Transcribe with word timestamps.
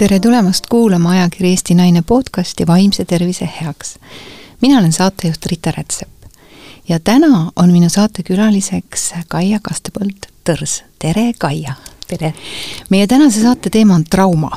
tere 0.00 0.16
tulemast 0.20 0.64
kuulama 0.66 1.10
ajakirja 1.10 1.50
Eesti 1.50 1.74
Naine 1.76 2.02
podcasti 2.02 2.66
Vaimse 2.66 3.04
tervise 3.04 3.48
heaks. 3.60 3.98
mina 4.60 4.78
olen 4.78 4.92
saatejuht 4.92 5.46
Rita 5.46 5.70
Rätsep 5.76 6.08
ja 6.88 7.00
täna 7.00 7.50
on 7.56 7.72
minu 7.72 7.88
saatekülaliseks 7.88 9.12
Kaia 9.28 9.58
Kastepõld 9.62 10.30
Tõrs. 10.48 10.78
tere, 10.98 11.32
Kaia! 11.38 11.74
tere! 12.08 12.32
meie 12.88 13.06
tänase 13.06 13.42
saate 13.42 13.70
teema 13.70 13.94
on 13.94 14.04
trauma 14.04 14.50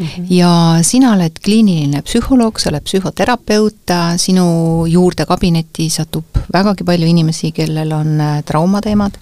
Mm 0.00 0.06
-hmm. 0.06 0.26
ja 0.30 0.78
sina 0.82 1.12
oled 1.12 1.32
kliiniline 1.44 2.02
psühholoog, 2.02 2.58
sa 2.58 2.70
oled 2.70 2.82
psühhoterapeut, 2.82 3.92
sinu 4.16 4.86
juurde 4.86 5.26
kabinetti 5.26 5.88
satub 5.90 6.24
vägagi 6.52 6.84
palju 6.84 7.06
inimesi, 7.06 7.52
kellel 7.52 7.92
on 7.92 8.20
äh, 8.20 8.44
traumateemad, 8.44 9.12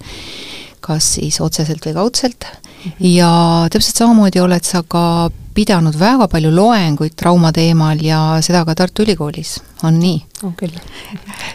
kas 0.81 1.15
siis 1.15 1.41
otseselt 1.41 1.87
või 1.87 1.95
kaudselt 1.95 2.45
mm. 2.45 2.91
-hmm. 2.91 3.07
ja 3.07 3.67
täpselt 3.71 3.97
samamoodi 3.97 4.41
oled 4.41 4.65
sa 4.65 4.83
ka 4.89 5.31
pidanud 5.55 5.97
väga 5.99 6.29
palju 6.29 6.51
loenguid 6.55 7.15
trauma 7.17 7.53
teemal 7.53 8.01
ja 8.03 8.21
seda 8.43 8.65
ka 8.65 8.75
Tartu 8.75 9.05
Ülikoolis, 9.07 9.59
on 9.83 9.99
nii? 10.01 10.21
on 10.43 10.55
küll. 10.59 10.75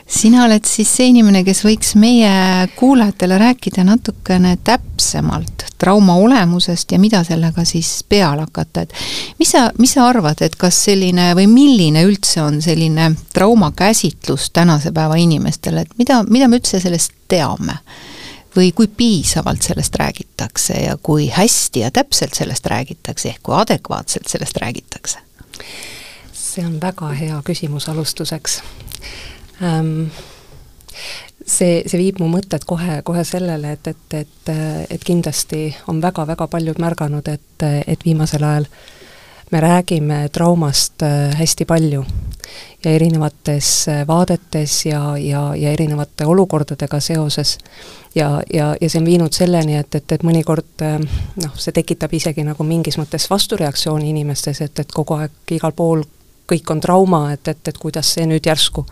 sina 0.08 0.46
oled 0.46 0.66
siis 0.66 0.92
see 1.00 1.10
inimene, 1.12 1.44
kes 1.48 1.64
võiks 1.66 1.96
meie 2.00 2.68
kuulajatele 2.78 3.38
rääkida 3.42 3.84
natukene 3.88 4.58
täpsemalt 4.64 5.68
trauma 5.78 6.16
olemusest 6.16 6.92
ja 6.92 7.00
mida 7.00 7.24
sellega 7.28 7.66
siis 7.66 8.04
peale 8.10 8.48
hakata, 8.48 8.86
et 8.86 8.94
mis 9.40 9.52
sa, 9.52 9.68
mis 9.78 9.94
sa 9.94 10.08
arvad, 10.10 10.42
et 10.42 10.56
kas 10.56 10.80
selline 10.90 11.32
või 11.38 11.48
milline 11.52 12.06
üldse 12.08 12.42
on 12.42 12.62
selline 12.62 13.12
trauma 13.34 13.72
käsitlus 13.76 14.50
tänase 14.54 14.92
päeva 14.92 15.20
inimestele, 15.22 15.86
et 15.86 15.98
mida, 15.98 16.24
mida 16.30 16.48
me 16.48 16.62
üldse 16.62 16.82
sellest 16.84 17.14
teame? 17.28 17.82
Või 18.58 18.72
kui 18.76 18.88
piisavalt 18.88 19.62
sellest 19.62 19.96
räägitakse 19.96 20.80
ja 20.82 20.98
kui 20.98 21.30
hästi 21.34 21.86
ja 21.86 21.92
täpselt 21.92 22.34
sellest 22.34 22.66
räägitakse, 22.66 23.30
ehk 23.30 23.44
kui 23.44 23.56
adekvaatselt 23.56 24.28
sellest 24.28 24.58
räägitakse? 24.58 25.20
see 26.34 26.66
on 26.66 26.82
väga 26.82 27.12
hea 27.14 27.38
küsimus 27.46 27.90
alustuseks 27.90 28.62
ähm, 29.62 30.10
see, 31.46 31.82
see 31.88 32.00
viib 32.00 32.22
mu 32.22 32.30
mõtted 32.32 32.66
kohe, 32.68 33.02
kohe 33.08 33.24
sellele, 33.28 33.76
et, 33.78 33.88
et, 33.88 34.18
et, 34.22 34.54
et 34.90 35.04
kindlasti 35.04 35.70
on 35.88 36.02
väga-väga 36.04 36.48
paljud 36.52 36.80
märganud, 36.82 37.28
et, 37.32 37.68
et 37.88 38.06
viimasel 38.06 38.44
ajal 38.44 38.70
me 39.52 39.62
räägime 39.62 40.30
traumast 40.30 41.02
äh, 41.02 41.36
hästi 41.36 41.66
palju 41.66 42.06
ja 42.84 42.92
erinevates 42.92 43.88
äh, 43.88 44.08
vaadetes 44.08 44.86
ja, 44.86 45.18
ja, 45.18 45.56
ja 45.56 45.72
erinevate 45.72 46.26
olukordadega 46.26 47.00
seoses. 47.00 47.58
ja, 48.16 48.42
ja, 48.54 48.76
ja 48.82 48.90
see 48.90 49.00
on 49.00 49.06
viinud 49.06 49.34
selleni, 49.34 49.78
et, 49.78 49.96
et, 49.96 50.12
et 50.12 50.24
mõnikord 50.24 50.84
äh, 50.84 51.00
noh, 51.44 51.56
see 51.56 51.72
tekitab 51.72 52.14
isegi 52.14 52.44
nagu 52.44 52.64
mingis 52.64 52.98
mõttes 52.98 53.30
vastureaktsiooni 53.30 54.10
inimestes, 54.10 54.62
et, 54.62 54.80
et 54.80 54.92
kogu 54.92 55.16
aeg 55.16 55.56
igal 55.56 55.72
pool 55.72 56.04
kõik 56.48 56.72
on 56.72 56.84
trauma, 56.84 57.32
et, 57.34 57.48
et, 57.48 57.68
et 57.68 57.78
kuidas 57.78 58.14
see 58.16 58.28
nüüd 58.28 58.46
järsku 58.46 58.86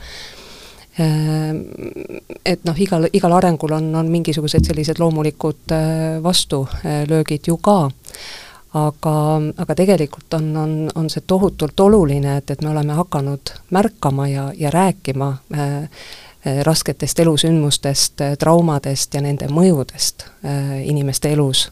et 0.95 2.61
noh, 2.63 2.77
igal, 2.79 3.09
igal 3.11 3.33
arengul 3.35 3.73
on, 3.75 3.89
on 3.99 4.07
mingisugused 4.07 4.63
sellised 4.63 4.99
loomulikud 5.03 5.73
vastulöögid 6.23 7.49
ju 7.51 7.57
ka, 7.59 7.89
aga, 8.75 9.15
aga 9.57 9.75
tegelikult 9.75 10.33
on, 10.33 10.57
on, 10.57 10.75
on 10.95 11.09
see 11.09 11.23
tohutult 11.27 11.79
oluline, 11.79 12.37
et, 12.37 12.51
et 12.51 12.61
me 12.61 12.69
oleme 12.73 12.97
hakanud 12.97 13.53
märkama 13.75 14.27
ja, 14.27 14.49
ja 14.57 14.71
rääkima 14.71 15.29
äh, 15.53 15.73
äh 16.45 16.63
rasketest 16.63 17.19
elusündmustest, 17.19 18.21
äh, 18.21 18.35
traumadest 18.39 19.13
ja 19.13 19.21
nende 19.21 19.47
mõjudest 19.47 20.27
äh, 20.45 20.81
inimeste 20.87 21.31
elus. 21.31 21.69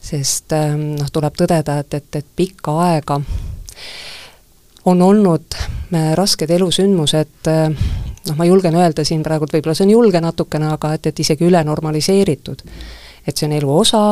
sest 0.00 0.52
äh, 0.52 0.74
noh, 0.76 1.10
tuleb 1.12 1.36
tõdeda, 1.38 1.78
et, 1.80 1.94
et, 1.94 2.16
et 2.16 2.26
pikka 2.36 2.74
aega 2.88 3.20
on 4.84 5.02
olnud 5.02 5.54
äh, 5.54 6.12
rasked 6.14 6.50
elusündmused 6.50 7.48
noh, 8.28 8.36
ma 8.36 8.44
julgen 8.44 8.74
öelda 8.74 9.04
siin 9.04 9.22
praegu, 9.22 9.46
et 9.46 9.54
võib-olla 9.54 9.74
see 9.74 9.86
on 9.86 9.94
julge 9.94 10.20
natukene, 10.20 10.74
aga 10.74 10.94
et, 10.98 11.06
et 11.06 11.24
isegi 11.24 11.46
üle 11.46 11.62
normaliseeritud. 11.64 12.66
Et 13.26 13.36
see 13.36 13.48
on 13.48 13.54
elu 13.56 13.70
osa, 13.76 14.02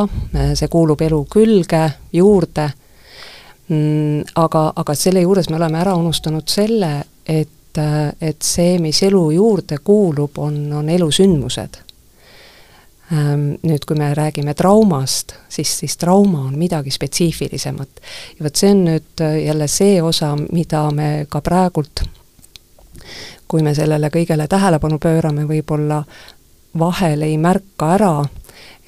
see 0.57 0.69
kuulub 0.73 1.01
elu 1.05 1.25
külge, 1.31 1.83
juurde 2.13 2.69
mm,, 3.69 4.33
aga, 4.41 4.67
aga 4.83 4.95
selle 4.97 5.25
juures 5.25 5.51
me 5.51 5.59
oleme 5.61 5.81
ära 5.83 5.95
unustanud 5.99 6.49
selle, 6.49 6.93
et, 7.27 7.81
et 8.21 8.43
see, 8.43 8.77
mis 8.83 9.03
elu 9.07 9.25
juurde 9.37 9.79
kuulub, 9.85 10.39
on, 10.45 10.59
on 10.81 10.89
elusündmused 10.93 11.79
ehm, 13.13 13.45
nüüd, 13.63 13.85
kui 13.89 14.01
me 14.01 14.13
räägime 14.17 14.57
traumast, 14.59 15.37
siis, 15.53 15.77
siis 15.85 15.97
trauma 16.01 16.47
on 16.47 16.57
midagi 16.59 16.91
spetsiifilisemat. 16.91 18.03
ja 18.39 18.49
vot 18.49 18.65
see 18.65 18.73
on 18.73 18.85
nüüd 18.89 19.27
jälle 19.45 19.69
see 19.69 20.03
osa, 20.03 20.35
mida 20.53 20.89
me 20.91 21.13
ka 21.29 21.45
praegult 21.45 22.05
kui 23.53 23.61
me 23.61 23.75
sellele 23.77 24.09
kõigele 24.09 24.47
tähelepanu 24.49 24.97
pöörame, 25.03 25.45
võib-olla 25.45 25.99
vahel 26.79 27.27
ei 27.27 27.37
märka 27.37 27.91
ära, 27.99 28.13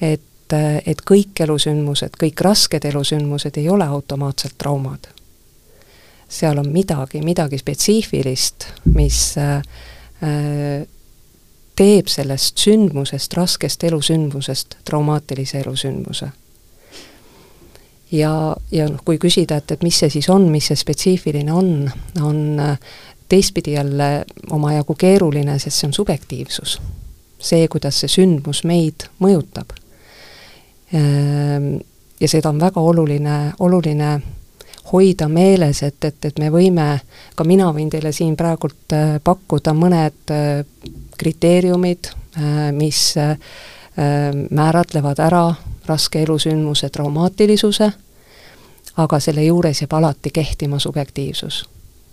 et, 0.01 0.53
et 0.85 1.01
kõik 1.11 1.41
elusündmused, 1.45 2.17
kõik 2.21 2.41
rasked 2.45 2.85
elusündmused 2.85 3.57
ei 3.57 3.69
ole 3.69 3.85
automaatselt 3.85 4.57
traumad. 4.57 5.07
seal 6.29 6.57
on 6.57 6.71
midagi, 6.73 7.21
midagi 7.21 7.57
spetsiifilist, 7.57 8.67
mis 8.85 9.37
äh, 9.37 9.61
teeb 11.75 12.07
sellest 12.07 12.57
sündmusest, 12.57 13.33
raskest 13.33 13.83
elusündmusest 13.83 14.77
traumaatilise 14.85 15.59
elusündmuse 15.59 16.31
ja, 18.11 18.55
ja 18.71 18.87
noh, 18.89 19.01
kui 19.05 19.17
küsida, 19.21 19.59
et, 19.59 19.71
et 19.75 19.83
mis 19.83 19.97
see 19.99 20.11
siis 20.13 20.29
on, 20.33 20.47
mis 20.51 20.69
see 20.69 20.77
spetsiifiline 20.79 21.53
on, 21.53 21.89
on 22.21 22.61
teistpidi 23.29 23.75
jälle 23.75 24.25
omajagu 24.51 24.95
keeruline, 24.95 25.57
sest 25.59 25.79
see 25.81 25.89
on 25.89 25.93
subjektiivsus. 25.93 26.79
see, 27.39 27.67
kuidas 27.67 27.99
see 28.01 28.09
sündmus 28.09 28.63
meid 28.65 29.09
mõjutab. 29.21 29.75
Ehm, 30.93 31.75
ja 32.19 32.27
seda 32.27 32.49
on 32.49 32.59
väga 32.59 32.81
oluline, 32.81 33.53
oluline 33.59 34.21
hoida 34.91 35.27
meeles, 35.27 35.83
et, 35.83 36.03
et, 36.05 36.25
et 36.25 36.39
me 36.39 36.49
võime, 36.53 36.87
ka 37.35 37.45
mina 37.47 37.71
võin 37.73 37.89
teile 37.89 38.11
siin 38.13 38.35
praegult 38.37 38.93
äh, 38.93 39.17
pakkuda 39.23 39.73
mõned 39.73 40.33
äh, 40.33 40.61
kriteeriumid, 41.17 42.11
äh, 42.37 42.69
mis 42.75 43.15
määratlevad 43.95 45.21
ära 45.23 45.53
raske 45.87 46.19
elusündmuse 46.25 46.89
traumaatilisuse, 46.91 47.85
aga 48.99 49.19
selle 49.23 49.45
juures 49.45 49.79
jääb 49.79 49.93
alati 49.95 50.33
kehtima 50.35 50.79
subjektiivsus. 50.83 51.61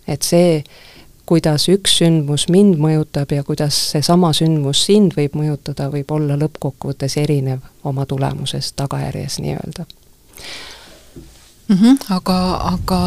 et 0.06 0.22
see, 0.22 0.62
kuidas 1.26 1.68
üks 1.72 1.98
sündmus 2.00 2.48
mind 2.52 2.80
mõjutab 2.82 3.32
ja 3.32 3.44
kuidas 3.46 3.78
seesama 3.92 4.32
sündmus 4.36 4.84
sind 4.86 5.16
võib 5.16 5.36
mõjutada, 5.38 5.88
võib 5.92 6.10
olla 6.10 6.36
lõppkokkuvõttes 6.40 7.16
erinev 7.22 7.62
oma 7.84 8.06
tulemusest, 8.06 8.76
tagajärjes 8.76 9.38
nii-öelda 9.44 9.86
mm. 11.68 11.76
-hmm, 11.76 11.96
aga, 12.08 12.36
aga 12.72 13.00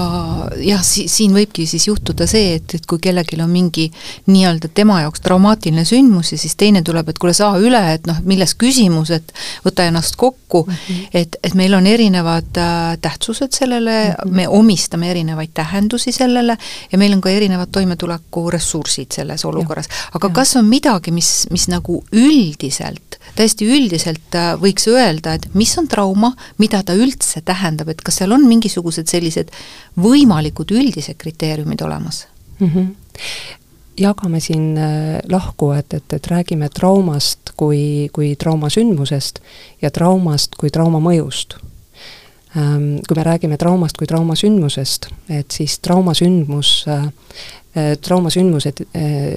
jah, 0.63 0.83
si-, 0.83 1.07
siin 1.07 1.33
võibki 1.33 1.66
siis 1.67 1.88
juhtuda 1.88 2.27
see, 2.27 2.55
et, 2.55 2.75
et 2.77 2.85
kui 2.85 2.99
kellelgi 3.01 3.39
on 3.41 3.49
mingi 3.49 3.89
nii-öelda 4.27 4.69
tema 4.73 5.01
jaoks 5.01 5.21
traumaatiline 5.25 5.85
sündmus 5.85 6.31
ja 6.31 6.38
siis 6.38 6.55
teine 6.55 6.81
tuleb, 6.83 7.09
et 7.09 7.19
kuule, 7.19 7.33
saa 7.33 7.57
üle, 7.59 7.81
et 7.94 8.07
noh, 8.07 8.21
milles 8.23 8.55
küsimus, 8.55 9.11
et 9.15 9.33
võta 9.65 9.88
ennast 9.89 10.15
kokku 10.15 10.65
mm, 10.67 10.73
-hmm. 10.73 11.07
et, 11.13 11.38
et 11.44 11.53
meil 11.53 11.73
on 11.73 11.88
erinevad 11.88 12.57
äh, 12.57 12.97
tähtsused 13.01 13.51
sellele 13.51 13.97
mm, 14.09 14.13
-hmm. 14.13 14.35
me 14.35 14.47
omistame 14.47 15.11
erinevaid 15.11 15.53
tähendusi 15.53 16.11
sellele 16.11 16.57
ja 16.91 16.97
meil 16.97 17.13
on 17.13 17.21
ka 17.21 17.29
erinevad 17.29 17.69
toimetulekuressursid 17.71 19.11
selles 19.11 19.45
olukorras. 19.45 19.89
aga 20.13 20.27
ja. 20.27 20.33
kas 20.33 20.55
on 20.55 20.65
midagi, 20.65 21.11
mis, 21.11 21.47
mis 21.51 21.67
nagu 21.67 22.03
üldiselt, 22.11 23.19
täiesti 23.35 23.68
üldiselt 23.68 24.35
äh, 24.38 24.54
võiks 24.59 24.88
öelda, 24.92 25.36
et 25.36 25.50
mis 25.54 25.74
on 25.80 25.89
trauma, 25.92 26.33
mida 26.62 26.81
ta 26.83 26.95
üldse 26.98 27.42
tähendab, 27.45 27.92
et 27.92 28.01
kas 28.06 28.21
seal 28.21 28.33
on 28.36 28.44
mingi 28.44 28.65
mingisugused 28.65 29.12
sellised 29.12 29.51
võimalikud 30.01 30.71
üldised 30.74 31.19
kriteeriumid 31.21 31.81
olemas 31.86 32.25
mm? 32.59 32.68
-hmm 32.68 33.62
jagame 33.98 34.39
siin 34.39 34.77
äh, 34.77 35.19
lahku, 35.31 35.71
et, 35.71 35.94
et, 35.94 36.13
et 36.13 36.27
räägime 36.27 36.69
traumast 36.69 37.54
kui, 37.57 38.09
kui 38.13 38.36
traumasündmusest 38.36 39.39
ja 39.81 39.92
traumast 39.92 40.56
kui 40.59 40.69
trauma 40.69 41.00
mõjust. 41.00 41.56
Ähm, 42.57 43.00
kui 43.07 43.15
me 43.15 43.24
räägime 43.24 43.57
traumast 43.57 43.98
kui 43.98 44.07
traumasündmusest, 44.07 45.07
et 45.30 45.51
siis 45.51 45.80
traumasündmus, 45.80 46.74
äh, 46.88 47.07
äh, 47.77 47.98
traumasündmused 48.01 48.83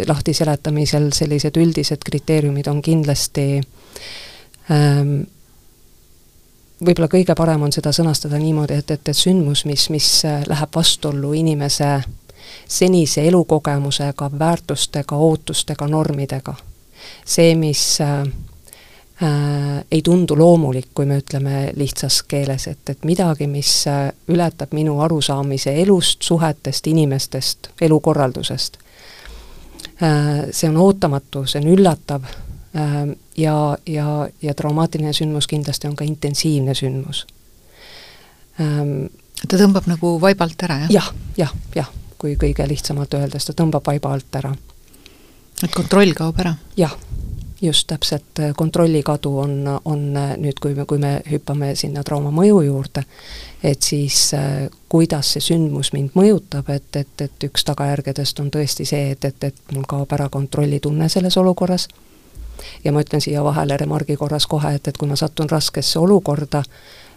lahtiseletamisel 0.06 1.12
sellised 1.12 1.56
üldised 1.56 2.02
kriteeriumid 2.02 2.66
on 2.66 2.82
kindlasti 2.82 3.46
ähm, 3.60 3.77
võib-olla 6.84 7.08
kõige 7.10 7.34
parem 7.34 7.62
on 7.62 7.72
seda 7.72 7.92
sõnastada 7.94 8.38
niimoodi, 8.38 8.78
et, 8.78 8.90
et, 8.90 9.08
et 9.08 9.16
sündmus, 9.16 9.64
mis, 9.68 9.88
mis 9.90 10.08
äh, 10.28 10.42
läheb 10.48 10.74
vastuollu 10.74 11.32
inimese 11.32 11.96
senise 12.68 13.26
elukogemusega, 13.28 14.30
väärtustega, 14.38 15.16
ootustega, 15.16 15.88
normidega. 15.88 16.54
see, 17.24 17.54
mis 17.54 18.00
äh, 18.00 18.20
äh, 19.22 19.84
ei 19.90 20.02
tundu 20.02 20.36
loomulik, 20.36 20.88
kui 20.94 21.06
me 21.06 21.18
ütleme 21.18 21.70
lihtsas 21.76 22.22
keeles, 22.22 22.66
et, 22.66 22.82
et 22.90 23.04
midagi, 23.04 23.46
mis 23.46 23.86
äh, 23.86 24.10
ületab 24.28 24.72
minu 24.72 25.00
arusaamise 25.00 25.74
elust, 25.82 26.22
suhetest, 26.22 26.86
inimestest, 26.86 27.70
elukorraldusest. 27.80 28.78
Äh, 30.02 30.48
see 30.50 30.70
on 30.70 30.76
ootamatu, 30.76 31.46
see 31.46 31.62
on 31.62 31.72
üllatav 31.74 32.28
ja, 33.36 33.78
ja, 33.86 34.06
ja 34.42 34.54
traumaatiline 34.54 35.12
sündmus 35.16 35.46
kindlasti 35.48 35.88
on 35.88 35.96
ka 35.96 36.04
intensiivne 36.04 36.74
sündmus. 36.76 37.24
Ähm, 38.60 39.08
ta 39.46 39.56
tõmbab 39.56 39.88
nagu 39.88 40.16
vaibalt 40.20 40.62
ära, 40.66 40.82
jah? 40.84 40.92
jah, 40.92 41.12
jah, 41.38 41.54
jah, 41.74 41.90
kui 42.18 42.36
kõige 42.40 42.66
lihtsamalt 42.68 43.14
öeldes, 43.16 43.48
ta 43.48 43.56
tõmbab 43.56 43.86
vaiba 43.86 44.12
alt 44.12 44.40
ära. 44.42 44.52
et 45.62 45.72
kontroll 45.74 46.12
kaob 46.14 46.38
ära? 46.44 46.56
jah 46.76 46.94
just 47.62 47.86
täpselt, 47.86 48.38
kontrolli 48.56 49.02
kadu 49.02 49.38
on, 49.38 49.80
on 49.84 50.16
äh, 50.16 50.36
nüüd, 50.38 50.58
kui 50.62 50.74
me, 50.74 50.84
kui 50.86 50.98
me 50.98 51.18
hüppame 51.30 51.72
sinna 51.76 52.04
trauma 52.06 52.30
mõju 52.34 52.60
juurde, 52.66 53.02
et 53.62 53.82
siis 53.82 54.28
äh, 54.36 54.68
kuidas 54.88 55.32
see 55.34 55.42
sündmus 55.42 55.92
mind 55.92 56.14
mõjutab, 56.18 56.70
et, 56.70 56.90
et, 56.96 57.14
et 57.26 57.48
üks 57.48 57.66
tagajärgedest 57.66 58.40
on 58.44 58.52
tõesti 58.54 58.86
see, 58.86 59.10
et, 59.16 59.24
et, 59.24 59.48
et 59.50 59.74
mul 59.74 59.86
kaob 59.90 60.12
ära 60.14 60.28
kontrollitunne 60.30 61.08
selles 61.10 61.36
olukorras, 61.40 61.88
ja 62.84 62.92
ma 62.92 63.02
ütlen 63.04 63.20
siia 63.20 63.44
vahele 63.44 63.76
remargi 63.76 64.16
korras 64.16 64.46
kohe, 64.46 64.74
et, 64.74 64.88
et 64.88 64.96
kui 64.96 65.08
ma 65.08 65.16
satun 65.16 65.50
raskesse 65.50 65.98
olukorda, 65.98 66.62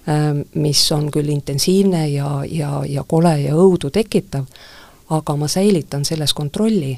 ähm, 0.10 0.44
mis 0.54 0.84
on 0.92 1.12
küll 1.12 1.30
intensiivne 1.30 2.08
ja, 2.10 2.42
ja, 2.48 2.84
ja 2.88 3.04
kole 3.08 3.38
ja 3.42 3.56
õudu 3.56 3.90
tekitav, 3.90 4.46
aga 5.10 5.36
ma 5.36 5.48
säilitan 5.48 6.06
selles 6.06 6.34
kontrolli 6.34 6.98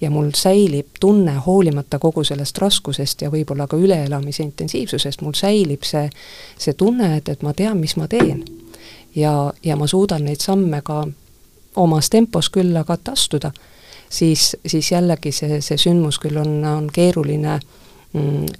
ja 0.00 0.10
mul 0.10 0.30
säilib 0.34 0.86
tunne, 1.00 1.34
hoolimata 1.46 1.98
kogu 1.98 2.24
sellest 2.24 2.58
raskusest 2.58 3.22
ja 3.22 3.30
võib-olla 3.32 3.66
ka 3.70 3.76
üleelamise 3.76 4.42
intensiivsusest, 4.42 5.22
mul 5.22 5.36
säilib 5.38 5.86
see, 5.86 6.08
see 6.58 6.74
tunne, 6.78 7.16
et, 7.16 7.28
et 7.28 7.42
ma 7.42 7.54
tean, 7.54 7.78
mis 7.80 7.96
ma 7.96 8.08
teen. 8.08 8.44
ja, 9.16 9.52
ja 9.62 9.76
ma 9.76 9.86
suudan 9.86 10.24
neid 10.24 10.42
samme 10.42 10.82
ka 10.82 11.06
omas 11.76 12.10
tempos 12.10 12.50
küll 12.50 12.76
aga 12.76 12.98
astuda, 13.12 13.52
siis, 14.10 14.56
siis 14.66 14.92
jällegi 14.92 15.32
see, 15.32 15.60
see 15.60 15.78
sündmus 15.78 16.18
küll 16.18 16.36
on, 16.36 16.64
on 16.64 16.90
keeruline 16.92 17.58
mm, 17.58 17.83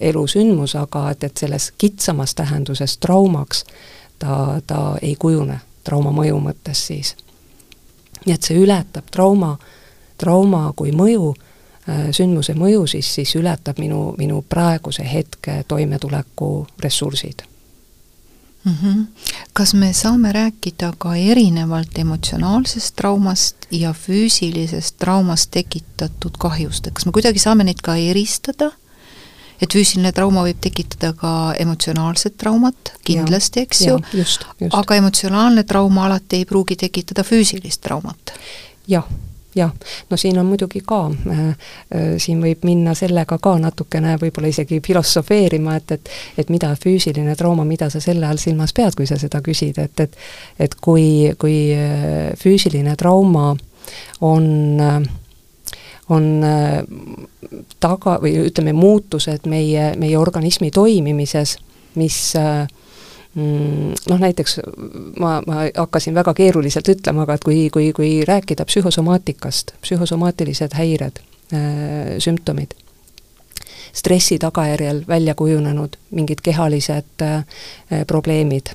elusündmus, 0.00 0.74
aga 0.74 1.10
et, 1.10 1.24
et 1.24 1.36
selles 1.36 1.72
kitsamas 1.78 2.34
tähenduses 2.34 2.98
traumaks 2.98 3.64
ta, 4.18 4.60
ta 4.66 4.96
ei 5.02 5.14
kujune, 5.14 5.60
trauma 5.84 6.10
mõju 6.10 6.40
mõttes 6.42 6.86
siis. 6.86 7.16
nii 8.26 8.34
et 8.34 8.42
see 8.42 8.58
ületab 8.58 9.10
trauma 9.10 9.56
trauma 10.18 10.72
kui 10.76 10.92
mõju, 10.94 11.32
äh, 11.88 12.06
sündmuse 12.14 12.54
mõju, 12.58 12.86
siis, 12.90 13.08
siis 13.14 13.34
ületab 13.38 13.80
minu, 13.82 14.14
minu 14.18 14.42
praeguse 14.48 15.04
hetke 15.06 15.62
toimetuleku 15.68 16.66
ressursid 16.82 17.44
mm. 18.64 18.76
-hmm. 18.82 19.06
kas 19.52 19.74
me 19.74 19.92
saame 19.92 20.32
rääkida 20.32 20.92
ka 20.98 21.16
erinevalt 21.16 21.98
emotsionaalsest 21.98 22.96
traumast 22.96 23.56
ja 23.70 23.92
füüsilisest 23.92 24.96
traumast 24.98 25.50
tekitatud 25.50 26.38
kahjust, 26.38 26.86
et 26.86 26.94
kas 26.94 27.06
me 27.06 27.12
kuidagi 27.12 27.38
saame 27.38 27.64
neid 27.64 27.82
ka 27.82 27.96
eristada? 27.96 28.70
Et 29.62 29.76
füüsiline 29.76 30.12
trauma 30.12 30.44
võib 30.46 30.60
tekitada 30.60 31.12
ka 31.18 31.34
emotsionaalset 31.60 32.38
traumat, 32.40 32.94
kindlasti, 33.04 33.66
eks 33.66 33.84
ju, 33.88 33.98
aga 34.70 34.98
emotsionaalne 35.02 35.66
trauma 35.68 36.08
alati 36.08 36.42
ei 36.42 36.48
pruugi 36.48 36.76
tekitada 36.86 37.26
füüsilist 37.26 37.82
traumat. 37.84 38.34
jah 38.88 39.06
jah, 39.54 39.70
no 40.10 40.16
siin 40.16 40.38
on 40.38 40.46
muidugi 40.46 40.80
ka 40.86 41.00
äh,, 41.10 41.40
äh, 41.94 42.06
siin 42.18 42.42
võib 42.42 42.64
minna 42.66 42.94
sellega 42.98 43.38
ka 43.42 43.54
natukene 43.62 44.16
võib-olla 44.20 44.50
isegi 44.50 44.80
filosofeerima, 44.84 45.76
et, 45.78 45.92
et 45.92 46.10
et 46.44 46.50
mida 46.50 46.72
füüsiline 46.80 47.36
trauma, 47.38 47.64
mida 47.64 47.90
sa 47.90 48.00
selle 48.02 48.26
all 48.26 48.40
silmas 48.42 48.74
pead, 48.74 48.96
kui 48.98 49.06
sa 49.06 49.18
seda 49.20 49.40
küsid, 49.44 49.78
et, 49.78 50.00
et 50.00 50.16
et 50.66 50.74
kui, 50.80 51.32
kui 51.38 51.58
äh, 51.76 52.32
füüsiline 52.40 52.96
trauma 53.00 53.52
on 54.20 54.48
äh, 54.80 55.02
on 56.08 56.44
äh, 56.44 56.82
taga 57.80 58.18
või 58.22 58.36
ütleme, 58.48 58.72
muutused 58.76 59.46
meie, 59.48 59.92
meie 59.96 60.18
organismi 60.18 60.70
toimimises, 60.74 61.58
mis 61.94 62.18
äh, 62.36 62.66
Mm, 63.34 63.94
noh, 64.08 64.18
näiteks 64.18 64.60
ma, 65.18 65.40
ma 65.46 65.64
hakkasin 65.74 66.14
väga 66.14 66.36
keeruliselt 66.38 66.86
ütlema, 66.92 67.24
aga 67.24 67.34
et 67.34 67.42
kui, 67.42 67.56
kui, 67.74 67.88
kui 67.90 68.10
rääkida 68.22 68.62
psühhosomaatikast, 68.68 69.72
psühhosomaatilised 69.82 70.76
häired 70.78 71.18
äh,, 71.18 72.14
sümptomid, 72.22 72.76
stressi 73.90 74.38
tagajärjel 74.38 75.02
välja 75.08 75.34
kujunenud 75.34 75.98
mingid 76.14 76.46
kehalised 76.46 77.26
probleemid 78.06 78.70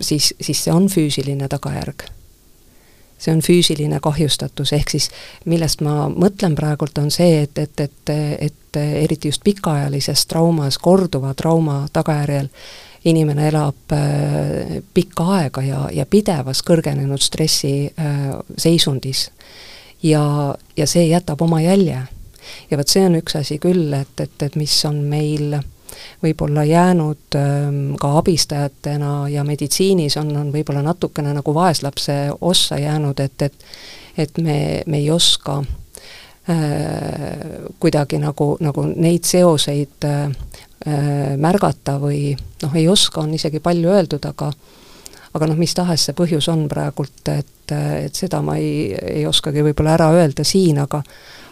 siis, 0.00 0.34
siis 0.40 0.64
see 0.64 0.72
on 0.72 0.88
füüsiline 0.92 1.48
tagajärg 1.48 2.08
see 3.18 3.32
on 3.32 3.40
füüsiline 3.40 4.00
kahjustatus, 4.02 4.72
ehk 4.76 4.90
siis 4.92 5.10
millest 5.48 5.80
ma 5.84 6.06
mõtlen 6.12 6.56
praegult, 6.56 6.98
on 6.98 7.10
see, 7.10 7.42
et, 7.46 7.58
et, 7.58 7.80
et, 7.80 8.12
et 8.48 8.80
eriti 9.04 9.30
just 9.32 9.44
pikaajalises 9.44 10.26
traumas, 10.28 10.78
korduva 10.78 11.32
trauma 11.34 11.86
tagajärjel 11.92 12.50
inimene 13.06 13.48
elab 13.48 13.94
äh, 13.94 14.82
pikka 14.94 15.28
aega 15.38 15.62
ja, 15.62 15.84
ja 15.92 16.06
pidevas 16.10 16.62
kõrgenenud 16.66 17.22
stressi 17.22 17.86
äh, 17.86 18.26
seisundis. 18.58 19.30
ja, 20.02 20.54
ja 20.76 20.86
see 20.86 21.06
jätab 21.08 21.42
oma 21.42 21.60
jälje. 21.60 22.02
ja 22.70 22.78
vot 22.78 22.88
see 22.88 23.06
on 23.06 23.16
üks 23.20 23.38
asi 23.38 23.58
küll, 23.62 23.92
et, 23.94 24.20
et, 24.20 24.42
et 24.42 24.56
mis 24.56 24.84
on 24.84 25.00
meil 25.08 25.54
äh, 25.54 25.64
võib-olla 26.22 26.64
jäänud 26.64 27.38
ähm, 27.38 27.82
ka 28.00 28.16
abistajatena 28.18 29.28
ja 29.32 29.44
meditsiinis 29.44 30.16
on, 30.20 30.34
on 30.36 30.52
võib-olla 30.54 30.82
natukene 30.86 31.34
nagu 31.36 31.54
vaeslapse 31.54 32.18
ossa 32.40 32.78
jäänud, 32.78 33.20
et, 33.20 33.42
et 33.42 33.68
et 34.16 34.38
me, 34.38 34.82
me 34.86 34.96
ei 34.98 35.10
oska 35.10 35.58
äh, 35.60 35.66
kuidagi 37.80 38.18
nagu, 38.18 38.56
nagu 38.60 38.86
neid 38.96 39.28
seoseid 39.28 40.06
äh, 40.08 40.30
märgata 41.36 41.96
või 42.00 42.30
noh, 42.62 42.74
ei 42.76 42.88
oska, 42.88 43.24
on 43.24 43.34
isegi 43.34 43.60
palju 43.60 43.92
öeldud, 43.92 44.24
aga 44.28 44.52
aga 45.36 45.48
noh, 45.50 45.58
mis 45.60 45.74
tahes 45.76 46.06
see 46.06 46.16
põhjus 46.16 46.48
on 46.48 46.64
praegult, 46.70 47.28
et, 47.28 47.72
et 47.74 48.14
seda 48.16 48.40
ma 48.44 48.56
ei, 48.60 48.94
ei 48.94 49.26
oskagi 49.28 49.64
võib-olla 49.66 49.96
ära 49.98 50.10
öelda 50.16 50.46
siin, 50.48 50.78
aga 50.80 51.02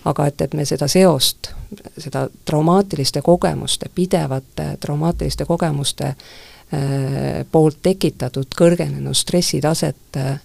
aga 0.05 0.27
et, 0.27 0.41
et 0.41 0.55
me 0.55 0.65
seda 0.69 0.89
seost, 0.91 1.51
seda 1.99 2.27
traumaatiliste 2.45 3.23
kogemuste, 3.25 3.91
pidevate 3.95 4.77
traumaatiliste 4.81 5.45
kogemuste 5.49 6.07
äh, 6.07 7.47
poolt 7.53 7.81
tekitatud 7.83 8.57
kõrgenenud 8.59 9.17
stressitaset 9.17 10.21
äh, 10.21 10.37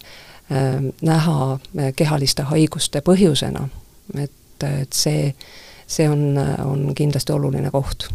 näha 1.02 1.52
äh, 1.54 1.92
kehaliste 1.96 2.48
haiguste 2.54 3.04
põhjusena, 3.06 3.68
et, 4.16 4.64
et 4.64 4.94
see, 4.96 5.34
see 5.88 6.10
on, 6.10 6.40
on 6.66 6.90
kindlasti 6.96 7.36
oluline 7.36 7.72
koht 7.72 8.10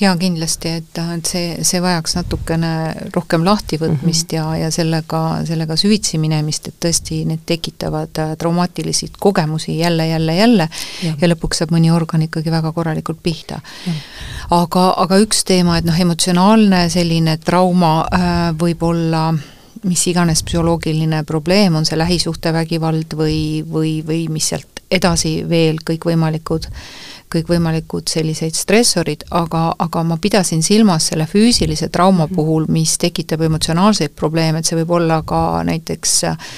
jaa, 0.00 0.14
kindlasti, 0.18 0.72
et, 0.80 0.98
et 1.16 1.28
see, 1.28 1.64
see 1.66 1.80
vajaks 1.82 2.16
natukene 2.18 2.72
rohkem 3.14 3.44
lahtivõtmist 3.46 4.32
mm 4.32 4.38
-hmm. 4.38 4.56
ja, 4.56 4.66
ja 4.66 4.70
sellega, 4.70 5.22
sellega 5.46 5.76
süvitsi 5.76 6.18
minemist, 6.18 6.68
et 6.68 6.78
tõesti 6.84 7.24
need 7.28 7.44
tekitavad 7.46 8.18
äh, 8.18 8.36
traumaatilisi 8.38 9.10
kogemusi 9.18 9.78
jälle, 9.78 10.06
jälle, 10.08 10.36
jälle 10.36 10.68
ja, 11.02 11.14
ja 11.20 11.28
lõpuks 11.28 11.62
saab 11.62 11.74
mõni 11.74 11.92
organ 11.92 12.22
ikkagi 12.22 12.50
väga 12.50 12.72
korralikult 12.72 13.22
pihta. 13.22 13.60
aga, 14.50 14.94
aga 14.96 15.18
üks 15.18 15.44
teema, 15.44 15.78
et 15.78 15.84
noh, 15.84 16.00
emotsionaalne 16.00 16.88
selline 16.88 17.36
trauma 17.36 18.06
äh, 18.12 18.54
võib 18.58 18.82
olla 18.82 19.34
mis 19.84 20.06
iganes 20.06 20.42
psühholoogiline 20.42 21.24
probleem, 21.24 21.74
on 21.74 21.84
see 21.84 21.98
lähisuhtevägivald 21.98 23.14
või, 23.16 23.64
või, 23.72 24.00
või 24.06 24.28
mis 24.28 24.48
sealt 24.48 24.80
edasi 24.90 25.42
veel 25.48 25.76
kõikvõimalikud 25.84 26.68
äh, 26.70 26.72
kõikvõimalikud 27.34 28.08
selliseid 28.10 28.56
stressorid, 28.56 29.24
aga, 29.34 29.66
aga 29.78 30.02
ma 30.06 30.18
pidasin 30.20 30.62
silmas 30.62 31.10
selle 31.10 31.26
füüsilise 31.30 31.88
trauma 31.92 32.26
mhm. 32.26 32.34
puhul, 32.34 32.68
mis 32.72 32.96
tekitab 32.98 33.44
emotsionaalseid 33.48 34.14
probleeme, 34.16 34.60
et 34.60 34.70
see 34.70 34.78
võib 34.82 34.94
olla 34.98 35.22
ka 35.26 35.62
näiteks 35.66 36.14
äh, 36.30 36.52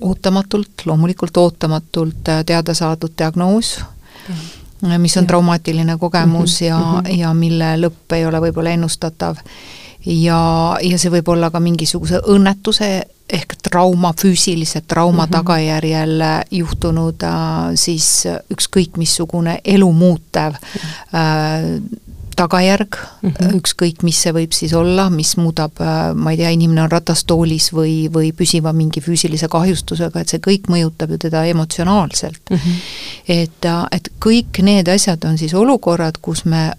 ootamatult, 0.00 0.86
loomulikult 0.86 1.36
ootamatult 1.36 2.28
äh, 2.32 2.44
teada 2.46 2.74
saadud 2.74 3.12
diagnoos 3.18 3.78
mm, 4.28 5.00
mis 5.00 5.16
on 5.16 5.24
ja. 5.24 5.32
traumaatiline 5.32 5.96
kogemus 5.98 6.60
mm 6.60 6.66
-hmm. 6.66 6.68
ja 6.68 6.78
mm, 6.78 7.00
-hmm. 7.00 7.18
ja 7.18 7.34
mille 7.34 7.76
lõpp 7.76 8.14
ei 8.16 8.26
ole 8.26 8.40
võib-olla 8.40 8.70
ennustatav. 8.70 9.36
ja, 10.06 10.76
ja 10.82 10.98
see 10.98 11.10
võib 11.10 11.28
olla 11.28 11.50
ka 11.50 11.60
mingisuguse 11.60 12.20
õnnetuse 12.28 13.02
ehk 13.32 13.56
trauma, 13.62 14.12
füüsilise 14.20 14.80
trauma 14.88 15.26
mm 15.26 15.28
-hmm. 15.28 15.32
tagajärjel 15.32 16.22
juhtunud 16.50 17.22
äh, 17.22 17.74
siis 17.74 18.26
ükskõik 18.52 18.96
missugune 18.96 19.60
elu 19.64 19.92
muutev 19.92 20.54
äh, 20.54 21.80
tagajärg 22.36 22.96
mm, 23.22 23.30
-hmm. 23.30 23.56
ükskõik 23.58 24.02
mis 24.04 24.20
see 24.22 24.32
võib 24.36 24.52
siis 24.52 24.72
olla, 24.76 25.08
mis 25.10 25.36
muudab, 25.40 25.80
äh, 25.80 26.12
ma 26.14 26.32
ei 26.32 26.40
tea, 26.40 26.52
inimene 26.54 26.84
on 26.84 26.92
ratastoolis 26.92 27.70
või, 27.72 27.94
või 28.12 28.32
püsiva 28.36 28.72
mingi 28.76 29.00
füüsilise 29.00 29.48
kahjustusega, 29.52 30.20
et 30.20 30.32
see 30.32 30.42
kõik 30.44 30.68
mõjutab 30.72 31.14
ju 31.14 31.18
teda 31.26 31.44
emotsionaalselt 31.52 32.50
mm. 32.50 32.56
-hmm. 32.56 32.82
et, 33.28 33.64
äh, 33.64 33.84
et 33.92 34.10
kõik 34.20 34.62
need 34.62 34.88
asjad 34.88 35.24
on 35.24 35.38
siis 35.38 35.54
olukorrad, 35.54 36.20
kus 36.22 36.44
me 36.44 36.72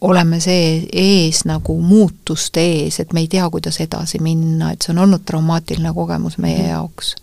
oleme 0.00 0.40
see 0.40 0.86
ees 0.92 1.44
nagu 1.48 1.78
muutuste 1.80 2.60
ees, 2.60 3.00
et 3.00 3.12
me 3.16 3.24
ei 3.24 3.28
tea, 3.32 3.48
kuidas 3.50 3.80
edasi 3.80 4.20
minna, 4.22 4.72
et 4.72 4.84
see 4.84 4.92
on 4.92 5.04
olnud 5.06 5.24
traumaatiline 5.26 5.92
kogemus 5.96 6.38
meie 6.38 6.62
mm. 6.62 6.70
jaoks. 6.70 7.14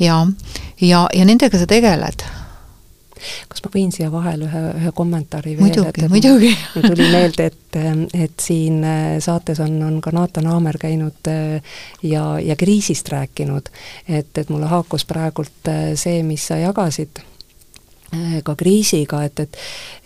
ja, 0.00 0.26
ja, 0.80 1.06
ja 1.14 1.24
nendega 1.24 1.58
sa 1.58 1.66
tegeled 1.70 2.26
kas 3.48 3.62
ma 3.64 3.70
võin 3.72 3.92
siia 3.94 4.10
vahele 4.12 4.48
ühe, 4.48 4.62
ühe 4.80 4.92
kommentaari 4.96 5.54
veel? 5.56 5.64
muidugi, 5.64 6.08
muidugi. 6.12 6.50
mul 6.74 6.88
tuli 6.90 7.06
meelde, 7.12 7.46
et, 7.50 7.78
et 8.26 8.42
siin 8.42 8.82
äh, 8.84 9.04
saates 9.24 9.62
on, 9.64 9.78
on 9.86 10.00
ka 10.04 10.12
Naata 10.14 10.42
Naamer 10.44 10.78
käinud 10.80 11.30
äh, 11.32 11.78
ja, 12.04 12.26
ja 12.42 12.56
kriisist 12.60 13.08
rääkinud. 13.12 13.70
et, 14.08 14.28
et 14.36 14.52
mulle 14.52 14.68
haakus 14.68 15.06
praegult 15.08 15.72
äh, 15.72 15.94
see, 16.00 16.22
mis 16.26 16.50
sa 16.50 16.60
jagasid 16.60 17.24
ka 18.44 18.54
kriisiga, 18.54 19.24
et, 19.26 19.40
et 19.40 19.56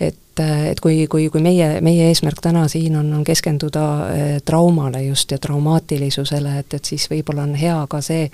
et 0.01 0.17
et, 0.39 0.71
et 0.71 0.81
kui, 0.81 1.07
kui, 1.07 1.29
kui 1.31 1.43
meie, 1.43 1.81
meie 1.85 2.09
eesmärk 2.09 2.41
täna 2.43 2.67
siin 2.69 2.97
on, 2.97 3.11
on 3.15 3.25
keskenduda 3.25 3.85
eh, 4.13 4.41
traumale 4.45 5.03
just 5.03 5.31
ja 5.31 5.39
traumaatilisusele, 5.39 6.59
et, 6.59 6.75
et 6.75 6.85
siis 6.85 7.09
võib-olla 7.11 7.45
on 7.47 7.55
hea 7.59 7.77
ka 7.91 8.01
see 8.05 8.29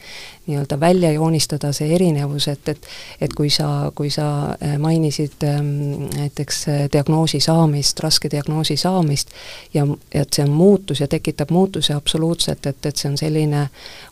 nii-öelda 0.46 0.78
välja 0.80 1.12
joonistada, 1.12 1.72
see 1.72 1.94
erinevus, 1.94 2.48
et, 2.48 2.68
et 2.68 2.88
et 3.20 3.32
kui 3.32 3.50
sa, 3.50 3.90
kui 3.94 4.10
sa 4.10 4.26
eh, 4.60 4.76
mainisid 4.78 5.44
ehm, 5.46 5.68
näiteks 6.14 6.62
eh, 6.68 6.80
diagnoosi 6.92 7.40
saamist, 7.40 8.00
raske 8.04 8.30
diagnoosi 8.30 8.76
saamist 8.76 9.32
ja 9.74 9.86
et 10.12 10.32
see 10.32 10.44
on 10.44 10.54
muutus 10.54 11.00
ja 11.00 11.08
tekitab 11.08 11.50
muutuse 11.54 11.94
absoluutselt, 11.94 12.66
et, 12.66 12.86
et 12.86 12.96
see 12.96 13.10
on 13.10 13.18
selline 13.18 13.68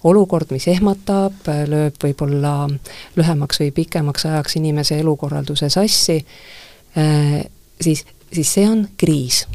olukord, 0.09 0.51
mis 0.55 0.69
ehmatab, 0.69 1.45
lööb 1.69 1.99
võib-olla 2.03 2.55
lühemaks 3.17 3.61
või 3.63 3.73
pikemaks 3.83 4.27
ajaks 4.27 4.57
inimese 4.61 4.99
elukorralduse 5.03 5.69
sassi, 5.73 6.23
siis, 7.83 8.05
siis 8.33 8.55
see 8.55 8.69
on 8.69 8.89
kriis. 8.97 9.47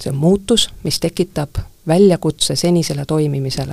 see 0.00 0.10
on 0.10 0.16
muutus, 0.18 0.70
mis 0.82 1.00
tekitab 1.00 1.58
väljakutse 1.86 2.56
senisele 2.56 3.04
toimimisele. 3.04 3.72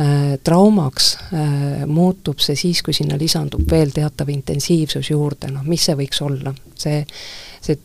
Äh, 0.00 0.38
traumaks 0.44 1.18
äh, 1.34 1.86
muutub 1.86 2.38
see 2.38 2.56
siis, 2.56 2.82
kui 2.82 2.94
sinna 2.94 3.18
lisandub 3.18 3.64
veel 3.70 3.90
teatav 3.90 4.28
intensiivsus 4.30 5.10
juurde, 5.10 5.50
noh 5.50 5.64
mis 5.66 5.88
see 5.88 5.96
võiks 5.98 6.22
olla, 6.22 6.52
see, 6.78 7.00
see 7.60 7.78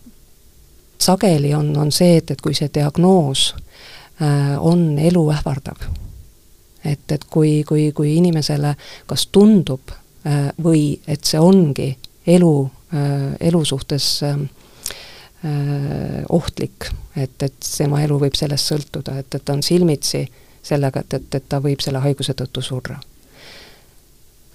sageli 1.02 1.56
on, 1.58 1.72
on 1.78 1.92
see, 1.92 2.20
et, 2.22 2.36
et 2.36 2.42
kui 2.42 2.54
see 2.54 2.70
diagnoos 2.74 3.48
äh, 4.22 4.54
on 4.62 5.00
elu 5.00 5.24
ähvardav, 5.34 5.88
et, 6.86 7.12
et 7.18 7.26
kui, 7.34 7.64
kui, 7.66 7.90
kui 7.98 8.14
inimesele 8.20 8.76
kas 9.10 9.28
tundub 9.32 9.98
või 10.64 10.94
et 11.08 11.26
see 11.28 11.40
ongi 11.42 11.90
elu, 12.32 12.54
elu 13.44 13.60
suhtes 13.68 14.06
äh, 14.24 14.38
Äh, 14.38 14.63
ohtlik, 16.30 16.88
et, 17.16 17.44
et 17.44 17.54
tema 17.78 18.02
elu 18.04 18.20
võib 18.20 18.36
sellest 18.40 18.70
sõltuda, 18.72 19.18
et, 19.20 19.36
et 19.36 19.44
ta 19.44 19.54
on 19.54 19.64
silmitsi 19.64 20.24
sellega, 20.64 21.04
et, 21.04 21.14
et, 21.14 21.36
et 21.36 21.50
ta 21.50 21.60
võib 21.60 21.82
selle 21.84 22.00
haiguse 22.00 22.34
tõttu 22.34 22.62
surra. 22.64 23.00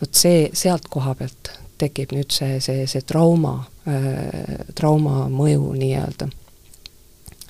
vot 0.00 0.14
see, 0.14 0.48
sealt 0.54 0.88
koha 0.88 1.14
pealt 1.14 1.50
tekib 1.78 2.12
nüüd 2.16 2.32
see, 2.34 2.58
see, 2.64 2.86
see 2.90 3.04
trauma 3.06 3.54
äh,, 3.88 4.64
trauma 4.74 5.28
mõju 5.28 5.72
nii-öelda. 5.78 6.28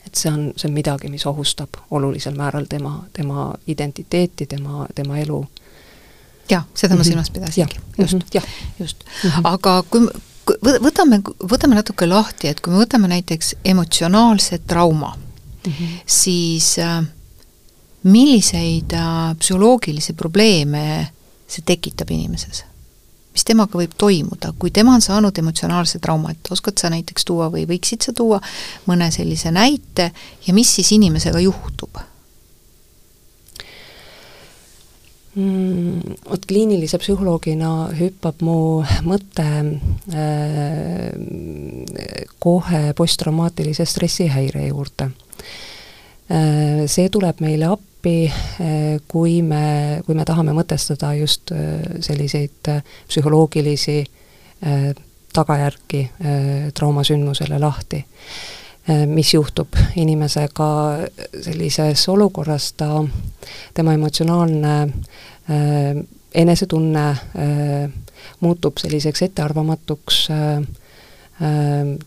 et 0.07 0.15
see 0.15 0.33
on, 0.33 0.53
see 0.57 0.69
on 0.69 0.75
midagi, 0.75 1.09
mis 1.13 1.27
ohustab 1.27 1.79
olulisel 1.91 2.37
määral 2.37 2.67
tema, 2.69 3.05
tema 3.13 3.55
identiteeti, 3.67 4.47
tema, 4.47 4.87
tema 4.95 5.19
elu 5.19 5.43
jah, 6.51 6.65
seda 6.75 6.97
ma 6.97 7.03
mhm. 7.03 7.09
silmas 7.09 7.31
pidasingi, 7.31 7.81
just 7.99 8.15
-hmm. 8.15 8.49
just 8.81 9.05
mm. 9.05 9.31
-hmm. 9.31 9.41
aga 9.45 9.85
kui, 9.91 10.09
võtame, 10.83 11.21
võtame 11.51 11.79
natuke 11.79 12.07
lahti, 12.07 12.49
et 12.49 12.61
kui 12.61 12.73
me 12.73 12.83
võtame 12.83 13.11
näiteks 13.11 13.55
emotsionaalse 13.65 14.59
trauma 14.67 15.15
mm, 15.17 15.73
-hmm. 15.73 16.01
siis 16.07 16.79
äh, 16.79 17.05
milliseid 18.03 18.93
äh, 18.93 19.37
psühholoogilisi 19.39 20.13
probleeme 20.13 21.09
see 21.49 21.63
tekitab 21.65 22.11
inimeses? 22.11 22.65
mis 23.33 23.45
temaga 23.47 23.79
võib 23.79 23.93
toimuda, 23.95 24.53
kui 24.59 24.71
tema 24.75 24.97
on 24.99 25.03
saanud 25.05 25.39
emotsionaalse 25.39 25.99
trauma, 26.03 26.33
et 26.35 26.51
oskad 26.51 26.79
sa 26.81 26.91
näiteks 26.91 27.25
tuua 27.25 27.47
või 27.53 27.69
võiksid 27.71 28.03
sa 28.03 28.13
tuua 28.13 28.41
mõne 28.87 29.11
sellise 29.15 29.53
näite 29.55 30.11
ja 30.47 30.55
mis 30.55 30.75
siis 30.75 30.93
inimesega 30.93 31.41
juhtub? 31.41 32.01
Mm,? 35.39 36.17
Vot 36.31 36.47
kliinilise 36.49 36.99
psühholoogina 37.01 37.71
hüppab 37.99 38.43
mu 38.45 38.57
mõte 39.07 39.47
äh, 40.13 41.13
kohe 42.43 42.83
posttraumaatilise 42.99 43.87
stressihäire 43.89 44.67
juurde 44.69 45.11
äh,. 46.31 46.87
See 46.91 47.09
tuleb 47.13 47.43
meile 47.45 47.71
appi 47.73 48.17
äh,, 48.29 48.99
kui 49.09 49.41
me, 49.43 50.03
kui 50.07 50.19
me 50.19 50.27
tahame 50.29 50.55
mõtestada 50.57 51.15
just 51.19 51.53
äh, 51.55 52.01
selliseid 52.05 52.73
äh, 52.75 52.83
psühholoogilisi 53.09 53.99
äh, 54.03 54.91
tagajärgi 55.33 56.03
äh, 56.05 56.73
traumasündmusele 56.75 57.61
lahti 57.63 58.03
äh, 58.03 58.59
mis 59.07 59.35
juhtub 59.35 59.77
inimesega 60.01 60.69
sellises 61.45 62.07
olukorras, 62.09 62.71
ta, 62.73 63.03
tema 63.77 63.93
emotsionaalne 63.93 64.77
Äh, 65.51 66.05
enesetunne 66.35 67.11
äh, 67.11 67.91
muutub 68.41 68.77
selliseks 68.77 69.23
ettearvamatuks, 69.23 70.29
äh, 70.31 70.65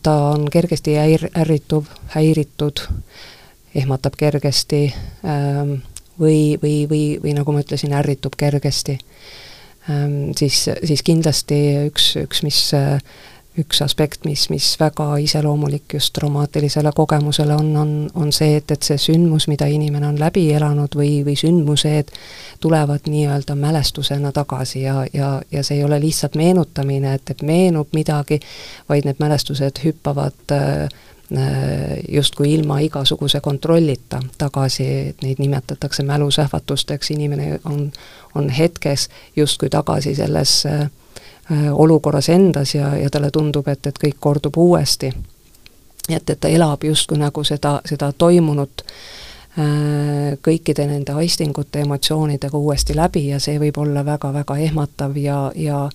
ta 0.02 0.12
on 0.30 0.46
kergesti 0.50 0.94
häir-, 0.94 1.26
ärrituv, 1.34 1.88
häiritud, 2.14 2.84
ehmatab 3.74 4.14
kergesti 4.20 4.82
või, 6.20 6.54
või, 6.62 6.74
või, 6.90 7.02
või 7.24 7.34
nagu 7.34 7.54
ma 7.56 7.64
ütlesin, 7.64 7.96
ärritub 7.96 8.36
kergesti. 8.36 8.98
Siis, 10.36 10.58
siis 10.68 11.02
kindlasti 11.02 11.58
üks, 11.88 12.10
üks, 12.20 12.42
mis 12.44 12.60
üks 13.58 13.82
aspekt, 13.84 14.24
mis, 14.24 14.46
mis 14.50 14.66
väga 14.80 15.16
iseloomulik 15.20 15.94
just 15.94 16.12
traumaatilisele 16.16 16.92
kogemusele 16.96 17.54
on, 17.54 17.76
on, 17.76 17.92
on 18.14 18.32
see, 18.32 18.56
et, 18.56 18.70
et 18.72 18.82
see 18.86 18.96
sündmus, 18.96 19.46
mida 19.48 19.68
inimene 19.68 20.08
on 20.08 20.20
läbi 20.20 20.46
elanud 20.56 20.96
või, 20.96 21.20
või 21.26 21.36
sündmused 21.36 22.14
tulevad 22.64 23.10
nii-öelda 23.12 23.56
mälestusena 23.58 24.32
tagasi 24.32 24.86
ja, 24.86 25.02
ja, 25.12 25.34
ja 25.52 25.64
see 25.64 25.80
ei 25.80 25.84
ole 25.84 26.00
lihtsalt 26.00 26.38
meenutamine, 26.40 27.14
et, 27.18 27.34
et 27.34 27.42
meenub 27.44 27.92
midagi, 27.92 28.40
vaid 28.88 29.08
need 29.08 29.20
mälestused 29.20 29.82
hüppavad 29.84 30.56
äh, 30.56 30.88
justkui 32.08 32.54
ilma 32.54 32.80
igasuguse 32.84 33.40
kontrollita 33.40 34.20
tagasi, 34.38 34.88
et 35.12 35.22
neid 35.22 35.44
nimetatakse 35.44 36.02
mälusähvatusteks, 36.08 37.10
inimene 37.10 37.60
on, 37.64 37.90
on 38.34 38.48
hetkes 38.48 39.08
justkui 39.36 39.68
tagasi 39.68 40.14
selles 40.16 40.56
äh, 40.66 40.88
olukorras 41.50 42.28
endas 42.28 42.74
ja, 42.74 42.96
ja 42.96 43.10
talle 43.10 43.30
tundub, 43.30 43.68
et, 43.68 43.86
et 43.86 43.98
kõik 43.98 44.16
kordub 44.20 44.56
uuesti. 44.56 45.12
et, 46.08 46.30
et 46.30 46.40
ta 46.40 46.48
elab 46.48 46.84
justkui 46.84 47.18
nagu 47.18 47.44
seda, 47.44 47.80
seda 47.84 48.12
toimunut 48.12 48.84
äh, 48.86 50.38
kõikide 50.42 50.86
nende 50.86 51.12
aistingute, 51.12 51.80
emotsioonidega 51.80 52.58
uuesti 52.58 52.96
läbi 52.96 53.28
ja 53.28 53.40
see 53.40 53.58
võib 53.58 53.78
olla 53.78 54.04
väga-väga 54.04 54.56
ehmatav 54.56 55.16
ja, 55.16 55.52
ja 55.54 55.88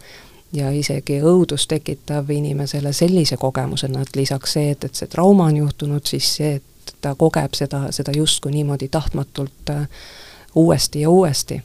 ja 0.53 0.69
isegi 0.71 1.19
õudust 1.19 1.67
tekitav 1.67 2.29
inimesele 2.31 2.93
sellise 2.93 3.35
kogemusena, 3.37 4.01
et 4.01 4.15
lisaks 4.15 4.53
see, 4.55 4.69
et, 4.71 4.83
et 4.83 4.95
see 4.95 5.09
trauma 5.11 5.49
on 5.51 5.57
juhtunud, 5.57 6.05
siis 6.07 6.29
see, 6.37 6.53
et 6.55 6.93
ta 7.03 7.15
kogeb 7.19 7.53
seda, 7.57 7.87
seda 7.91 8.13
justkui 8.15 8.53
niimoodi 8.55 8.87
tahtmatult 8.87 9.73
äh, 9.73 9.89
uuesti 10.55 11.01
ja 11.01 11.09
uuesti 11.09 11.61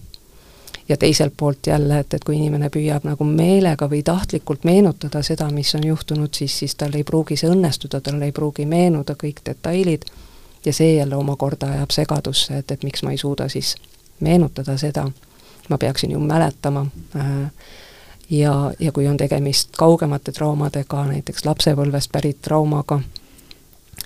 ja 0.93 0.97
teiselt 0.97 1.33
poolt 1.37 1.67
jälle, 1.67 1.99
et, 1.99 2.15
et 2.15 2.25
kui 2.25 2.37
inimene 2.37 2.69
püüab 2.69 3.07
nagu 3.09 3.25
meelega 3.25 3.87
või 3.89 4.03
tahtlikult 4.05 4.67
meenutada 4.69 5.23
seda, 5.25 5.47
mis 5.51 5.71
on 5.75 5.87
juhtunud, 5.89 6.35
siis, 6.37 6.59
siis 6.59 6.75
tal 6.77 6.93
ei 6.99 7.05
pruugi 7.09 7.37
see 7.41 7.49
õnnestuda, 7.49 8.03
tal 8.05 8.21
ei 8.21 8.33
pruugi 8.37 8.67
meenuda 8.69 9.17
kõik 9.17 9.41
detailid 9.47 10.05
ja 10.67 10.75
see 10.77 10.91
jälle 10.99 11.17
omakorda 11.17 11.71
ajab 11.79 11.97
segadusse, 11.97 12.61
et, 12.61 12.77
et 12.77 12.85
miks 12.85 13.03
ma 13.03 13.17
ei 13.17 13.23
suuda 13.25 13.49
siis 13.49 13.73
meenutada 14.21 14.77
seda, 14.77 15.07
ma 15.73 15.79
peaksin 15.81 16.13
ju 16.13 16.21
mäletama 16.21 16.85
äh, 17.17 17.33
ja, 18.31 18.55
ja 18.79 18.93
kui 18.93 19.09
on 19.09 19.17
tegemist 19.17 19.73
kaugemate 19.79 20.37
traumadega, 20.37 21.07
näiteks 21.09 21.49
lapsepõlvest 21.49 22.13
pärit 22.13 22.45
traumaga, 22.45 23.01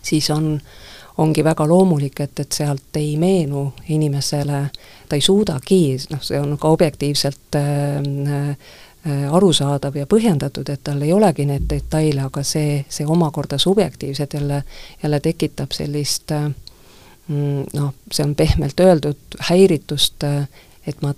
siis 0.03 0.31
on 0.31 0.55
äh, 0.55 0.86
ongi 1.19 1.45
väga 1.45 1.67
loomulik, 1.69 2.21
et, 2.21 2.41
et 2.41 2.53
sealt 2.53 2.97
ei 2.97 3.17
meenu 3.17 3.73
inimesele, 3.89 4.67
ta 5.09 5.17
ei 5.17 5.25
suudagi, 5.25 5.81
noh, 6.11 6.23
see 6.23 6.41
on 6.41 6.57
ka 6.61 6.69
objektiivselt 6.69 7.57
äh, 7.57 8.51
äh, 8.51 9.25
arusaadav 9.33 9.97
ja 9.97 10.07
põhjendatud, 10.11 10.69
et 10.73 10.85
tal 10.85 11.03
ei 11.03 11.13
olegi 11.13 11.47
neid 11.49 11.65
detaile, 11.71 12.27
aga 12.29 12.45
see, 12.45 12.85
see 12.89 13.07
omakorda 13.07 13.59
subjektiivselt 13.59 14.35
jälle, 14.35 14.63
jälle 15.03 15.21
tekitab 15.21 15.73
sellist 15.73 16.33
äh, 16.37 16.51
noh, 17.29 17.95
see 18.13 18.25
on 18.25 18.35
pehmelt 18.35 18.81
öeldud, 18.81 19.41
häiritust, 19.49 20.25
äh, 20.25 20.45
et 20.87 21.03
ma 21.03 21.15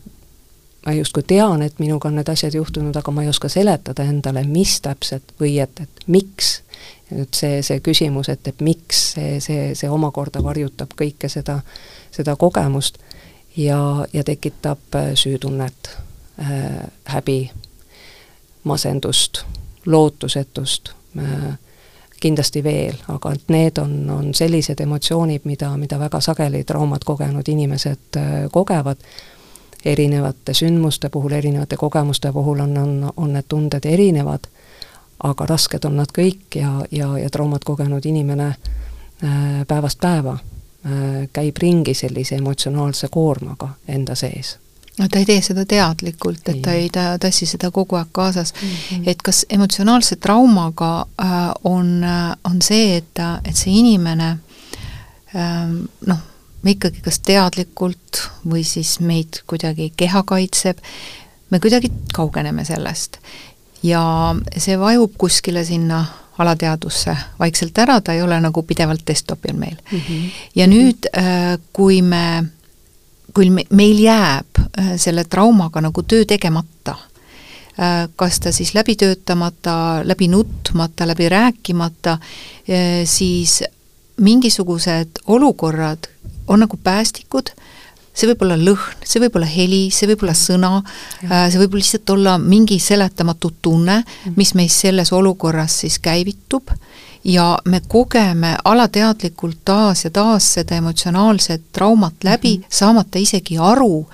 ma 0.87 0.93
justkui 0.93 1.23
tean, 1.27 1.63
et 1.63 1.79
minuga 1.79 2.09
on 2.09 2.17
need 2.17 2.29
asjad 2.29 2.55
juhtunud, 2.55 2.97
aga 2.97 3.11
ma 3.11 3.23
ei 3.23 3.29
oska 3.29 3.49
seletada 3.49 4.07
endale, 4.07 4.45
mis 4.47 4.81
täpselt 4.81 5.35
või 5.41 5.59
et, 5.63 5.81
et 5.81 6.07
miks. 6.07 6.63
nüüd 7.11 7.33
see, 7.33 7.63
see 7.65 7.81
küsimus, 7.81 8.29
et, 8.29 8.47
et 8.49 8.61
miks, 8.61 8.99
see, 9.15 9.39
see, 9.41 9.75
see 9.75 9.89
omakorda 9.91 10.43
varjutab 10.45 10.93
kõike 10.97 11.31
seda, 11.33 11.61
seda 12.13 12.37
kogemust 12.37 12.99
ja, 13.57 14.07
ja 14.13 14.25
tekitab 14.25 14.95
äh, 14.95 15.15
süütunnet 15.15 15.97
äh,, 16.39 16.85
häbi, 17.05 17.51
masendust, 18.65 19.43
lootusetust 19.87 20.93
äh,, 21.19 21.57
kindlasti 22.21 22.63
veel, 22.65 22.95
aga 23.09 23.33
et 23.33 23.49
need 23.49 23.79
on, 23.79 24.11
on 24.11 24.31
sellised 24.35 24.81
emotsioonid, 24.81 25.45
mida, 25.45 25.71
mida 25.77 25.99
väga 25.99 26.21
sageli 26.21 26.65
traumat 26.65 27.05
kogenud 27.09 27.49
inimesed 27.49 28.21
äh, 28.21 28.47
kogevad 28.53 29.01
erinevate 29.85 30.55
sündmuste 30.55 31.09
puhul, 31.09 31.33
erinevate 31.33 31.77
kogemuste 31.77 32.33
puhul 32.33 32.61
on, 32.61 32.79
on, 32.79 33.13
on 33.17 33.33
need 33.33 33.49
tunded 33.49 33.85
erinevad, 33.85 34.49
aga 35.23 35.47
rasked 35.47 35.85
on 35.85 35.97
nad 35.97 36.13
kõik 36.15 36.61
ja, 36.61 36.73
ja, 36.91 37.19
ja 37.19 37.31
traumat 37.31 37.65
kogenud 37.65 38.07
inimene 38.07 38.49
äh, 38.49 39.67
päevast 39.69 40.01
päeva 40.01 40.39
äh, 40.39 41.29
käib 41.33 41.57
ringi 41.59 41.95
sellise 41.95 42.37
emotsionaalse 42.37 43.09
koormaga 43.11 43.75
enda 43.89 44.15
sees 44.15 44.59
no 44.99 45.09
ta 45.09 45.19
ei 45.19 45.27
tee 45.27 45.43
seda 45.43 45.65
teadlikult, 45.69 46.49
et 46.51 46.63
ta 46.63 46.75
ei 46.77 46.89
ta 46.93 47.11
tassi 47.23 47.47
seda 47.47 47.71
kogu 47.75 47.99
aeg 47.99 48.11
kaasas 48.13 48.53
mm. 48.55 48.69
-hmm. 48.69 49.03
et 49.07 49.23
kas 49.23 49.47
emotsionaalse 49.51 50.17
traumaga 50.17 51.07
äh, 51.23 51.29
on, 51.65 52.05
äh, 52.05 52.37
on 52.45 52.63
see, 52.63 52.97
et, 52.97 53.23
et 53.45 53.57
see 53.57 53.79
inimene 53.79 54.29
äh, 55.37 55.69
noh, 56.07 56.19
me 56.62 56.75
ikkagi 56.75 57.03
kas 57.05 57.21
teadlikult 57.27 58.23
või 58.49 58.65
siis 58.67 58.99
meid 59.00 59.43
kuidagi 59.47 59.93
keha 59.97 60.23
kaitseb, 60.27 60.81
me 61.50 61.61
kuidagi 61.61 61.91
kaugeneme 62.15 62.65
sellest. 62.65 63.19
ja 63.83 64.35
see 64.59 64.75
vajub 64.79 65.12
kuskile 65.19 65.62
sinna 65.65 66.03
alateadvusse 66.38 67.17
vaikselt 67.38 67.79
ära, 67.79 68.00
ta 68.00 68.15
ei 68.15 68.23
ole 68.23 68.41
nagu 68.43 68.62
pidevalt 68.62 69.05
desktopil 69.07 69.55
meil 69.55 69.77
mm. 69.77 69.99
-hmm. 69.99 70.31
ja 70.55 70.67
nüüd, 70.67 71.11
äh, 71.19 71.59
kui 71.73 72.03
me, 72.03 72.45
kui 73.35 73.50
me, 73.50 73.65
meil 73.71 73.99
jääb 73.99 74.59
äh, 74.59 74.93
selle 74.97 75.25
traumaga 75.25 75.81
nagu 75.81 76.03
töö 76.03 76.25
tegemata, 76.25 76.97
äh, 77.79 78.09
kas 78.17 78.41
ta 78.41 78.53
siis 78.53 78.75
läbi 78.75 78.97
töötamata, 78.97 80.03
läbi 80.05 80.29
nutmata, 80.29 81.07
läbi 81.07 81.29
rääkimata, 81.29 82.19
siis 83.05 83.62
mingisugused 84.21 85.23
olukorrad 85.27 86.09
on 86.49 86.64
nagu 86.64 86.78
päästikud, 86.85 87.52
see 88.19 88.28
võib 88.31 88.43
olla 88.47 88.57
lõhn, 88.59 89.02
see 89.07 89.23
võib 89.23 89.37
olla 89.38 89.49
heli, 89.49 89.83
see 89.95 90.09
võib 90.11 90.25
olla 90.26 90.35
sõna, 90.38 90.73
äh, 91.28 91.47
see 91.52 91.61
võib 91.62 91.78
lihtsalt 91.78 92.11
olla 92.11 92.38
mingi 92.43 92.78
seletamatu 92.83 93.52
tunne, 93.62 94.00
mm. 94.02 94.38
mis 94.40 94.55
meis 94.59 94.78
selles 94.83 95.12
olukorras 95.14 95.81
siis 95.85 96.00
käivitub 96.02 96.73
ja 97.25 97.59
me 97.64 97.81
kogeme 97.88 98.57
alateadlikult 98.64 99.59
taas 99.64 100.05
ja 100.05 100.11
taas 100.11 100.52
seda 100.59 100.78
emotsionaalset 100.78 101.62
traumat 101.73 102.25
läbi 102.25 102.57
mm, 102.57 102.62
-hmm. 102.62 102.67
saamata 102.71 103.19
isegi 103.19 103.59
aru, 103.59 104.07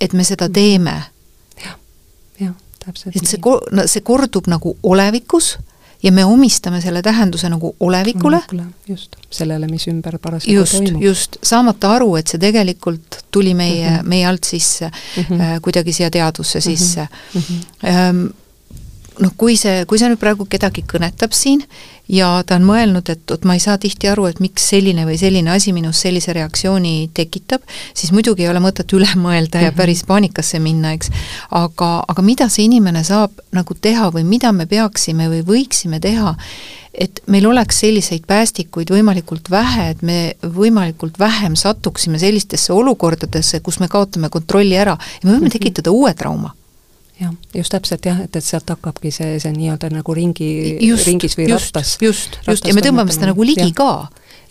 et 0.00 0.12
me 0.12 0.24
seda 0.24 0.48
teeme. 0.48 1.02
jah, 1.64 1.78
jah, 2.40 2.54
täpselt. 2.84 3.16
et 3.16 3.26
see, 3.26 3.40
see 3.86 4.00
kordub 4.00 4.46
nagu 4.46 4.76
olevikus 4.82 5.58
ja 6.06 6.12
me 6.12 6.24
omistame 6.24 6.80
selle 6.80 7.02
tähenduse 7.02 7.48
nagu 7.50 7.74
olevikule. 7.80 8.40
just, 8.88 9.16
sellele, 9.30 9.66
mis 9.66 9.88
ümber 9.90 10.18
parasjagu 10.22 10.64
toimub. 10.70 11.02
just, 11.02 11.36
saamata 11.42 11.92
aru, 11.98 12.14
et 12.20 12.30
see 12.30 12.40
tegelikult 12.42 13.20
tuli 13.34 13.54
meie 13.54 13.90
mm, 13.90 13.96
-hmm. 13.96 14.08
meie 14.14 14.26
alt 14.26 14.44
sisse 14.44 14.90
mm, 14.90 15.22
-hmm. 15.22 15.40
äh, 15.40 15.60
kuidagi 15.62 15.92
siia 15.92 16.10
teadvusse 16.10 16.60
sisse 16.60 17.08
mm. 17.34 17.40
-hmm. 17.40 17.88
Ähm, 17.90 18.26
noh, 19.22 19.32
kui 19.36 19.56
see, 19.60 19.84
kui 19.88 20.00
see 20.00 20.10
nüüd 20.10 20.20
praegu 20.20 20.46
kedagi 20.50 20.84
kõnetab 20.88 21.34
siin 21.36 21.62
ja 22.12 22.28
ta 22.46 22.58
on 22.58 22.66
mõelnud, 22.68 23.08
et 23.10 23.22
vot 23.30 23.46
ma 23.48 23.56
ei 23.56 23.62
saa 23.62 23.78
tihti 23.82 24.10
aru, 24.10 24.28
et 24.30 24.40
miks 24.42 24.68
selline 24.70 25.06
või 25.08 25.16
selline 25.20 25.50
asi 25.54 25.72
minus 25.74 26.02
sellise 26.04 26.34
reaktsiooni 26.36 27.10
tekitab, 27.16 27.64
siis 27.96 28.12
muidugi 28.14 28.46
ei 28.46 28.50
ole 28.52 28.62
mõtet 28.62 28.92
üle 28.96 29.08
mõelda 29.18 29.62
ja 29.64 29.72
mhm. 29.72 29.78
päris 29.78 30.04
paanikasse 30.06 30.60
minna, 30.62 30.94
eks. 30.96 31.12
aga, 31.50 31.92
aga 32.06 32.26
mida 32.26 32.50
see 32.52 32.68
inimene 32.68 33.02
saab 33.06 33.34
nagu 33.56 33.74
teha 33.74 34.10
või 34.14 34.26
mida 34.28 34.52
me 34.54 34.68
peaksime 34.70 35.30
või 35.32 35.42
võiksime 35.46 36.00
teha, 36.02 36.36
et 36.96 37.20
meil 37.28 37.48
oleks 37.48 37.82
selliseid 37.82 38.24
päästikuid 38.28 38.92
võimalikult 38.94 39.50
vähe, 39.52 39.90
et 39.92 40.04
me 40.06 40.20
võimalikult 40.42 41.18
vähem 41.20 41.56
satuksime 41.58 42.20
sellistesse 42.22 42.72
olukordadesse, 42.72 43.60
kus 43.60 43.80
me 43.82 43.90
kaotame 43.92 44.30
kontrolli 44.32 44.78
ära 44.78 44.96
ja 44.96 45.26
me 45.26 45.34
võime 45.34 45.48
mhm. 45.48 45.56
tekitada 45.58 45.94
uue 45.94 46.14
trauma 46.14 46.54
jah, 47.20 47.32
just 47.54 47.72
täpselt 47.72 48.06
jah, 48.06 48.20
et, 48.26 48.36
et 48.36 48.44
sealt 48.44 48.68
hakkabki 48.74 49.12
see, 49.14 49.38
see 49.42 49.52
nii-öelda 49.56 49.90
nagu 49.94 50.16
ringi, 50.16 50.50
ringis 50.80 51.36
või 51.38 51.48
just, 51.50 51.72
rattas. 51.72 51.96
just, 52.02 52.38
just, 52.46 52.68
ja 52.68 52.76
me 52.76 52.84
tõmbame 52.84 53.14
seda 53.14 53.30
nagu 53.32 53.46
ligi 53.46 53.70
ja. 53.70 53.76
ka 53.76 53.90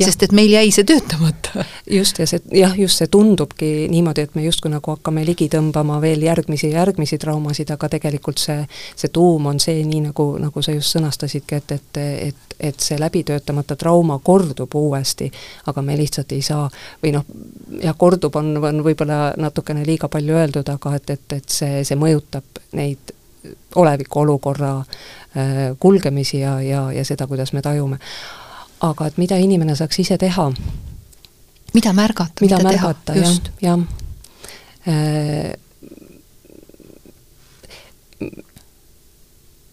sest 0.04 0.24
et 0.24 0.34
meil 0.36 0.52
jäi 0.52 0.72
see 0.74 0.84
töötamata. 0.88 1.66
just, 1.92 2.20
ja 2.20 2.28
see, 2.28 2.42
jah, 2.54 2.74
just 2.80 3.00
see 3.00 3.10
tundubki 3.12 3.88
niimoodi, 3.92 4.26
et 4.26 4.36
me 4.36 4.44
justkui 4.46 4.72
nagu 4.74 4.96
hakkame 4.96 5.26
ligi 5.26 5.48
tõmbama 5.52 6.00
veel 6.04 6.26
järgmisi 6.26 6.70
ja 6.70 6.82
järgmisi 6.82 7.18
traumasid, 7.22 7.72
aga 7.72 7.90
tegelikult 7.96 8.42
see, 8.42 8.66
see 8.96 9.12
tuum 9.14 9.50
on 9.52 9.60
see, 9.64 9.84
nii 9.88 10.06
nagu, 10.10 10.28
nagu 10.42 10.66
sa 10.66 10.76
just 10.76 10.96
sõnastasidki, 10.96 11.62
et, 11.62 11.76
et, 11.78 12.02
et, 12.30 12.56
et 12.72 12.88
see 12.88 13.00
läbitöötamata 13.00 13.78
trauma 13.80 14.20
kordub 14.24 14.76
uuesti, 14.76 15.32
aga 15.72 15.84
me 15.86 15.98
lihtsalt 16.00 16.32
ei 16.36 16.46
saa, 16.46 16.70
või 17.04 17.16
noh, 17.16 17.28
jah, 17.82 17.98
kordub 17.98 18.36
on, 18.40 18.56
on 18.64 18.86
võib-olla 18.86 19.34
natukene 19.38 19.86
liiga 19.88 20.10
palju 20.12 20.40
öeldud, 20.42 20.74
aga 20.76 20.96
et, 21.00 21.16
et, 21.18 21.38
et 21.40 21.60
see, 21.60 21.84
see 21.88 22.00
mõjutab 22.00 22.64
neid 22.76 23.14
oleviku 23.76 24.24
olukorra 24.24 24.80
äh, 24.80 25.76
kulgemisi 25.80 26.40
ja, 26.40 26.58
ja, 26.62 26.88
ja 26.92 27.06
seda, 27.06 27.28
kuidas 27.28 27.54
me 27.54 27.62
tajume 27.62 28.00
aga 28.82 29.08
et 29.08 29.18
mida 29.18 29.38
inimene 29.38 29.76
saaks 29.76 30.00
ise 30.00 30.18
teha. 30.18 30.52
mida 31.74 31.94
märgata, 31.94 32.42
mida, 32.42 32.58
mida 32.58 32.70
märgata, 32.70 33.16
jah, 33.16 33.40
jah. 33.62 33.80
Äh, 34.88 35.54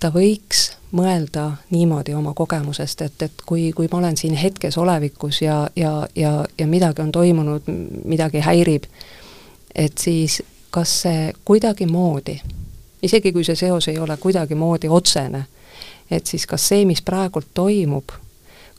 ta 0.00 0.10
võiks 0.10 0.72
mõelda 0.92 1.50
niimoodi 1.70 2.14
oma 2.14 2.34
kogemusest, 2.34 3.02
et, 3.06 3.22
et 3.22 3.44
kui, 3.46 3.70
kui 3.76 3.88
ma 3.92 3.98
olen 3.98 4.16
siin 4.16 4.34
hetkes 4.36 4.76
olevikus 4.78 5.42
ja, 5.42 5.68
ja, 5.76 5.92
ja, 6.16 6.32
ja 6.58 6.66
midagi 6.66 7.02
on 7.02 7.12
toimunud, 7.12 7.68
midagi 8.04 8.42
häirib, 8.44 8.88
et 9.74 9.98
siis 9.98 10.42
kas 10.72 10.96
see 11.04 11.32
kuidagimoodi, 11.44 12.38
isegi 13.02 13.32
kui 13.32 13.44
see 13.44 13.56
seos 13.56 13.88
ei 13.92 13.98
ole 13.98 14.16
kuidagimoodi 14.16 14.88
otsene, 14.88 15.44
et 16.10 16.26
siis 16.26 16.46
kas 16.46 16.68
see, 16.72 16.84
mis 16.88 17.02
praegult 17.04 17.52
toimub, 17.54 18.12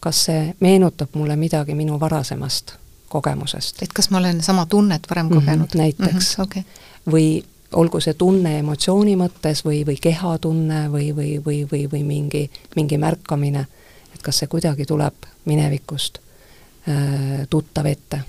kas 0.03 0.25
see 0.27 0.53
meenutab 0.59 1.15
mulle 1.15 1.35
midagi 1.39 1.75
minu 1.79 1.99
varasemast 1.99 2.75
kogemusest. 3.13 3.83
et 3.83 3.93
kas 3.93 4.09
ma 4.09 4.19
olen 4.19 4.41
sama 4.41 4.65
tunnet 4.65 5.09
varem 5.09 5.25
mhm, 5.25 5.35
kogenud 5.35 5.67
mm? 5.67 5.71
-hmm, 5.71 5.77
näiteks 5.77 6.37
mm. 6.37 6.43
-hmm, 6.43 6.43
okay. 6.43 6.63
või 7.11 7.43
olgu 7.73 8.01
see 8.01 8.13
tunne 8.13 8.57
emotsiooni 8.59 9.15
mõttes 9.17 9.63
või, 9.65 9.81
või 9.87 9.97
kehatunne 10.01 10.85
või, 10.91 11.15
või, 11.15 11.37
või, 11.45 11.63
või, 11.71 11.87
või 11.91 12.03
mingi, 12.03 12.43
mingi 12.75 12.97
märkamine, 12.97 13.65
et 14.13 14.21
kas 14.21 14.41
see 14.41 14.47
kuidagi 14.51 14.85
tuleb 14.85 15.27
minevikust 15.45 16.19
äh, 16.19 17.47
tuttav 17.49 17.85
ette. 17.85 18.21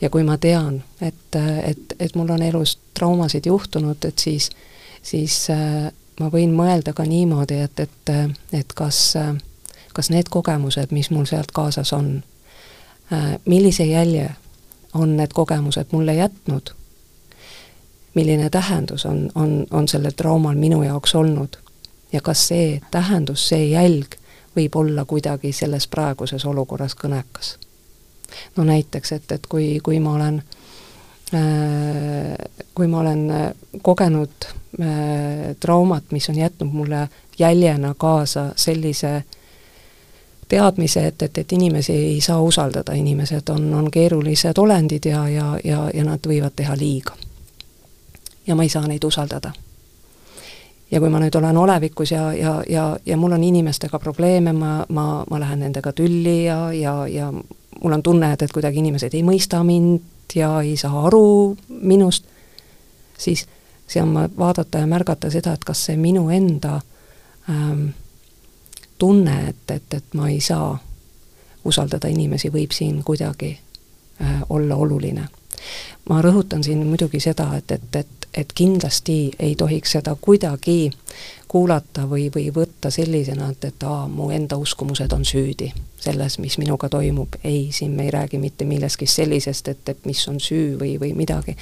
ja 0.00 0.10
kui 0.10 0.22
ma 0.26 0.38
tean, 0.38 0.82
et, 1.00 1.36
et, 1.64 1.94
et 1.98 2.14
mul 2.14 2.30
on 2.30 2.42
elus 2.42 2.78
traumasid 2.94 3.46
juhtunud, 3.46 4.04
et 4.04 4.18
siis, 4.18 4.50
siis 5.02 5.50
äh, 5.50 5.90
ma 6.20 6.30
võin 6.30 6.54
mõelda 6.54 6.92
ka 6.92 7.06
niimoodi, 7.06 7.60
et, 7.66 7.80
et, 7.80 8.14
et 8.52 8.72
kas 8.74 9.16
äh, 9.16 9.34
kas 9.92 10.10
need 10.10 10.30
kogemused, 10.30 10.90
mis 10.90 11.10
mul 11.10 11.24
sealt 11.24 11.52
kaasas 11.52 11.92
on, 11.92 12.22
äh, 13.12 13.38
millise 13.44 13.84
jälje 13.84 14.30
on 14.94 15.16
need 15.16 15.32
kogemused 15.34 15.86
mulle 15.92 16.14
jätnud, 16.14 16.70
milline 18.14 18.50
tähendus 18.50 19.06
on, 19.06 19.30
on, 19.34 19.66
on 19.70 19.88
sellel 19.88 20.12
traumal 20.16 20.54
minu 20.54 20.82
jaoks 20.82 21.14
olnud 21.14 21.56
ja 22.12 22.20
kas 22.20 22.48
see 22.48 22.80
tähendus, 22.90 23.48
see 23.48 23.70
jälg 23.70 24.16
võib 24.56 24.76
olla 24.76 25.04
kuidagi 25.04 25.52
selles 25.52 25.86
praeguses 25.88 26.44
olukorras 26.44 26.94
kõnekas. 26.94 27.56
no 28.56 28.64
näiteks, 28.64 29.12
et, 29.12 29.32
et 29.32 29.46
kui, 29.46 29.80
kui 29.82 30.00
ma 30.00 30.14
olen 30.14 30.42
äh, 31.34 32.36
kui 32.74 32.86
ma 32.86 33.00
olen 33.00 33.30
äh, 33.30 33.52
kogenud 33.82 34.52
traumat, 35.60 36.04
mis 36.10 36.28
on 36.28 36.38
jätnud 36.38 36.72
mulle 36.72 37.08
jäljena 37.38 37.94
kaasa 37.98 38.52
sellise 38.56 39.24
teadmise, 40.48 41.06
et, 41.06 41.22
et, 41.22 41.38
et 41.38 41.52
inimesi 41.52 41.92
ei 41.92 42.20
saa 42.20 42.40
usaldada, 42.40 42.92
inimesed 42.92 43.48
on, 43.48 43.74
on 43.74 43.90
keerulised 43.90 44.58
olendid 44.58 45.04
ja, 45.04 45.28
ja, 45.28 45.58
ja, 45.64 45.90
ja 45.94 46.04
nad 46.04 46.26
võivad 46.28 46.56
teha 46.56 46.76
liiga. 46.76 47.12
ja 48.46 48.54
ma 48.54 48.62
ei 48.62 48.68
saa 48.68 48.86
neid 48.86 49.04
usaldada. 49.04 49.52
ja 50.90 51.00
kui 51.00 51.08
ma 51.08 51.20
nüüd 51.20 51.34
olen 51.38 51.56
olevikus 51.56 52.10
ja, 52.10 52.32
ja, 52.32 52.62
ja, 52.68 52.98
ja 53.06 53.16
mul 53.16 53.32
on 53.32 53.44
inimestega 53.44 53.98
probleeme, 53.98 54.52
ma, 54.52 54.86
ma, 54.88 55.24
ma 55.30 55.40
lähen 55.40 55.60
nendega 55.60 55.92
tülli 55.92 56.44
ja, 56.44 56.72
ja, 56.72 57.06
ja 57.06 57.32
mul 57.82 57.92
on 57.92 58.02
tunne, 58.02 58.32
et, 58.32 58.42
et 58.42 58.52
kuidagi 58.52 58.78
inimesed 58.78 59.14
ei 59.14 59.22
mõista 59.22 59.62
mind 59.64 60.36
ja 60.36 60.60
ei 60.60 60.76
saa 60.76 61.06
aru 61.06 61.56
minust, 61.68 62.24
siis 63.18 63.46
see 63.86 64.02
on 64.02 64.14
vaadata 64.38 64.78
ja 64.78 64.86
märgata 64.86 65.30
seda, 65.30 65.52
et 65.52 65.64
kas 65.64 65.84
see 65.86 65.96
minu 65.96 66.28
enda 66.30 66.80
ähm, 67.50 67.88
tunne, 69.02 69.48
et, 69.48 69.70
et, 69.70 69.94
et 69.94 70.14
ma 70.14 70.28
ei 70.30 70.40
saa 70.40 70.76
usaldada 71.64 72.06
inimesi, 72.08 72.52
võib 72.54 72.70
siin 72.70 73.00
kuidagi 73.02 73.48
äh, 74.22 74.42
olla 74.48 74.76
oluline. 74.76 75.26
ma 76.08 76.22
rõhutan 76.22 76.62
siin 76.62 76.86
muidugi 76.86 77.20
seda, 77.20 77.48
et, 77.58 77.70
et, 77.70 77.96
et, 77.96 78.28
et 78.34 78.52
kindlasti 78.54 79.16
ei 79.38 79.56
tohiks 79.58 79.96
seda 79.96 80.14
kuidagi 80.20 80.90
kuulata 81.48 82.06
või, 82.10 82.28
või 82.34 82.46
võtta 82.54 82.90
sellisena, 82.90 83.50
et, 83.50 83.64
et 83.64 83.82
aa, 83.86 84.06
mu 84.08 84.30
enda 84.30 84.56
uskumused 84.56 85.12
on 85.12 85.26
süüdi 85.26 85.72
selles, 86.00 86.38
mis 86.38 86.58
minuga 86.62 86.88
toimub. 86.88 87.34
ei, 87.44 87.68
siin 87.74 87.98
me 87.98 88.06
ei 88.06 88.14
räägi 88.14 88.38
mitte 88.38 88.64
millestki 88.64 89.06
sellisest, 89.06 89.68
et, 89.68 89.88
et 89.88 90.06
mis 90.06 90.28
on 90.28 90.38
süü 90.40 90.76
või, 90.78 90.94
või 91.02 91.10
midagi, 91.18 91.56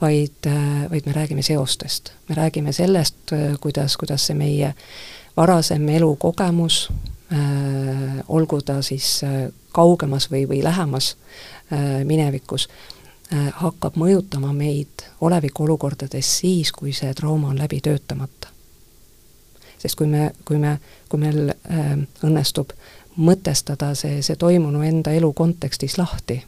vaid, 0.00 0.50
vaid 0.90 1.06
me 1.06 1.18
räägime 1.18 1.42
seostest. 1.42 2.12
me 2.28 2.34
räägime 2.34 2.72
sellest, 2.72 3.34
kuidas, 3.60 3.96
kuidas 3.96 4.26
see 4.30 4.38
meie 4.38 4.74
varasem 5.36 5.88
elukogemus 5.88 6.88
äh,, 7.32 7.38
olgu 8.28 8.62
ta 8.62 8.82
siis 8.82 9.20
äh, 9.24 9.52
kaugemas 9.72 10.30
või, 10.30 10.46
või 10.48 10.62
lähemas 10.64 11.16
äh, 11.72 12.04
minevikus 12.04 12.68
hakkab 13.30 13.94
mõjutama 13.94 14.48
meid 14.50 15.04
olevikuolukordades 15.22 16.26
siis, 16.40 16.72
kui 16.74 16.90
see 16.92 17.12
trauma 17.14 17.52
on 17.52 17.60
läbi 17.62 17.78
töötamata 17.80 18.48
sest 19.78 19.94
kui 19.96 20.08
me, 20.10 20.32
kui 20.44 20.58
me, 20.58 20.74
kui 21.08 21.20
meil 21.22 21.52
õnnestub 22.26 22.74
mõtestada 23.16 23.94
see, 23.94 24.20
see 24.22 24.36
toimunu 24.36 24.82
enda 24.86 25.12
elu 25.16 25.32
kontekstis 25.36 25.96
lahti, 25.98 26.40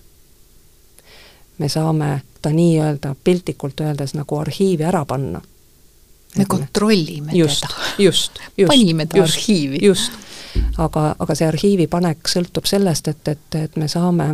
me 1.58 1.68
saame 1.68 2.20
ta 2.42 2.52
nii-öelda 2.52 3.14
piltlikult 3.24 3.80
öeldes 3.80 4.14
nagu 4.18 4.38
arhiivi 4.38 4.84
ära 4.84 5.04
panna. 5.04 5.40
Me 6.36 6.44
kontrollime 6.48 7.32
just, 7.36 7.66
teda. 7.66 7.74
just, 7.98 8.38
just. 8.58 8.68
panime 8.68 9.06
ta 9.06 9.18
just, 9.18 9.36
arhiivi. 9.36 9.78
just, 9.86 10.12
aga, 10.78 11.14
aga 11.18 11.34
see 11.34 11.48
arhiivi 11.48 11.86
panek 11.86 12.28
sõltub 12.28 12.66
sellest, 12.68 13.08
et, 13.08 13.28
et, 13.28 13.60
et 13.66 13.76
me 13.76 13.88
saame, 13.88 14.32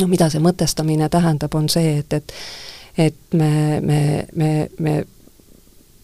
no 0.00 0.08
mida 0.08 0.30
see 0.30 0.42
mõtestamine 0.44 1.08
tähendab, 1.12 1.54
on 1.54 1.68
see, 1.72 1.98
et, 2.04 2.18
et 2.20 2.34
et 2.98 3.14
me, 3.32 3.80
me, 3.80 4.26
me, 4.34 4.70
me 4.78 5.04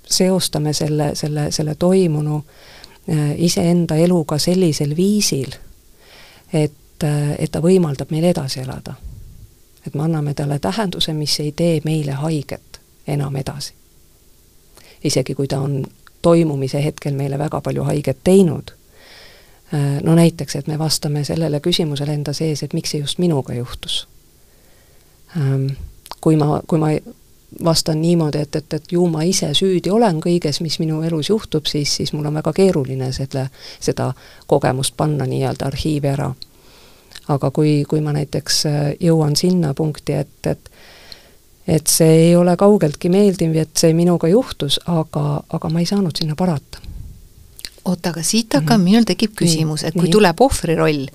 seostame 0.05 0.72
selle, 0.72 1.14
selle, 1.14 1.51
selle 1.51 1.75
toimunu 1.75 2.44
äh, 3.09 3.33
iseenda 3.37 3.96
eluga 3.96 4.38
sellisel 4.38 4.96
viisil, 4.96 5.55
et, 6.53 7.05
äh, 7.05 7.33
et 7.38 7.51
ta 7.51 7.62
võimaldab 7.64 8.12
meil 8.12 8.25
edasi 8.25 8.61
elada. 8.61 8.94
et 9.87 9.94
me 9.94 10.03
anname 10.03 10.35
talle 10.35 10.59
tähenduse, 10.59 11.12
mis 11.12 11.40
ei 11.40 11.53
tee 11.53 11.81
meile 11.85 12.12
haiget 12.12 12.81
enam 13.07 13.37
edasi. 13.37 13.75
Isegi 15.04 15.34
kui 15.34 15.48
ta 15.48 15.60
on 15.60 15.82
toimumise 16.22 16.84
hetkel 16.84 17.14
meile 17.14 17.38
väga 17.38 17.60
palju 17.60 17.84
haiget 17.84 18.18
teinud, 18.24 18.74
äh, 19.74 20.02
no 20.02 20.14
näiteks, 20.14 20.56
et 20.56 20.66
me 20.66 20.78
vastame 20.78 21.24
sellele 21.24 21.60
küsimusele 21.60 22.14
enda 22.14 22.32
sees, 22.32 22.62
et 22.62 22.74
miks 22.74 22.94
see 22.94 23.00
just 23.00 23.18
minuga 23.18 23.54
juhtus. 23.54 24.06
Ähm, 25.36 25.66
kui 26.20 26.36
ma, 26.36 26.60
kui 26.66 26.78
ma 26.78 26.92
vastan 27.64 28.00
niimoodi, 28.00 28.38
et, 28.38 28.56
et, 28.56 28.72
et 28.72 28.92
ju 28.92 29.06
ma 29.08 29.22
ise 29.28 29.50
süüdi 29.54 29.90
olen 29.90 30.20
kõiges, 30.22 30.60
mis 30.64 30.78
minu 30.80 31.02
elus 31.02 31.28
juhtub, 31.28 31.66
siis, 31.66 31.96
siis 31.96 32.12
mul 32.12 32.26
on 32.30 32.38
väga 32.40 32.52
keeruline 32.56 33.12
selle, 33.12 33.48
seda 33.80 34.12
kogemust 34.46 34.96
panna 34.96 35.26
nii-öelda 35.28 35.68
arhiivi 35.68 36.08
ära. 36.08 36.32
aga 37.28 37.50
kui, 37.50 37.84
kui 37.88 38.00
ma 38.00 38.12
näiteks 38.12 38.66
äh, 38.66 38.80
jõuan 39.00 39.36
sinna 39.36 39.74
punkti, 39.74 40.12
et, 40.12 40.46
et 40.46 40.70
et 41.66 41.87
see 41.87 42.14
ei 42.29 42.37
ole 42.37 42.57
kaugeltki 42.57 43.09
meeldiv, 43.12 43.57
et 43.57 43.77
see 43.79 43.92
minuga 43.94 44.29
juhtus, 44.29 44.81
aga, 44.87 45.42
aga 45.48 45.68
ma 45.70 45.83
ei 45.83 45.87
saanud 45.87 46.16
sinna 46.18 46.35
parata 46.38 46.83
oota, 47.85 48.11
aga 48.11 48.22
siit 48.22 48.55
aga 48.55 48.77
mm 48.77 48.81
-hmm. 48.81 48.85
minul 48.85 49.05
tekib 49.05 49.33
küsimus, 49.37 49.85
et 49.85 49.94
kui 49.94 50.07
nii. 50.07 50.12
tuleb 50.12 50.40
ohvri 50.40 50.75
roll, 50.75 51.07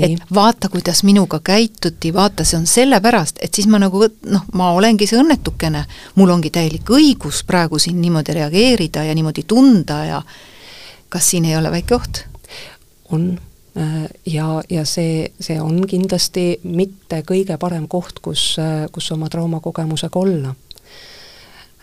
et 0.00 0.22
vaata, 0.34 0.68
kuidas 0.68 1.02
minuga 1.02 1.40
käituti, 1.44 2.14
vaata, 2.14 2.44
see 2.44 2.58
on 2.58 2.66
sellepärast, 2.66 3.38
et 3.42 3.54
siis 3.54 3.66
ma 3.66 3.78
nagu 3.78 4.04
noh, 4.26 4.44
ma 4.52 4.70
olengi 4.72 5.06
see 5.06 5.18
õnnetukene, 5.18 5.84
mul 6.14 6.30
ongi 6.30 6.50
täielik 6.50 6.90
õigus 6.90 7.42
praegu 7.46 7.78
siin 7.78 8.00
niimoodi 8.00 8.32
reageerida 8.32 9.04
ja 9.04 9.14
niimoodi 9.14 9.42
tunda 9.42 10.04
ja 10.04 10.22
kas 11.08 11.30
siin 11.30 11.44
ei 11.44 11.56
ole 11.56 11.70
väike 11.70 11.94
oht? 11.94 12.24
on 13.10 13.40
ja, 14.26 14.62
ja 14.68 14.84
see, 14.84 15.32
see 15.40 15.60
on 15.60 15.86
kindlasti 15.88 16.60
mitte 16.64 17.22
kõige 17.24 17.56
parem 17.58 17.86
koht, 17.88 18.18
kus, 18.20 18.58
äh, 18.60 18.84
kus 18.92 19.10
oma 19.14 19.30
traumakogemusega 19.32 20.20
olla 20.20 20.54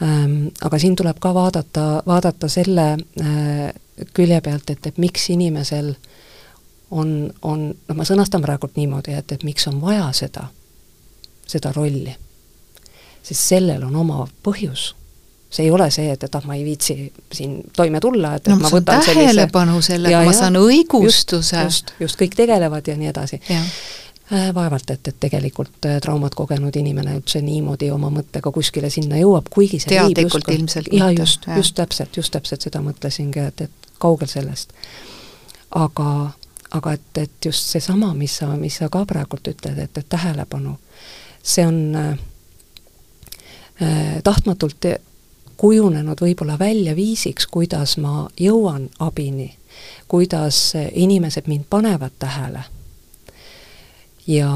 ähm, 0.03 0.51
aga 0.61 0.79
siin 0.79 0.95
tuleb 0.95 1.17
ka 1.19 1.33
vaadata, 1.33 2.03
vaadata 2.05 2.47
selle 2.47 2.91
äh, 2.93 3.73
külje 4.13 4.41
pealt, 4.41 4.69
et, 4.69 4.85
et 4.85 5.01
miks 5.01 5.29
inimesel 5.33 5.95
on, 6.91 7.33
on, 7.41 7.67
noh, 7.73 7.97
ma 7.97 8.05
sõnastan 8.05 8.45
praegult 8.45 8.77
niimoodi, 8.77 9.13
et, 9.17 9.31
et 9.31 9.43
miks 9.43 9.67
on 9.69 9.81
vaja 9.81 10.11
seda, 10.13 10.47
seda 11.47 11.73
rolli. 11.75 12.15
sest 13.23 13.41
sellel 13.49 13.83
on 13.83 13.95
oma 13.95 14.27
põhjus. 14.43 14.93
See 15.49 15.65
ei 15.65 15.71
ole 15.71 15.89
see, 15.91 16.11
et, 16.13 16.23
et 16.23 16.35
ah, 16.35 16.43
ma 16.45 16.55
ei 16.55 16.65
viitsi 16.65 16.95
siin 17.33 17.61
toime 17.75 17.99
tulla, 17.99 18.35
et, 18.37 18.45
et 18.45 18.53
no, 18.53 18.59
ma 18.61 18.69
võtan 18.69 19.01
sellise 19.01 19.47
sellega, 19.87 20.21
ma 20.25 20.35
saan 20.37 20.59
õigustuse. 20.59 21.63
just, 21.65 21.95
just, 21.99 22.19
kõik 22.21 22.37
tegelevad 22.37 22.87
ja 22.87 22.97
nii 22.99 23.09
edasi. 23.09 23.41
Äh, 24.29 24.51
vaevalt, 24.53 24.91
et, 24.93 25.07
et 25.09 25.15
tegelikult 25.19 25.85
äh, 25.89 25.97
traumat 26.05 26.35
kogenud 26.37 26.75
inimene 26.77 27.15
üldse 27.17 27.41
niimoodi 27.41 27.89
oma 27.89 28.11
mõttega 28.13 28.51
kuskile 28.53 28.91
sinna 28.93 29.17
jõuab, 29.17 29.49
kuigi 29.49 29.79
see 29.81 29.95
teadlikult 29.95 30.51
ilmselt 30.53 30.91
jaa, 30.93 31.09
just, 31.17 31.49
just 31.57 31.73
täpselt, 31.79 32.13
just 32.21 32.35
täpselt 32.35 32.67
seda 32.67 32.83
mõtlesingi, 32.85 33.41
et, 33.41 33.65
et 33.65 33.89
kaugel 33.97 34.29
sellest. 34.29 34.75
aga, 35.73 36.29
aga 36.77 36.93
et, 36.93 37.09
et 37.17 37.49
just 37.49 37.73
seesama, 37.73 38.13
mis 38.13 38.37
sa, 38.37 38.51
mis 38.53 38.77
sa 38.77 38.89
ka 38.93 39.01
praegult 39.09 39.49
ütled, 39.49 39.81
et, 39.81 39.97
et 39.97 40.09
tähelepanu, 40.13 40.77
see 41.41 41.65
on 41.65 41.81
äh, 41.97 42.13
äh, 43.81 44.21
tahtmatult 44.23 44.93
kujunenud 45.59 46.21
võib-olla 46.23 46.55
välja 46.59 46.95
viisiks, 46.95 47.47
kuidas 47.51 47.97
ma 47.99 48.29
jõuan 48.39 48.87
abini, 48.99 49.51
kuidas 50.07 50.73
inimesed 50.91 51.51
mind 51.51 51.67
panevad 51.69 52.15
tähele 52.19 52.63
ja, 54.27 54.51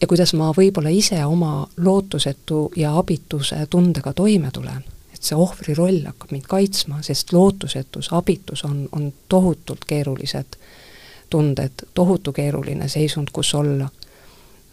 ja 0.00 0.06
kuidas 0.10 0.34
ma 0.34 0.50
võib-olla 0.56 0.90
ise 0.90 1.22
oma 1.24 1.66
lootusetu 1.76 2.72
ja 2.76 2.96
abituse 2.98 3.66
tundega 3.70 4.12
toime 4.12 4.50
tulen 4.50 4.84
et 5.16 5.24
see 5.24 5.36
ohvri 5.38 5.74
roll 5.74 6.02
hakkab 6.04 6.32
mind 6.34 6.44
kaitsma, 6.50 7.00
sest 7.04 7.32
lootusetus, 7.32 8.10
abitus 8.12 8.64
on, 8.68 8.84
on 8.92 9.12
tohutult 9.32 9.86
keerulised 9.88 10.58
tunded, 11.32 11.86
tohutu 11.94 12.32
keeruline 12.36 12.88
seisund, 12.88 13.32
kus 13.32 13.54
olla. 13.54 13.88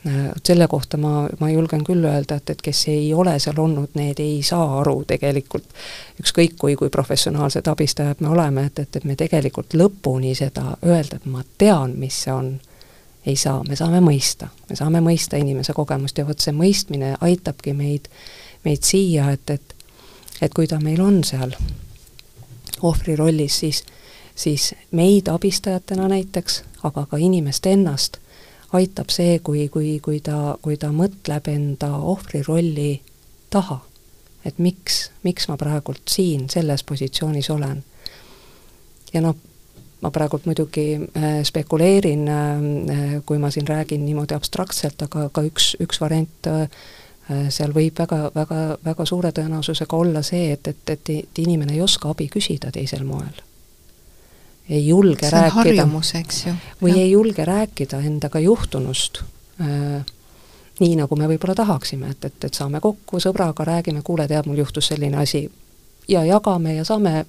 Vot 0.03 0.45
selle 0.45 0.67
kohta 0.67 0.97
ma, 0.99 1.29
ma 1.39 1.47
julgen 1.49 1.83
küll 1.87 2.03
öelda, 2.03 2.35
et, 2.35 2.49
et 2.49 2.61
kes 2.61 2.81
ei 2.91 3.13
ole 3.15 3.37
seal 3.39 3.59
olnud, 3.63 3.93
need 3.95 4.19
ei 4.19 4.41
saa 4.43 4.65
aru 4.81 4.97
tegelikult, 5.07 5.69
ükskõik 6.19 6.57
kui, 6.59 6.75
kui 6.75 6.91
professionaalsed 6.91 7.67
abistajad 7.71 8.19
me 8.19 8.33
oleme, 8.33 8.65
et, 8.67 8.83
et, 8.83 8.99
et 8.99 9.07
me 9.07 9.15
tegelikult 9.15 9.77
lõpuni 9.79 10.33
seda 10.35 10.73
öelda, 10.83 11.21
et 11.21 11.29
ma 11.31 11.45
tean, 11.57 11.95
mis 11.99 12.17
see 12.25 12.33
on, 12.35 12.49
ei 13.25 13.37
saa, 13.39 13.61
me 13.63 13.79
saame 13.79 14.03
mõista, 14.03 14.51
me 14.69 14.75
saame 14.75 14.99
mõista 15.05 15.39
inimese 15.39 15.71
kogemust 15.77 16.19
ja 16.19 16.27
vot 16.27 16.43
see 16.43 16.51
mõistmine 16.51 17.15
aitabki 17.23 17.71
meid, 17.77 18.11
meid 18.67 18.83
siia, 18.83 19.31
et, 19.31 19.55
et 19.55 19.73
et 20.41 20.53
kui 20.53 20.67
ta 20.67 20.79
meil 20.83 21.01
on 21.01 21.21
seal 21.23 21.53
ohvri 22.83 23.15
rollis, 23.15 23.59
siis, 23.63 23.83
siis 24.35 24.73
meid 24.91 25.29
abistajatena 25.31 26.07
näiteks, 26.11 26.63
aga 26.83 27.05
ka 27.05 27.17
inimest 27.17 27.65
ennast 27.65 28.19
aitab 28.73 29.12
see, 29.13 29.39
kui, 29.39 29.67
kui, 29.69 29.99
kui 30.03 30.19
ta, 30.23 30.57
kui 30.62 30.77
ta 30.77 30.91
mõtleb 30.95 31.49
enda 31.51 31.93
ohvri 31.97 32.43
rolli 32.47 33.01
taha. 33.49 33.79
et 34.45 34.57
miks, 34.59 35.12
miks 35.23 35.47
ma 35.47 35.55
praegult 35.57 36.09
siin 36.09 36.49
selles 36.49 36.83
positsioonis 36.83 37.49
olen. 37.49 37.83
ja 39.13 39.21
noh, 39.21 39.36
ma 40.01 40.12
praegult 40.12 40.45
muidugi 40.45 40.88
äh, 40.97 41.39
spekuleerin 41.43 42.27
äh,, 42.27 43.21
kui 43.25 43.38
ma 43.38 43.51
siin 43.51 43.67
räägin 43.67 44.05
niimoodi 44.05 44.36
abstraktselt, 44.36 45.01
aga 45.01 45.29
ka 45.29 45.45
üks, 45.47 45.75
üks 45.79 46.01
variant 46.01 46.51
äh, 46.51 46.67
Äh, 47.31 47.47
seal 47.55 47.71
võib 47.71 47.95
väga, 47.99 48.17
väga, 48.36 48.59
väga 48.83 49.05
suure 49.07 49.31
tõenäosusega 49.31 49.95
olla 49.95 50.21
see, 50.27 50.51
et, 50.51 50.67
et, 50.67 50.89
et, 50.91 51.09
et 51.09 51.39
inimene 51.39 51.77
ei 51.77 51.81
oska 51.81 52.12
abi 52.12 52.27
küsida 52.31 52.71
teisel 52.75 53.05
moel. 53.07 53.38
Ei 54.69 54.88
julge 54.88 55.28
see 55.28 55.32
rääkida. 55.32 55.54
harjumus, 55.60 56.13
eks 56.15 56.45
ju. 56.45 56.54
või 56.82 56.95
ja. 56.95 57.04
ei 57.04 57.12
julge 57.12 57.45
rääkida 57.45 57.99
endaga 57.99 58.39
juhtunust 58.39 59.23
äh, 59.62 60.06
nii, 60.80 60.95
nagu 60.97 61.15
me 61.15 61.28
võib-olla 61.30 61.56
tahaksime, 61.56 62.10
et, 62.15 62.26
et, 62.26 62.47
et 62.47 62.54
saame 62.54 62.82
kokku 62.82 63.19
sõbraga, 63.21 63.65
räägime, 63.67 64.02
kuule, 64.02 64.28
tead, 64.28 64.47
mul 64.49 64.63
juhtus 64.63 64.89
selline 64.91 65.19
asi, 65.21 65.45
ja 66.08 66.23
jagame 66.26 66.76
ja 66.76 66.86
saame 66.88 67.26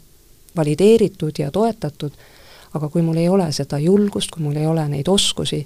valideeritud 0.57 1.39
ja 1.39 1.51
toetatud, 1.51 2.17
aga 2.75 2.89
kui 2.89 3.03
mul 3.03 3.21
ei 3.21 3.29
ole 3.29 3.51
seda 3.53 3.79
julgust, 3.79 4.31
kui 4.31 4.43
mul 4.43 4.57
ei 4.57 4.67
ole 4.67 4.87
neid 4.89 5.09
oskusi, 5.09 5.61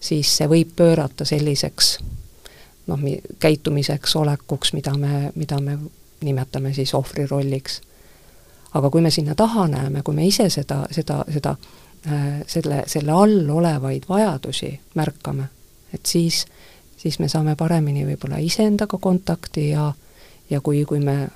siis 0.00 0.36
see 0.36 0.48
võib 0.48 0.72
pöörata 0.76 1.24
selliseks 1.28 1.98
noh, 2.90 3.00
käitumiseks, 3.38 4.16
olekuks, 4.16 4.72
mida 4.72 4.94
me, 4.98 5.32
mida 5.34 5.60
me 5.60 5.78
nimetame 6.24 6.72
siis 6.74 6.94
ohvri 6.94 7.26
rolliks. 7.26 7.80
Aga 8.74 8.90
kui 8.90 9.00
me 9.00 9.10
sinna 9.10 9.34
taha 9.34 9.66
näeme, 9.68 10.02
kui 10.02 10.14
me 10.14 10.26
ise 10.26 10.48
seda, 10.50 10.84
seda, 10.90 11.24
seda 11.32 11.56
äh, 12.06 12.42
selle, 12.46 12.82
selle 12.86 13.12
all 13.12 13.50
olevaid 13.50 14.06
vajadusi 14.08 14.72
märkame, 14.94 15.48
et 15.94 16.06
siis, 16.06 16.44
siis 16.96 17.18
me 17.18 17.28
saame 17.28 17.56
paremini 17.56 18.06
võib-olla 18.06 18.38
iseendaga 18.38 18.98
kontakti 18.98 19.70
ja 19.70 19.92
ja 20.50 20.60
kui, 20.60 20.84
kui 20.84 20.98
me 21.00 21.28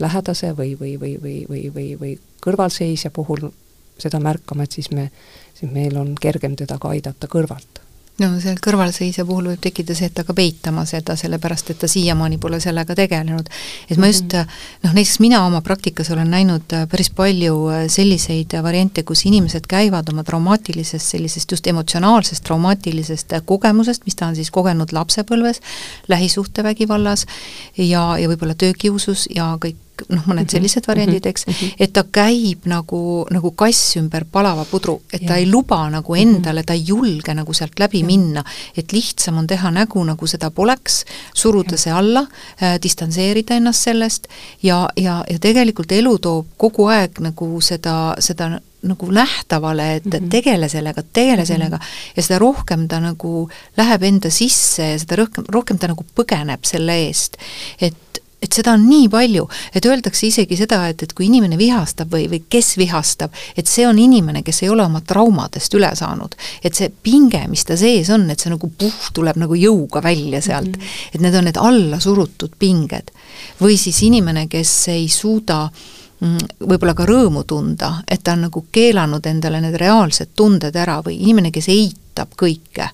lähedase 0.00 0.54
või, 0.56 0.76
või, 0.80 0.94
või, 1.00 1.16
või, 1.22 1.46
või, 1.48 1.64
või, 1.74 1.88
või 2.00 2.14
kõrvalseisja 2.40 3.10
puhul 3.10 3.50
seda 3.98 4.20
märkame, 4.20 4.64
et 4.64 4.72
siis 4.72 4.90
me, 4.90 5.10
siis 5.54 5.72
meil 5.72 5.96
on 5.98 6.14
kergem 6.20 6.56
teda 6.56 6.78
ka 6.78 6.94
aidata 6.94 7.28
kõrvalt 7.28 7.82
no 8.18 8.28
seal 8.42 8.58
kõrvalseisja 8.62 9.24
puhul 9.26 9.52
võib 9.52 9.62
tekkida 9.62 9.94
see, 9.96 10.08
et 10.08 10.14
ta 10.16 10.24
hakkab 10.24 10.40
eitama 10.42 10.84
seda, 10.88 11.14
sellepärast 11.18 11.72
et 11.72 11.80
ta 11.82 11.88
siiamaani 11.90 12.38
pole 12.42 12.60
sellega 12.60 12.96
tegelenud. 12.98 13.48
et 13.88 13.98
ma 13.98 14.10
just 14.10 14.34
mhm. 14.34 14.58
noh, 14.84 14.94
näiteks 14.96 15.20
mina 15.22 15.44
oma 15.46 15.60
praktikas 15.62 16.10
olen 16.14 16.30
näinud 16.30 16.74
äh, 16.74 16.86
päris 16.90 17.10
palju 17.10 17.56
äh, 17.70 17.86
selliseid 17.92 18.58
variante, 18.62 19.02
kus 19.02 19.24
inimesed 19.30 19.66
käivad 19.70 20.10
oma 20.12 20.24
traumaatilisest, 20.24 21.14
sellisest 21.14 21.56
just 21.56 21.66
emotsionaalsest 21.66 22.44
traumaatilisest 22.44 23.32
äh, 23.32 23.42
kogemusest, 23.44 24.06
mis 24.06 24.18
ta 24.18 24.26
on 24.26 24.38
siis 24.38 24.50
kogenud 24.50 24.92
lapsepõlves, 24.92 25.62
lähisuhtevägivallas 26.08 27.26
ja, 27.76 28.18
ja 28.18 28.30
võib-olla 28.30 28.58
töökiusus 28.58 29.28
ja 29.34 29.54
kõik 29.62 29.78
noh, 30.08 30.24
mõned 30.26 30.44
mhm. 30.44 30.52
sellised 30.52 30.86
variandid, 30.88 31.26
eks, 31.30 31.46
mhm. 31.48 31.74
et 31.78 31.92
ta 31.96 32.04
käib 32.04 32.68
nagu, 32.70 33.00
nagu 33.34 33.52
kass 33.58 33.96
ümber 34.00 34.26
palava 34.30 34.64
pudru, 34.68 34.98
et 35.12 35.26
ta 35.26 35.36
ja. 35.36 35.42
ei 35.42 35.48
luba 35.50 35.80
nagu 35.92 36.14
mhm. 36.14 36.36
endale, 36.38 36.64
ta 36.66 36.76
ei 36.76 36.84
julge 36.88 37.34
nagu 37.34 37.56
sealt 37.56 37.78
läbi 37.80 38.02
ja. 38.04 38.08
minna, 38.08 38.44
et 38.76 38.92
lihtsam 38.92 39.40
on 39.42 39.48
teha 39.50 39.72
nägu, 39.74 40.04
nagu 40.04 40.30
seda 40.30 40.50
poleks, 40.54 41.02
suruda 41.34 41.76
ja. 41.76 41.84
see 41.84 41.94
alla 41.94 42.24
äh,, 42.62 42.78
distantseerida 42.82 43.58
ennast 43.58 43.88
sellest 43.88 44.28
ja, 44.62 44.86
ja, 44.96 45.20
ja 45.28 45.38
tegelikult 45.42 45.92
elu 45.92 46.16
toob 46.22 46.56
kogu 46.56 46.88
aeg 46.92 47.20
nagu 47.24 47.52
seda, 47.64 48.16
seda 48.22 48.56
nagu 48.82 49.10
nähtavale, 49.10 49.94
et 49.96 50.04
mm 50.04 50.10
-hmm. 50.12 50.28
tegele 50.30 50.68
sellega, 50.68 51.02
tegele 51.12 51.36
mm 51.36 51.42
-hmm. 51.42 51.46
sellega 51.46 51.78
ja 52.16 52.22
seda 52.22 52.38
rohkem 52.38 52.88
ta 52.88 53.00
nagu 53.00 53.50
läheb 53.76 54.02
enda 54.02 54.30
sisse 54.30 54.82
ja 54.82 54.98
seda 54.98 55.16
rohkem, 55.16 55.44
rohkem 55.48 55.78
ta 55.78 55.86
nagu 55.86 56.04
põgeneb 56.14 56.60
selle 56.62 56.92
eest. 56.92 57.36
et 57.80 57.94
et 58.42 58.54
seda 58.54 58.72
on 58.76 58.84
nii 58.86 59.08
palju, 59.10 59.48
et 59.74 59.86
öeldakse 59.88 60.28
isegi 60.28 60.56
seda, 60.60 60.84
et, 60.90 61.02
et 61.02 61.12
kui 61.16 61.26
inimene 61.26 61.58
vihastab 61.58 62.12
või, 62.14 62.28
või 62.30 62.42
kes 62.50 62.76
vihastab, 62.78 63.34
et 63.58 63.66
see 63.70 63.86
on 63.88 63.98
inimene, 63.98 64.44
kes 64.46 64.62
ei 64.62 64.70
ole 64.72 64.84
oma 64.86 65.02
traumadest 65.02 65.74
üle 65.74 65.90
saanud. 65.98 66.36
et 66.62 66.74
see 66.74 66.90
pinge, 67.02 67.42
mis 67.50 67.64
ta 67.66 67.76
sees 67.76 68.10
on, 68.14 68.28
et 68.30 68.40
see 68.40 68.52
nagu 68.52 68.70
puh, 68.78 69.10
tuleb 69.14 69.40
nagu 69.42 69.58
jõuga 69.58 70.02
välja 70.04 70.42
sealt 70.42 70.76
mm. 70.76 70.82
-hmm. 70.82 71.14
et 71.14 71.20
need 71.20 71.34
on 71.34 71.48
need 71.50 71.58
allasurutud 71.58 72.58
pinged. 72.58 73.10
või 73.60 73.76
siis 73.76 74.02
inimene, 74.02 74.46
kes 74.46 74.88
ei 74.88 75.08
suuda 75.08 75.68
mm, 76.20 76.60
võib-olla 76.60 76.94
ka 76.94 77.06
rõõmu 77.06 77.44
tunda, 77.44 77.92
et 78.08 78.22
ta 78.22 78.36
on 78.38 78.46
nagu 78.46 78.66
keelanud 78.72 79.26
endale 79.26 79.60
need 79.60 79.74
reaalsed 79.74 80.34
tunded 80.36 80.76
ära 80.76 81.00
või 81.02 81.18
inimene, 81.18 81.50
kes 81.50 81.68
eitab 81.74 82.38
kõike. 82.38 82.90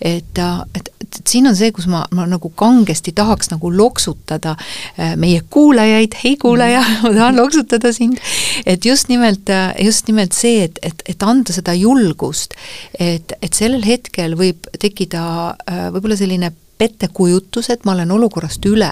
et, 0.00 0.38
et, 0.74 0.91
et, 1.12 1.20
et 1.20 1.34
siin 1.34 1.46
on 1.48 1.56
see, 1.56 1.72
kus 1.74 1.86
ma, 1.90 2.02
ma 2.16 2.26
nagu 2.28 2.50
kangesti 2.56 3.12
tahaks 3.16 3.52
nagu 3.52 3.70
loksutada 3.72 4.54
äh, 4.56 5.14
meie 5.20 5.42
kuulajaid, 5.50 6.16
hei 6.24 6.36
kuulaja, 6.40 6.82
ma 7.04 7.12
tahan 7.12 7.38
loksutada 7.40 7.92
sind, 7.92 8.20
et 8.66 8.84
just 8.84 9.12
nimelt, 9.12 9.50
äh, 9.52 9.74
just 9.84 10.08
nimelt 10.08 10.36
see, 10.36 10.64
et, 10.68 10.80
et, 10.82 11.04
et 11.08 11.26
anda 11.26 11.54
seda 11.54 11.74
julgust, 11.76 12.56
et, 12.98 13.36
et 13.42 13.52
sellel 13.52 13.84
hetkel 13.86 14.36
võib 14.38 14.68
tekkida 14.80 15.24
äh, 15.68 15.86
võib-olla 15.92 16.18
selline 16.18 16.52
pettekujutus, 16.78 17.70
et 17.70 17.84
ma 17.86 17.94
olen 17.96 18.10
olukorrast 18.16 18.64
üle 18.66 18.90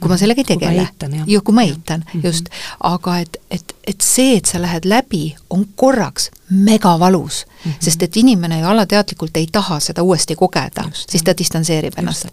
kui 0.00 0.08
ma 0.08 0.16
sellega 0.16 0.40
ei 0.40 0.44
tegele. 0.44 0.88
ju, 1.26 1.40
kui 1.40 1.54
ma 1.54 1.62
eitan, 1.62 2.04
-hmm. 2.04 2.26
just. 2.26 2.48
aga 2.80 3.18
et, 3.18 3.36
et, 3.50 3.76
et 3.86 4.00
see, 4.00 4.36
et 4.36 4.44
sa 4.44 4.62
lähed 4.62 4.84
läbi, 4.84 5.36
on 5.50 5.66
korraks 5.74 6.30
megavalus 6.50 7.46
mm, 7.46 7.72
-hmm. 7.72 7.76
sest 7.80 8.02
et 8.02 8.16
inimene 8.16 8.60
ju 8.60 8.66
alateadlikult 8.66 9.36
ei 9.36 9.48
taha 9.52 9.80
seda 9.80 10.02
uuesti 10.02 10.36
kogeda, 10.36 10.84
siis 11.08 11.22
ta 11.22 11.32
distantseerib 11.38 11.92
ennast. 11.98 12.26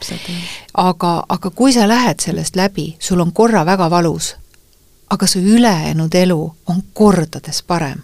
aga, 0.73 1.23
aga 1.30 1.49
kui 1.49 1.73
sa 1.73 1.88
lähed 1.88 2.19
sellest 2.19 2.56
läbi, 2.56 2.95
sul 2.99 3.19
on 3.19 3.32
korra 3.32 3.65
väga 3.65 3.89
valus, 3.89 4.36
aga 5.10 5.28
su 5.28 5.39
ülejäänud 5.39 6.15
elu 6.15 6.56
on 6.65 6.84
kordades 6.93 7.63
parem 7.63 8.02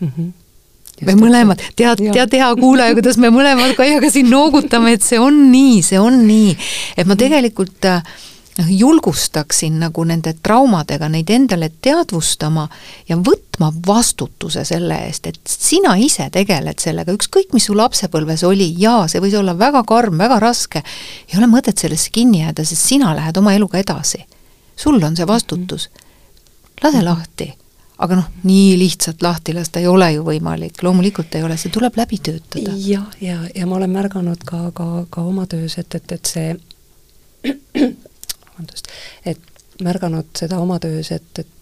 mm. 0.00 0.12
-hmm 0.18 0.45
me 1.04 1.16
mõlemad, 1.18 1.60
tead, 1.76 2.00
tead 2.12 2.38
hea 2.38 2.52
kuulaja, 2.56 2.94
kuidas 2.96 3.18
me 3.20 3.28
mõlemad 3.34 3.74
Kaiaga 3.76 4.10
siin 4.12 4.30
noogutame, 4.32 4.96
et 4.96 5.04
see 5.04 5.18
on 5.20 5.50
nii, 5.52 5.82
see 5.84 6.00
on 6.00 6.22
nii. 6.26 6.54
et 6.96 7.08
ma 7.08 7.18
tegelikult 7.20 7.84
äh, 7.90 8.00
noh, 8.58 8.70
julgustaksin 8.70 9.80
nagu 9.80 10.04
nende 10.04 10.34
traumadega 10.42 11.08
neid 11.12 11.30
endale 11.32 11.68
teadvustama 11.82 12.66
ja 13.08 13.18
võtma 13.18 13.70
vastutuse 13.86 14.64
selle 14.68 14.98
eest, 15.08 15.26
et 15.26 15.40
sina 15.50 15.96
ise 16.00 16.28
tegeled 16.32 16.80
sellega, 16.82 17.14
ükskõik 17.16 17.52
mis 17.56 17.68
su 17.68 17.76
lapsepõlves 17.76 18.46
oli, 18.48 18.70
jaa, 18.80 19.06
see 19.08 19.22
võis 19.24 19.36
olla 19.38 19.56
väga 19.58 19.84
karm, 19.88 20.18
väga 20.18 20.40
raske, 20.42 20.82
ei 21.28 21.38
ole 21.38 21.50
mõtet 21.50 21.78
sellesse 21.78 22.12
kinni 22.14 22.42
jääda, 22.44 22.64
sest 22.64 22.88
sina 22.94 23.14
lähed 23.16 23.36
oma 23.36 23.54
eluga 23.54 23.78
edasi. 23.82 24.24
sul 24.76 25.02
on 25.02 25.16
see 25.16 25.26
vastutus. 25.26 25.90
lase 26.82 27.02
lahti 27.02 27.52
aga 27.98 28.18
noh, 28.18 28.28
nii 28.44 28.76
lihtsalt 28.78 29.22
lahti 29.24 29.54
lasta 29.56 29.80
ei 29.80 29.86
ole 29.88 30.10
ju 30.12 30.24
võimalik, 30.26 30.82
loomulikult 30.84 31.34
ei 31.38 31.44
ole, 31.46 31.56
see 31.60 31.72
tuleb 31.72 31.96
läbi 31.96 32.18
töötada. 32.18 32.74
jah, 32.76 33.08
ja, 33.20 33.30
ja, 33.30 33.38
ja 33.54 33.66
ma 33.66 33.78
olen 33.78 33.92
märganud 33.94 34.44
ka, 34.44 34.70
ka, 34.76 35.06
ka 35.10 35.24
oma 35.24 35.46
töös, 35.50 35.78
et, 35.80 35.94
et, 35.94 36.12
et 36.12 36.32
see 36.32 36.56
vabandust, 38.46 38.92
et 39.24 39.40
märganud 39.82 40.28
seda 40.36 40.60
oma 40.60 40.78
töös, 40.80 41.12
et, 41.12 41.30
et 41.38 41.52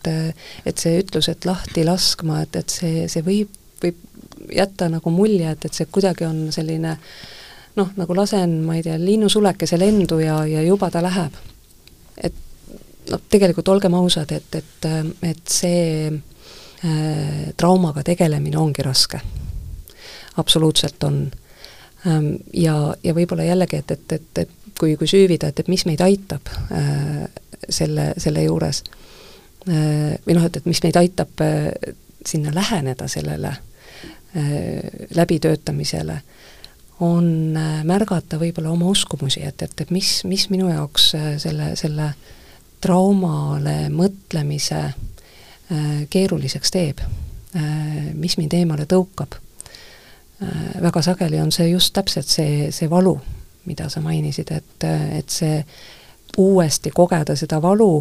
et 0.66 0.78
see 0.78 0.98
ütlus, 1.00 1.30
et 1.32 1.46
lahti 1.48 1.84
laskma, 1.86 2.42
et, 2.44 2.56
et 2.60 2.70
see, 2.70 3.06
see 3.08 3.24
võib, 3.24 3.54
võib 3.82 4.50
jätta 4.52 4.90
nagu 4.92 5.10
mulje, 5.10 5.54
et, 5.54 5.64
et 5.64 5.74
see 5.74 5.88
kuidagi 5.90 6.26
on 6.28 6.48
selline 6.52 6.96
noh, 7.78 7.90
nagu 7.96 8.16
lasen, 8.16 8.60
ma 8.66 8.76
ei 8.78 8.84
tea, 8.86 8.98
linnusulekese 9.00 9.78
lendu 9.80 10.20
ja, 10.22 10.42
ja 10.46 10.62
juba 10.62 10.90
ta 10.92 11.02
läheb. 11.04 11.38
Noh, 13.10 13.22
tegelikult 13.30 13.68
olgem 13.68 13.94
ausad, 13.98 14.32
et, 14.32 14.54
et, 14.54 14.88
et 15.22 15.42
see 15.50 16.10
äh, 16.10 17.48
traumaga 17.56 18.04
tegelemine 18.06 18.58
ongi 18.58 18.82
raske. 18.82 19.20
absoluutselt 20.36 21.04
on 21.04 21.30
ähm,. 22.06 22.34
ja, 22.52 22.94
ja 23.04 23.14
võib-olla 23.14 23.44
jällegi, 23.44 23.76
et, 23.76 23.90
et, 23.90 24.12
et, 24.12 24.38
et 24.38 24.50
kui, 24.78 24.96
kui 24.96 25.08
süüvida, 25.08 25.48
et, 25.48 25.60
et 25.60 25.68
mis 25.68 25.86
meid 25.86 26.00
aitab 26.00 26.50
äh, 26.72 27.26
selle, 27.68 28.12
selle 28.18 28.42
juures 28.44 28.82
äh, 29.68 30.16
või 30.26 30.38
noh, 30.38 30.48
et, 30.48 30.56
et 30.56 30.66
mis 30.66 30.82
meid 30.82 30.98
aitab 30.98 31.44
äh, 31.44 31.70
sinna 32.26 32.54
läheneda 32.54 33.08
sellele 33.08 33.52
äh, 34.36 35.08
läbitöötamisele, 35.14 36.20
on 37.04 37.56
äh, 37.58 37.82
märgata 37.84 38.38
võib-olla 38.40 38.72
oma 38.74 38.86
uskumusi, 38.90 39.42
et, 39.46 39.62
et, 39.62 39.80
et 39.80 39.90
mis, 39.94 40.16
mis 40.24 40.48
minu 40.50 40.70
jaoks 40.72 41.12
äh, 41.18 41.34
selle, 41.42 41.74
selle 41.78 42.10
äh, 42.12 42.33
traumale 42.84 43.88
mõtlemise 43.92 44.80
äh, 44.84 46.04
keeruliseks 46.10 46.74
teeb, 46.74 47.00
äh, 47.56 48.10
mis 48.12 48.36
mind 48.36 48.56
eemale 48.58 48.84
tõukab. 48.90 49.38
Äh, 50.42 50.74
väga 50.84 51.02
sageli 51.02 51.40
on 51.40 51.52
see 51.54 51.70
just 51.70 51.94
täpselt 51.96 52.28
see, 52.28 52.68
see 52.76 52.90
valu, 52.90 53.16
mida 53.64 53.88
sa 53.88 54.04
mainisid, 54.04 54.52
et, 54.52 54.88
et 55.16 55.32
see 55.32 55.62
uuesti 56.36 56.90
kogeda 56.90 57.36
seda 57.38 57.60
valu, 57.62 57.92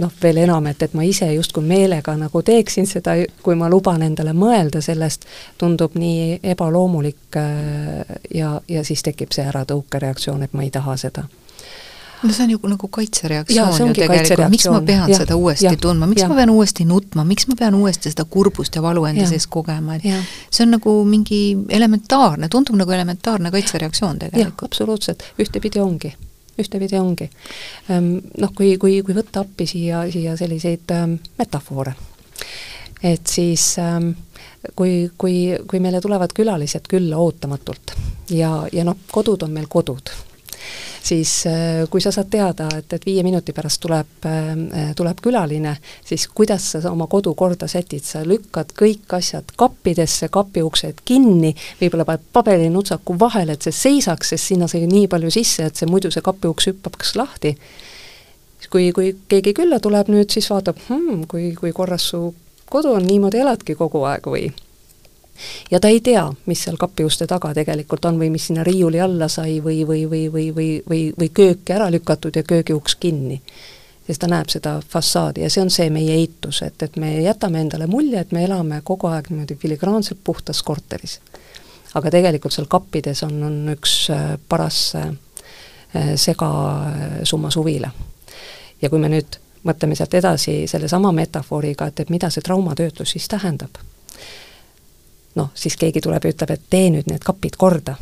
noh, 0.00 0.12
veel 0.22 0.38
enam, 0.40 0.66
et, 0.66 0.80
et 0.82 0.94
ma 0.96 1.04
ise 1.04 1.28
justkui 1.32 1.62
meelega 1.64 2.14
nagu 2.18 2.40
teeksin 2.42 2.88
seda, 2.88 3.14
kui 3.44 3.54
ma 3.56 3.68
luban 3.70 4.02
endale 4.02 4.32
mõelda 4.36 4.80
sellest, 4.84 5.28
tundub 5.60 5.94
nii 6.00 6.40
ebaloomulik 6.54 7.38
ja, 8.34 8.50
ja 8.68 8.84
siis 8.84 9.04
tekib 9.04 9.36
see 9.36 9.44
äratõukereaktsioon, 9.52 10.42
et 10.48 10.56
ma 10.56 10.64
ei 10.64 10.72
taha 10.72 10.96
seda 11.04 11.28
no 12.22 12.32
see 12.32 12.44
on 12.44 12.50
ju 12.50 12.58
nagu 12.68 12.88
kaitsereaktsioon 12.88 13.88
ju 13.88 13.94
tegelikult, 13.96 14.50
miks 14.52 14.68
ma 14.72 14.80
pean 14.86 15.10
ja, 15.10 15.18
seda 15.22 15.36
uuesti 15.36 15.66
ja, 15.66 15.76
tundma, 15.80 16.08
miks 16.10 16.24
ja. 16.24 16.28
ma 16.30 16.38
pean 16.38 16.52
uuesti 16.54 16.86
nutma, 16.88 17.24
miks 17.28 17.48
ma 17.50 17.56
pean 17.58 17.74
uuesti 17.78 18.12
seda 18.12 18.26
kurbust 18.30 18.76
ja 18.76 18.82
valu 18.84 19.04
enda 19.10 19.26
sees 19.28 19.46
kogema, 19.46 19.98
et 19.98 20.06
ja. 20.08 20.20
see 20.50 20.66
on 20.66 20.76
nagu 20.76 20.96
mingi 21.08 21.40
elementaarne, 21.68 22.48
tundub 22.52 22.78
nagu 22.80 22.94
elementaarne 22.96 23.52
kaitsereaktsioon 23.54 24.22
tegelikult. 24.26 24.68
absoluutselt, 24.70 25.26
ühtepidi 25.40 25.82
ongi. 25.82 26.14
Ühtepidi 26.60 26.94
ongi. 27.00 27.26
Ehm, 27.90 28.12
noh, 28.38 28.52
kui, 28.54 28.76
kui, 28.78 29.00
kui 29.02 29.14
võtta 29.16 29.42
appi 29.42 29.66
siia, 29.66 30.04
siia 30.12 30.36
selliseid 30.38 30.92
ähm, 30.94 31.16
metafoore, 31.38 31.96
et 33.02 33.26
siis 33.26 33.72
ähm, 33.82 34.12
kui, 34.78 35.10
kui, 35.18 35.34
kui 35.66 35.80
meile 35.82 36.00
tulevad 36.00 36.32
külalised 36.36 36.86
külla 36.88 37.18
ootamatult 37.20 37.96
ja, 38.30 38.52
ja 38.72 38.86
noh, 38.86 39.02
kodud 39.12 39.42
on 39.44 39.52
meil 39.52 39.66
kodud 39.68 40.14
siis 41.04 41.46
äh, 41.46 41.84
kui 41.90 42.00
sa 42.00 42.12
saad 42.14 42.30
teada, 42.32 42.68
et, 42.78 42.92
et 42.92 43.06
viie 43.06 43.22
minuti 43.26 43.52
pärast 43.56 43.80
tuleb, 43.82 44.26
äh, 44.28 44.92
tuleb 44.96 45.20
külaline, 45.24 45.76
siis 46.04 46.26
kuidas 46.34 46.70
sa 46.72 46.82
oma 46.90 47.06
kodu 47.10 47.34
korda 47.38 47.68
sätid, 47.70 48.04
sa 48.06 48.24
lükkad 48.26 48.72
kõik 48.78 49.16
asjad 49.18 49.54
kappidesse, 49.56 50.28
kapiuksed 50.32 51.04
kinni, 51.04 51.54
võib-olla 51.80 52.08
paned 52.08 52.28
paberinutsaku 52.32 53.18
vahele, 53.20 53.56
et 53.56 53.66
see 53.66 53.76
seisaks, 53.80 54.34
sest 54.34 54.52
sinna 54.52 54.68
sai 54.70 54.86
nii 54.90 55.08
palju 55.12 55.32
sisse, 55.34 55.68
et 55.68 55.76
see 55.76 55.90
muidu 55.90 56.12
see 56.14 56.24
kapiuks 56.24 56.70
hüppaks 56.72 57.16
lahti. 57.20 57.56
kui, 58.70 58.92
kui 58.92 59.12
keegi 59.28 59.52
külla 59.54 59.78
tuleb 59.80 60.08
nüüd, 60.10 60.30
siis 60.32 60.48
vaatab 60.50 60.80
hmm,, 60.88 61.26
kui, 61.30 61.52
kui 61.54 61.72
korras 61.72 62.08
su 62.10 62.32
kodu 62.70 62.96
on, 62.96 63.04
niimoodi 63.06 63.38
eladki 63.44 63.76
kogu 63.78 64.02
aeg 64.08 64.24
või 64.26 64.48
ja 65.70 65.80
ta 65.80 65.88
ei 65.88 66.00
tea, 66.00 66.32
mis 66.46 66.64
seal 66.64 66.76
kapiuste 66.76 67.26
taga 67.26 67.52
tegelikult 67.54 68.04
on 68.04 68.18
või 68.18 68.30
mis 68.30 68.46
sinna 68.48 68.64
riiuli 68.64 69.00
alla 69.00 69.28
sai 69.28 69.60
või, 69.64 69.86
või, 69.86 70.04
või, 70.10 70.26
või, 70.32 70.48
või, 70.54 70.68
või, 70.88 71.00
või 71.18 71.28
kööki 71.34 71.74
ära 71.74 71.90
lükatud 71.90 72.36
ja 72.36 72.42
köögiuks 72.42 72.96
kinni. 73.00 73.42
sest 74.06 74.20
ta 74.20 74.28
näeb 74.28 74.48
seda 74.52 74.80
fassaadi 74.88 75.40
ja 75.40 75.50
see 75.50 75.62
on 75.62 75.70
see 75.70 75.90
meie 75.90 76.14
eitus, 76.14 76.62
et, 76.62 76.82
et 76.82 76.96
me 76.96 77.14
jätame 77.22 77.60
endale 77.60 77.86
mulje, 77.86 78.20
et 78.20 78.32
me 78.32 78.44
elame 78.44 78.80
kogu 78.84 79.06
aeg 79.06 79.30
niimoodi 79.30 79.56
filigraanselt 79.56 80.20
puhtas 80.24 80.62
korteris. 80.62 81.20
aga 81.94 82.10
tegelikult 82.10 82.52
seal 82.52 82.66
kappides 82.66 83.22
on, 83.22 83.42
on 83.42 83.76
üks 83.76 84.10
äh, 84.10 84.36
paras 84.48 84.94
äh, 84.94 85.10
segasumma 86.16 87.50
suvila. 87.50 87.90
ja 88.82 88.90
kui 88.90 88.98
me 88.98 89.08
nüüd 89.08 89.40
mõtleme 89.64 89.96
sealt 89.96 90.14
edasi 90.14 90.66
sellesama 90.66 91.12
metafooriga, 91.12 91.86
et, 91.86 92.00
et 92.00 92.10
mida 92.10 92.30
see 92.30 92.42
traumatöötlus 92.44 93.16
siis 93.16 93.28
tähendab 93.28 93.80
noh, 95.34 95.50
siis 95.54 95.76
keegi 95.76 96.00
tuleb 96.00 96.24
ja 96.24 96.32
ütleb, 96.34 96.50
et 96.50 96.66
tee 96.70 96.90
nüüd 96.94 97.08
need 97.10 97.24
kapid 97.24 97.56
korda. 97.58 97.94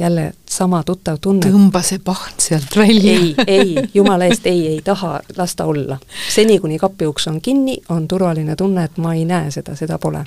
jälle 0.00 0.32
sama 0.50 0.82
tuttav 0.82 1.18
tunne. 1.20 1.46
tõmba 1.46 1.82
see 1.82 1.98
paht 1.98 2.40
sealt 2.40 2.76
välja. 2.76 3.12
ei, 3.12 3.34
ei, 3.46 3.88
jumala 3.94 4.24
eest 4.24 4.46
ei, 4.46 4.66
ei 4.66 4.80
taha, 4.84 5.20
las 5.36 5.54
ta 5.56 5.64
olla. 5.64 5.98
seni, 6.34 6.58
kuni 6.58 6.78
kapiuks 6.78 7.28
on 7.28 7.40
kinni, 7.40 7.78
on 7.88 8.08
turvaline 8.08 8.56
tunne, 8.56 8.84
et 8.84 8.96
ma 8.96 9.14
ei 9.14 9.24
näe 9.24 9.50
seda, 9.50 9.76
seda 9.76 9.98
pole. 9.98 10.24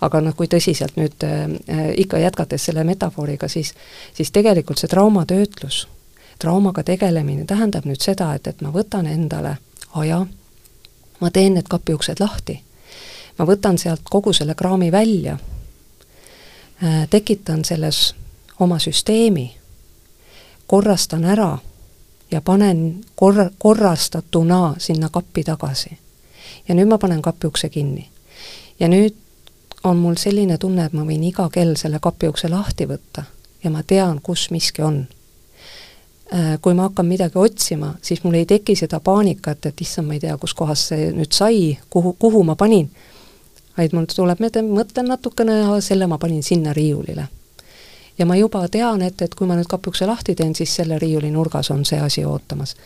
aga 0.00 0.20
noh, 0.20 0.34
kui 0.36 0.46
tõsiselt 0.46 0.96
nüüd 0.96 1.24
äh, 1.24 1.48
ikka 1.96 2.18
jätkates 2.18 2.64
selle 2.64 2.84
metafooriga, 2.84 3.48
siis, 3.48 3.74
siis 4.14 4.30
tegelikult 4.30 4.78
see 4.78 4.88
traumatöötlus, 4.88 5.88
traumaga 6.38 6.82
tegelemine 6.82 7.44
tähendab 7.44 7.84
nüüd 7.84 8.00
seda, 8.00 8.34
et, 8.34 8.46
et 8.46 8.60
ma 8.60 8.72
võtan 8.72 9.06
endale 9.06 9.56
aja, 9.94 10.26
ma 11.20 11.30
teen 11.30 11.54
need 11.54 11.68
kapiuksed 11.68 12.20
lahti 12.20 12.60
ma 13.38 13.46
võtan 13.48 13.78
sealt 13.80 14.04
kogu 14.04 14.32
selle 14.36 14.54
kraami 14.54 14.92
välja 14.92 15.38
tekitan 17.10 17.64
selles 17.64 18.14
oma 18.60 18.78
süsteemi, 18.78 19.56
korrastan 20.66 21.24
ära 21.24 21.58
ja 22.30 22.40
panen 22.40 23.04
korra, 23.14 23.50
korrastatuna 23.58 24.74
sinna 24.78 25.08
kappi 25.08 25.44
tagasi. 25.44 25.98
ja 26.68 26.74
nüüd 26.74 26.88
ma 26.88 26.98
panen 26.98 27.22
kapi 27.22 27.46
ukse 27.46 27.68
kinni. 27.68 28.08
ja 28.80 28.88
nüüd 28.88 29.14
on 29.84 29.96
mul 29.96 30.14
selline 30.16 30.58
tunne, 30.58 30.84
et 30.84 30.92
ma 30.92 31.04
võin 31.04 31.24
iga 31.24 31.48
kell 31.50 31.74
selle 31.76 31.98
kapi 32.00 32.28
ukse 32.28 32.48
lahti 32.48 32.86
võtta 32.86 33.24
ja 33.64 33.70
ma 33.70 33.82
tean, 33.82 34.20
kus 34.22 34.50
miski 34.50 34.82
on. 34.82 35.06
Äh, 36.34 36.58
kui 36.62 36.74
ma 36.74 36.88
hakkan 36.88 37.06
midagi 37.06 37.38
otsima, 37.38 37.94
siis 38.02 38.22
mul 38.24 38.34
ei 38.38 38.46
teki 38.46 38.76
seda 38.76 39.00
paanikat, 39.00 39.66
et 39.66 39.80
issand, 39.80 40.06
ma 40.06 40.14
ei 40.14 40.20
tea, 40.20 40.36
kuskohast 40.38 40.92
see 40.92 41.08
nüüd 41.12 41.32
sai, 41.34 41.78
kuhu, 41.90 42.14
kuhu 42.18 42.44
ma 42.44 42.54
panin 42.54 42.90
vaid 43.78 43.94
mul 43.94 44.08
tuleb 44.10 44.40
meelde, 44.42 44.62
mõtlen 44.66 45.08
natukene 45.10 45.60
ja 45.60 45.80
selle 45.84 46.06
ma 46.10 46.18
panin 46.18 46.42
sinna 46.42 46.72
riiulile. 46.72 47.28
ja 48.18 48.26
ma 48.26 48.36
juba 48.36 48.68
tean, 48.68 49.02
et, 49.02 49.22
et 49.22 49.34
kui 49.34 49.46
ma 49.48 49.56
nüüd 49.56 49.68
kapiukse 49.68 50.06
lahti 50.06 50.34
teen, 50.34 50.54
siis 50.54 50.74
selle 50.76 50.98
riiuli 50.98 51.30
nurgas 51.30 51.70
on 51.70 51.84
see 51.84 52.00
asi 52.00 52.24
ootamas. 52.24 52.76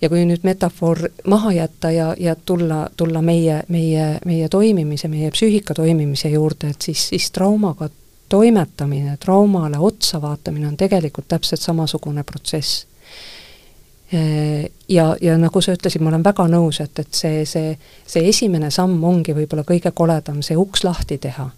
ja 0.00 0.08
kui 0.08 0.24
nüüd 0.24 0.42
metafoor 0.42 1.08
maha 1.26 1.52
jätta 1.52 1.90
ja, 1.90 2.14
ja 2.18 2.34
tulla, 2.36 2.88
tulla 2.96 3.22
meie, 3.22 3.62
meie, 3.68 4.18
meie 4.24 4.48
toimimise, 4.48 5.08
meie 5.08 5.30
psüühika 5.30 5.74
toimimise 5.74 6.28
juurde, 6.28 6.70
et 6.70 6.82
siis, 6.82 7.08
siis 7.08 7.30
traumaga 7.30 7.88
toimetamine, 8.28 9.16
traumale 9.20 9.78
otsa 9.78 10.22
vaatamine 10.22 10.68
on 10.68 10.76
tegelikult 10.76 11.28
täpselt 11.28 11.60
samasugune 11.60 12.24
protsess 12.24 12.86
ja, 14.88 15.16
ja 15.20 15.36
nagu 15.38 15.60
sa 15.60 15.74
ütlesid, 15.74 16.02
ma 16.02 16.12
olen 16.12 16.24
väga 16.24 16.46
nõus, 16.50 16.80
et, 16.84 16.98
et 16.98 17.14
see, 17.14 17.44
see, 17.48 17.74
see 18.06 18.28
esimene 18.28 18.70
samm 18.70 19.02
ongi 19.04 19.34
võib-olla 19.36 19.64
kõige 19.66 19.90
koledam, 19.96 20.42
see 20.42 20.56
uks 20.56 20.84
lahti 20.84 21.18
teha. 21.18 21.50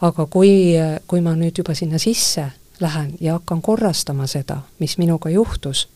aga 0.00 0.26
kui, 0.30 0.74
kui 1.06 1.20
ma 1.20 1.34
nüüd 1.34 1.58
juba 1.58 1.74
sinna 1.74 1.98
sisse 1.98 2.46
lähen 2.80 3.14
ja 3.20 3.32
hakkan 3.32 3.62
korrastama 3.62 4.26
seda, 4.26 4.60
mis 4.78 4.98
minuga 4.98 5.30
juhtus, 5.30 5.88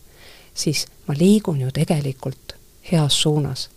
siis 0.53 0.87
ma 1.07 1.15
liigun 1.17 1.61
ju 1.61 1.71
tegelikult 1.71 2.55
heas 2.91 3.21
suunas. 3.21 3.69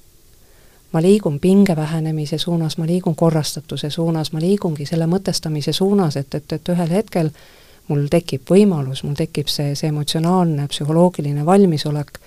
ma 0.93 1.03
liigun 1.03 1.41
pinge 1.41 1.77
vähenemise 1.77 2.39
suunas, 2.39 2.79
ma 2.79 2.87
liigun 2.87 3.17
korrastatuse 3.17 3.91
suunas, 3.91 4.33
ma 4.33 4.41
liigungi 4.41 4.87
selle 4.87 5.07
mõtestamise 5.07 5.73
suunas, 5.73 6.17
et, 6.17 6.35
et, 6.35 6.53
et 6.53 6.69
ühel 6.69 6.91
hetkel 6.91 7.31
mul 7.89 8.07
tekib 8.11 8.51
võimalus, 8.51 9.03
mul 9.05 9.15
tekib 9.19 9.51
see, 9.53 9.75
see 9.79 9.91
emotsionaalne, 9.93 10.67
psühholoogiline 10.71 11.45
valmisolek 11.47 12.19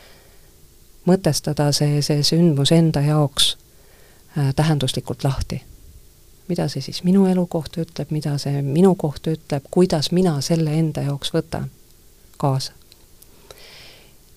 mõtestada 1.10 1.72
see, 1.76 2.02
see 2.06 2.24
sündmus 2.24 2.72
enda 2.76 3.02
jaoks 3.02 3.56
äh, 4.38 4.54
tähenduslikult 4.56 5.24
lahti. 5.24 5.64
mida 6.50 6.66
see 6.68 6.82
siis 6.82 7.04
minu 7.04 7.28
elu 7.30 7.46
kohta 7.46 7.82
ütleb, 7.82 8.10
mida 8.12 8.38
see 8.42 8.62
minu 8.66 8.96
kohta 8.96 9.30
ütleb, 9.30 9.66
kuidas 9.72 10.12
mina 10.12 10.42
selle 10.42 10.74
enda 10.80 11.02
jaoks 11.02 11.34
võtan 11.34 11.70
kaasa. 12.38 12.72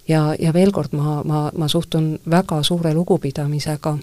ja, 0.09 0.35
ja 0.39 0.53
veel 0.53 0.73
kord, 0.73 0.93
ma, 0.93 1.23
ma, 1.25 1.51
ma 1.57 1.69
suhtun 1.69 2.19
väga 2.31 2.63
suure 2.63 2.95
lugupidamisega 2.95 3.99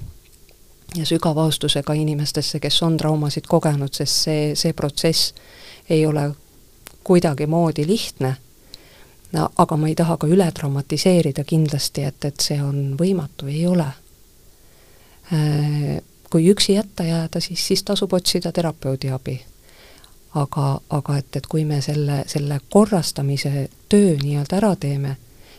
ja 0.95 1.05
sügava 1.05 1.43
austusega 1.43 1.93
inimestesse, 1.93 2.59
kes 2.59 2.83
on 2.83 2.97
traumasid 2.97 3.47
kogenud, 3.47 3.93
sest 3.93 4.23
see, 4.23 4.55
see 4.55 4.73
protsess 4.73 5.33
ei 5.89 6.05
ole 6.05 6.31
kuidagimoodi 7.09 7.87
lihtne, 7.87 8.35
no 9.31 9.49
aga 9.57 9.77
ma 9.77 9.87
ei 9.89 9.95
taha 9.97 10.17
ka 10.21 10.27
üle 10.29 10.45
traumatiseerida 10.53 11.43
kindlasti, 11.43 12.05
et, 12.05 12.25
et 12.25 12.45
see 12.45 12.59
on 12.61 12.93
võimatu, 12.99 13.49
ei 13.49 13.65
ole. 13.67 13.87
Äh, 15.33 15.97
kui 16.29 16.45
üksi 16.51 16.75
jätta 16.77 17.03
jääda, 17.07 17.41
siis, 17.41 17.65
siis 17.67 17.81
tasub 17.83 18.13
otsida 18.13 18.51
terapeudi 18.53 19.09
abi. 19.09 19.39
aga, 20.35 20.81
aga 20.89 21.17
et, 21.17 21.35
et 21.35 21.47
kui 21.49 21.63
me 21.65 21.81
selle, 21.81 22.23
selle 22.29 22.59
korrastamise 22.69 23.69
töö 23.89 24.11
nii-öelda 24.21 24.59
ära 24.59 24.75
teeme, 24.75 25.15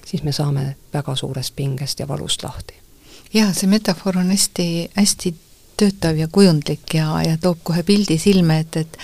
siis 0.06 0.22
me 0.22 0.32
saame 0.32 0.76
väga 0.92 1.16
suurest 1.16 1.56
pingest 1.56 1.98
ja 1.98 2.08
valust 2.08 2.42
lahti. 2.46 2.74
jaa, 3.34 3.52
see 3.52 3.66
metafoor 3.66 4.18
on 4.22 4.30
hästi, 4.30 4.90
hästi 4.94 5.34
töötav 5.80 6.18
ja 6.20 6.28
kujundlik 6.32 6.94
ja, 6.94 7.08
ja 7.24 7.36
toob 7.40 7.62
kohe 7.66 7.84
pildi 7.86 8.18
silme, 8.20 8.60
et, 8.64 8.80
et 8.84 8.98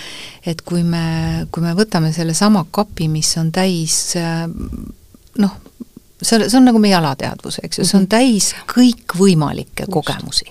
et 0.46 0.60
kui 0.62 0.84
me, 0.86 1.46
kui 1.50 1.64
me 1.64 1.72
võtame 1.74 2.12
sellesama 2.14 2.66
kapi, 2.70 3.08
mis 3.10 3.32
on 3.40 3.50
täis 3.54 4.14
noh, 5.42 5.56
see, 6.22 6.48
see 6.48 6.58
on 6.58 6.66
nagu 6.68 6.80
meie 6.82 6.96
alateadvus, 6.96 7.60
eks 7.64 7.80
ju, 7.80 7.86
see 7.86 7.98
on 7.98 8.06
mhm. 8.06 8.12
täis 8.12 8.50
kõikvõimalikke 8.72 9.88
kogemusi. 9.92 10.48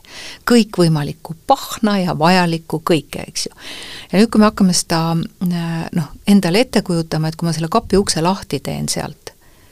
kõikvõimalikku 0.49 1.35
pahna 1.47 1.97
ja 2.01 2.17
vajalikku 2.19 2.81
kõike, 2.85 3.25
eks 3.27 3.47
ju. 3.47 3.53
ja 4.11 4.19
nüüd, 4.19 4.29
kui 4.29 4.43
me 4.43 4.49
hakkame 4.49 4.75
seda 4.77 5.01
noh, 5.15 6.11
endale 6.27 6.65
ette 6.65 6.83
kujutama, 6.85 7.29
et 7.29 7.39
kui 7.39 7.47
ma 7.47 7.55
selle 7.55 7.71
kapi 7.71 7.97
ukse 8.01 8.23
lahti 8.25 8.59
teen 8.59 8.89
sealt, 8.91 9.24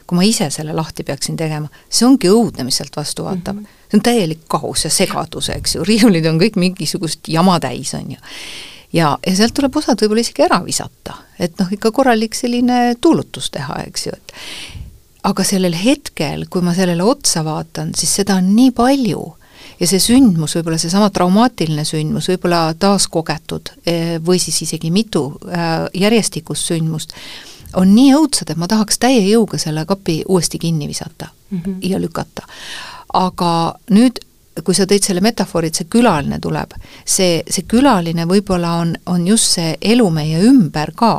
kui 0.06 0.18
ma 0.18 0.26
ise 0.26 0.50
selle 0.52 0.74
lahti 0.76 1.04
peaksin 1.06 1.36
tegema, 1.36 1.70
see 1.88 2.06
ongi 2.06 2.28
õudne, 2.28 2.66
mis 2.66 2.76
sealt 2.80 2.96
vastu 2.96 3.24
vaatab 3.24 3.56
mm. 3.56 3.64
-hmm 3.64 3.80
see 3.94 3.98
on 3.98 4.02
täielik 4.02 4.40
kaos 4.48 4.84
ja 4.84 4.90
segadus, 4.90 5.48
eks 5.54 5.76
ju, 5.76 5.84
riiulid 5.90 6.26
on 6.26 6.40
kõik 6.40 6.58
mingisugust 6.58 7.28
jama 7.28 7.60
täis, 7.60 7.94
on 7.94 8.10
ju. 8.16 8.18
ja, 8.92 9.18
ja 9.26 9.36
sealt 9.36 9.54
tuleb 9.54 9.76
osad 9.76 10.00
võib-olla 10.00 10.24
isegi 10.24 10.42
ära 10.42 10.60
visata, 10.64 11.20
et 11.38 11.58
noh, 11.60 11.70
ikka 11.70 11.92
korralik 11.92 12.34
selline 12.34 12.96
tuulutus 13.00 13.50
teha, 13.54 13.84
eks 13.86 14.06
ju, 14.06 14.12
et 14.12 14.34
aga 15.24 15.46
sellel 15.46 15.76
hetkel, 15.78 16.46
kui 16.50 16.62
ma 16.62 16.74
sellele 16.74 17.02
otsa 17.02 17.44
vaatan, 17.44 17.94
siis 17.96 18.12
seda 18.20 18.36
on 18.40 18.50
nii 18.56 18.74
palju 18.76 19.22
ja 19.80 19.88
see 19.88 20.02
sündmus, 20.02 20.54
võib-olla 20.58 20.78
seesama 20.78 21.08
traumaatiline 21.14 21.86
sündmus, 21.88 22.28
võib-olla 22.30 22.66
taaskogetud 22.78 23.72
eh, 23.86 24.18
või 24.22 24.42
siis 24.42 24.60
isegi 24.66 24.90
mitu 24.94 25.26
äh, 25.48 25.86
järjestikust 25.94 26.70
sündmust, 26.70 27.16
on 27.74 27.94
nii 27.94 28.14
õudsad, 28.14 28.50
et 28.50 28.60
ma 28.60 28.68
tahaks 28.70 28.98
täie 28.98 29.22
jõuga 29.28 29.58
selle 29.58 29.84
kapi 29.86 30.22
uuesti 30.28 30.58
kinni 30.58 30.88
visata 30.88 31.28
mm 31.50 31.58
-hmm. 31.58 31.76
ja 31.82 32.00
lükata 32.00 32.46
aga 33.14 33.50
nüüd 33.90 34.20
kui 34.62 34.76
sa 34.76 34.86
tõid 34.86 35.02
selle 35.02 35.22
metafoori, 35.24 35.70
et 35.70 35.78
see 35.80 35.88
külaline 35.90 36.38
tuleb, 36.42 36.76
see, 37.04 37.40
see 37.50 37.66
külaline 37.66 38.26
võib-olla 38.30 38.76
on, 38.84 38.92
on 39.10 39.24
just 39.26 39.56
see 39.56 39.72
elu 39.82 40.06
meie 40.14 40.44
ümber 40.46 40.92
ka. 40.94 41.16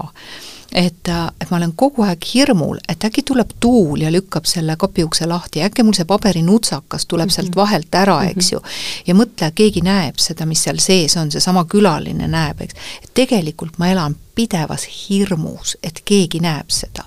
Et, 0.75 1.07
et 1.41 1.49
ma 1.51 1.57
olen 1.57 1.71
kogu 1.75 2.03
aeg 2.03 2.25
hirmul, 2.33 2.79
et 2.91 3.03
äkki 3.07 3.23
tuleb 3.23 3.55
tuul 3.63 4.03
ja 4.03 4.11
lükkab 4.11 4.45
selle 4.49 4.75
kapiukse 4.79 5.27
lahti, 5.29 5.63
äkki 5.63 5.85
mul 5.87 5.95
see 5.95 6.07
paberinutsakas 6.09 7.05
tuleb 7.05 7.25
mm 7.25 7.29
-hmm. 7.29 7.35
sealt 7.35 7.49
mhm. 7.49 7.55
vahelt 7.55 7.95
ära, 7.95 8.23
eks 8.23 8.51
ju. 8.51 8.59
ja 9.07 9.15
mõtle, 9.15 9.51
keegi 9.55 9.81
näeb 9.81 10.19
seda, 10.19 10.45
mis 10.45 10.63
seal 10.63 10.79
sees 10.79 11.17
on, 11.17 11.31
seesama 11.31 11.65
külaline 11.65 12.27
näeb, 12.27 12.61
eks. 12.61 12.75
tegelikult 13.13 13.77
ma 13.77 13.87
elan 13.87 14.15
pidevas 14.35 14.87
hirmus, 15.09 15.77
et 15.83 16.01
keegi 16.05 16.39
näeb 16.39 16.69
seda 16.69 17.03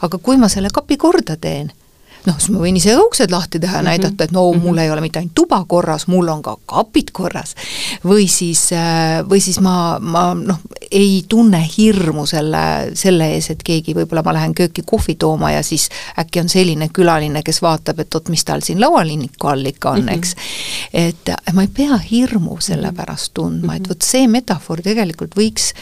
aga 0.00 0.18
kui 0.18 0.36
ma 0.36 0.48
selle 0.48 0.70
kapi 0.74 0.96
korda 0.96 1.36
teen 1.36 1.72
noh, 2.28 2.36
siis 2.38 2.52
ma 2.52 2.62
võin 2.62 2.76
ise 2.78 2.94
uksed 3.00 3.32
lahti 3.32 3.60
teha 3.62 3.78
ja 3.78 3.82
mm 3.82 3.86
-hmm. 3.86 3.90
näidata, 3.90 4.24
et 4.24 4.32
no 4.32 4.44
mm 4.44 4.58
-hmm. 4.58 4.62
mul 4.62 4.78
ei 4.78 4.90
ole 4.90 5.00
mitte 5.00 5.18
ainult 5.18 5.34
tuba 5.34 5.64
korras, 5.68 6.06
mul 6.06 6.28
on 6.28 6.42
ka 6.42 6.56
kapid 6.66 7.10
korras. 7.12 7.54
või 8.04 8.28
siis, 8.28 8.72
äh, 8.72 9.24
või 9.28 9.40
siis 9.40 9.60
ma, 9.60 9.98
ma 10.00 10.34
noh, 10.34 10.60
ei 10.90 11.24
tunne 11.28 11.62
hirmu 11.78 12.26
selle, 12.26 12.90
selle 12.94 13.32
ees, 13.34 13.50
et 13.50 13.62
keegi, 13.62 13.94
võib-olla 13.94 14.22
ma 14.24 14.32
lähen 14.32 14.54
kööki 14.54 14.82
kohvi 14.86 15.14
tooma 15.14 15.50
ja 15.50 15.62
siis 15.62 15.88
äkki 16.18 16.40
on 16.40 16.48
selline 16.48 16.88
külaline, 16.88 17.42
kes 17.42 17.62
vaatab, 17.62 18.00
et 18.00 18.14
oot, 18.14 18.28
mis 18.28 18.44
tal 18.44 18.60
siin 18.60 18.80
laualinniku 18.80 19.48
all 19.48 19.66
ikka 19.66 19.90
on 19.90 20.00
mm, 20.00 20.08
-hmm. 20.08 20.14
eks. 20.18 20.34
et 20.92 21.30
ma 21.52 21.62
ei 21.62 21.68
pea 21.68 21.96
hirmu 21.96 22.60
selle 22.60 22.86
mhm. 22.86 22.96
pärast 22.96 23.34
tundma, 23.34 23.74
et 23.74 23.82
mhm. 23.82 23.88
vot 23.88 24.02
see 24.02 24.26
metafoor 24.28 24.82
tegelikult 24.82 25.36
võiks 25.36 25.72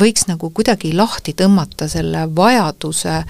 võiks 0.00 0.26
nagu 0.26 0.50
kuidagi 0.50 0.92
lahti 0.92 1.32
tõmmata 1.32 1.88
selle 1.88 2.26
vajaduse 2.36 3.16
äh, 3.16 3.24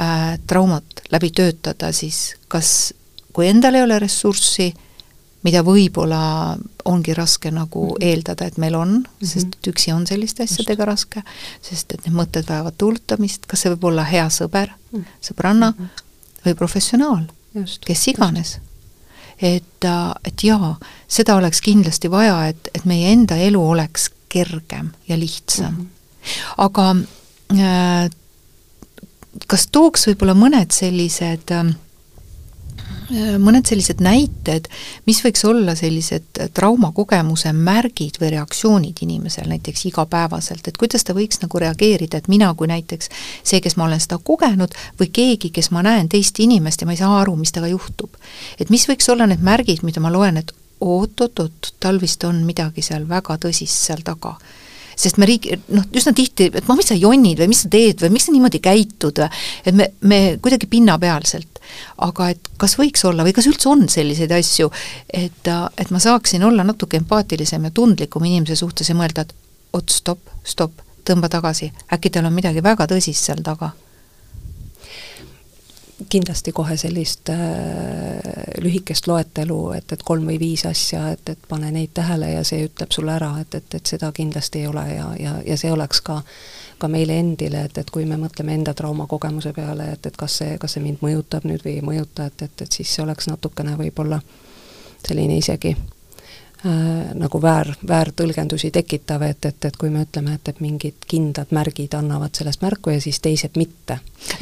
äh, 0.00 0.38
traumat 0.46 1.04
läbi 1.12 1.30
töötada, 1.30 1.92
siis 1.92 2.34
kas, 2.48 2.94
kui 3.32 3.48
endal 3.48 3.74
ei 3.74 3.82
ole 3.82 3.98
ressurssi, 3.98 4.72
mida 5.44 5.60
võib-olla 5.64 6.56
ongi 6.88 7.14
raske 7.14 7.50
nagu 7.52 7.84
mm 7.84 7.90
-hmm. 7.90 8.06
eeldada, 8.08 8.46
et 8.46 8.58
meil 8.58 8.74
on 8.74 8.88
mm, 8.88 9.04
-hmm. 9.04 9.26
sest 9.26 9.46
et 9.46 9.66
üksi 9.66 9.92
on 9.92 10.06
selliste 10.06 10.42
asjadega 10.42 10.84
raske, 10.84 11.22
sest 11.62 11.92
et 11.92 12.06
need 12.06 12.16
mõtted 12.16 12.48
vajavad 12.48 12.74
tuulutamist, 12.78 13.46
kas 13.46 13.60
see 13.60 13.72
võib 13.72 13.84
olla 13.84 14.04
hea 14.04 14.26
sõber 14.28 14.68
mm, 14.68 15.00
-hmm. 15.00 15.04
sõbranna 15.20 15.70
mm 15.70 15.84
-hmm. 15.84 16.04
või 16.46 16.54
professionaal, 16.54 17.24
kes 17.86 18.08
iganes. 18.08 18.58
et, 19.42 19.84
äh, 19.84 20.12
et 20.24 20.42
jaa, 20.42 20.76
seda 21.08 21.36
oleks 21.36 21.60
kindlasti 21.60 22.10
vaja, 22.10 22.46
et, 22.48 22.68
et 22.74 22.84
meie 22.84 23.12
enda 23.12 23.36
elu 23.36 23.68
oleks 23.70 24.10
kergem 24.28 24.90
ja 25.08 25.18
lihtsam 25.18 25.74
mm. 25.74 25.80
-hmm. 25.80 26.54
aga 26.56 26.96
äh, 27.52 28.10
kas 29.50 29.66
tooks 29.72 30.08
võib-olla 30.10 30.34
mõned 30.38 30.72
sellised 30.74 31.50
ähm, 31.54 31.74
äh, 33.10 33.34
mõned 33.40 33.66
sellised 33.68 34.02
näited, 34.04 34.68
mis 35.08 35.20
võiks 35.24 35.44
olla 35.48 35.74
sellised 35.78 36.40
traumakogemuse 36.56 37.52
märgid 37.56 38.18
või 38.22 38.32
reaktsioonid 38.36 39.04
inimesel 39.06 39.48
näiteks 39.50 39.86
igapäevaselt, 39.90 40.66
et 40.68 40.80
kuidas 40.80 41.04
ta 41.04 41.16
võiks 41.16 41.42
nagu 41.42 41.62
reageerida, 41.62 42.22
et 42.22 42.30
mina 42.32 42.52
kui 42.54 42.70
näiteks 42.70 43.10
see, 43.42 43.60
kes 43.64 43.78
ma 43.78 43.88
olen 43.88 44.02
seda 44.02 44.18
kogenud, 44.22 44.74
või 45.00 45.12
keegi, 45.12 45.52
kes 45.54 45.70
ma 45.74 45.84
näen 45.86 46.10
teist 46.12 46.40
inimest 46.42 46.82
ja 46.82 46.90
ma 46.90 46.96
ei 46.96 47.02
saa 47.02 47.20
aru, 47.20 47.36
mis 47.40 47.52
temaga 47.52 47.74
juhtub. 47.74 48.18
et 48.58 48.70
mis 48.70 48.88
võiks 48.90 49.10
olla 49.12 49.26
need 49.30 49.42
märgid, 49.44 49.82
mida 49.82 50.00
ma 50.00 50.12
loen, 50.12 50.42
et 50.42 50.52
oot-oot-oot, 50.84 51.74
tal 51.80 52.00
vist 52.00 52.24
on 52.24 52.42
midagi 52.44 52.82
seal 52.82 53.08
väga 53.08 53.38
tõsist 53.40 53.86
seal 53.86 54.02
taga 54.04 54.36
sest 54.96 55.18
me 55.20 55.28
riik, 55.28 55.48
noh, 55.74 55.86
üsna 55.96 56.14
tihti, 56.16 56.50
et 56.52 56.68
ma, 56.68 56.76
mis 56.78 56.90
sa 56.90 56.96
jonnid 56.98 57.40
või 57.42 57.50
mis 57.52 57.64
sa 57.64 57.70
teed 57.72 58.02
või 58.04 58.14
miks 58.16 58.28
sa 58.28 58.34
niimoodi 58.34 58.60
käitud 58.64 59.20
või, 59.22 59.42
et 59.64 59.78
me, 59.78 59.90
me 60.00 60.20
kuidagi 60.42 60.70
pinnapealselt. 60.70 61.60
aga 62.04 62.28
et 62.34 62.50
kas 62.60 62.76
võiks 62.78 63.04
olla 63.08 63.24
või 63.24 63.32
kas 63.34 63.48
üldse 63.50 63.68
on 63.70 63.86
selliseid 63.88 64.32
asju, 64.36 64.70
et, 65.08 65.48
et 65.78 65.90
ma 65.90 66.00
saaksin 66.02 66.44
olla 66.44 66.64
natuke 66.64 67.00
empaatilisem 67.00 67.64
ja 67.64 67.70
tundlikum 67.74 68.24
inimese 68.24 68.56
suhtes 68.60 68.88
ja 68.88 68.98
mõelda, 68.98 69.24
et 69.24 69.34
oot, 69.74 69.88
stopp, 69.90 70.28
stopp, 70.44 70.84
tõmba 71.04 71.28
tagasi, 71.32 71.72
äkki 71.92 72.12
tal 72.12 72.28
on 72.28 72.36
midagi 72.36 72.62
väga 72.62 72.86
tõsist 72.90 73.26
seal 73.26 73.42
taga 73.44 73.72
kindlasti 76.14 76.52
kohe 76.54 76.76
sellist 76.78 77.30
äh, 77.32 77.38
lühikest 78.62 79.08
loetelu, 79.10 79.60
et, 79.78 79.92
et 79.92 80.02
kolm 80.06 80.28
või 80.30 80.38
viis 80.40 80.66
asja, 80.68 81.08
et, 81.14 81.34
et 81.34 81.48
pane 81.48 81.70
neid 81.74 81.94
tähele 81.94 82.30
ja 82.36 82.44
see 82.46 82.68
ütleb 82.68 82.94
sulle 82.94 83.16
ära, 83.16 83.32
et, 83.42 83.54
et, 83.58 83.80
et 83.80 83.94
seda 83.94 84.12
kindlasti 84.14 84.62
ei 84.62 84.68
ole 84.70 84.84
ja, 84.92 85.08
ja, 85.20 85.34
ja 85.46 85.58
see 85.60 85.72
oleks 85.74 86.04
ka 86.06 86.20
ka 86.78 86.88
meile 86.90 87.14
endile, 87.22 87.64
et, 87.68 87.78
et 87.78 87.90
kui 87.90 88.04
me 88.04 88.16
mõtleme 88.18 88.54
enda 88.58 88.74
traumakogemuse 88.76 89.54
peale, 89.56 89.86
et, 89.94 90.06
et 90.10 90.16
kas 90.18 90.40
see, 90.40 90.56
kas 90.60 90.74
see 90.74 90.82
mind 90.84 91.04
mõjutab 91.04 91.46
nüüd 91.46 91.62
või 91.64 91.78
ei 91.78 91.84
mõjuta, 91.86 92.26
et, 92.28 92.42
et, 92.48 92.64
et 92.66 92.78
siis 92.80 92.90
see 92.90 93.04
oleks 93.04 93.30
natukene 93.30 93.76
võib-olla 93.78 94.18
selline 95.06 95.38
isegi 95.38 95.74
nagu 97.14 97.40
väär, 97.42 97.74
väärtõlgendusi 97.88 98.70
tekitav, 98.72 99.22
et, 99.26 99.44
et, 99.44 99.64
et 99.68 99.76
kui 99.76 99.90
me 99.92 100.04
ütleme, 100.06 100.36
et, 100.38 100.48
et 100.48 100.60
mingid 100.64 101.04
kindlad 101.08 101.50
märgid 101.52 101.92
annavad 101.98 102.32
sellest 102.36 102.62
märku 102.64 102.94
ja 102.94 103.02
siis 103.04 103.20
teised 103.20 103.58
mitte. 103.60 103.98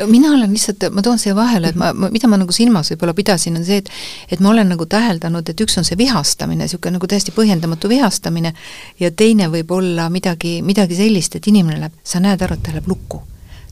mina 0.07 0.31
olen 0.31 0.53
lihtsalt, 0.53 0.87
ma 0.95 1.03
toon 1.03 1.19
siia 1.19 1.35
vahele, 1.35 1.73
et 1.73 1.79
ma, 1.79 1.91
ma, 1.93 2.11
mida 2.15 2.31
ma 2.31 2.39
nagu 2.39 2.55
silmas 2.55 2.93
võib-olla 2.93 3.15
pidasin, 3.19 3.57
on 3.59 3.65
see, 3.67 3.81
et 3.83 3.91
et 4.31 4.41
ma 4.41 4.53
olen 4.53 4.71
nagu 4.71 4.87
täheldanud, 4.87 5.49
et 5.49 5.65
üks 5.67 5.79
on 5.79 5.89
see 5.89 5.99
vihastamine, 5.99 6.63
niisugune 6.63 6.97
nagu 6.99 7.11
täiesti 7.11 7.35
põhjendamatu 7.35 7.91
vihastamine, 7.91 8.55
ja 9.01 9.11
teine 9.11 9.51
võib 9.51 9.75
olla 9.75 10.07
midagi, 10.11 10.61
midagi 10.63 11.01
sellist, 11.01 11.37
et 11.37 11.51
inimene 11.51 11.81
läheb, 11.81 11.99
sa 12.05 12.23
näed 12.23 12.47
ära, 12.47 12.55
et 12.55 12.63
ta 12.63 12.77
läheb 12.77 12.87
lukku. 12.87 13.23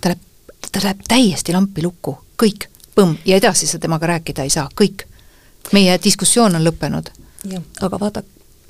ta 0.00 0.10
läheb, 0.10 0.26
ta 0.72 0.84
läheb 0.88 1.06
täiesti 1.08 1.54
lampi 1.54 1.86
lukku, 1.86 2.18
kõik, 2.34 2.66
põmm, 2.98 3.14
ja 3.24 3.38
edasi 3.38 3.70
sa 3.70 3.78
temaga 3.78 4.10
rääkida 4.16 4.42
ei 4.42 4.50
saa, 4.50 4.68
kõik. 4.74 5.06
meie 5.72 5.98
diskussioon 6.02 6.56
on 6.56 6.64
lõppenud 6.66 7.14
jah, 7.44 7.62
aga 7.80 8.00
vaata, 8.00 8.22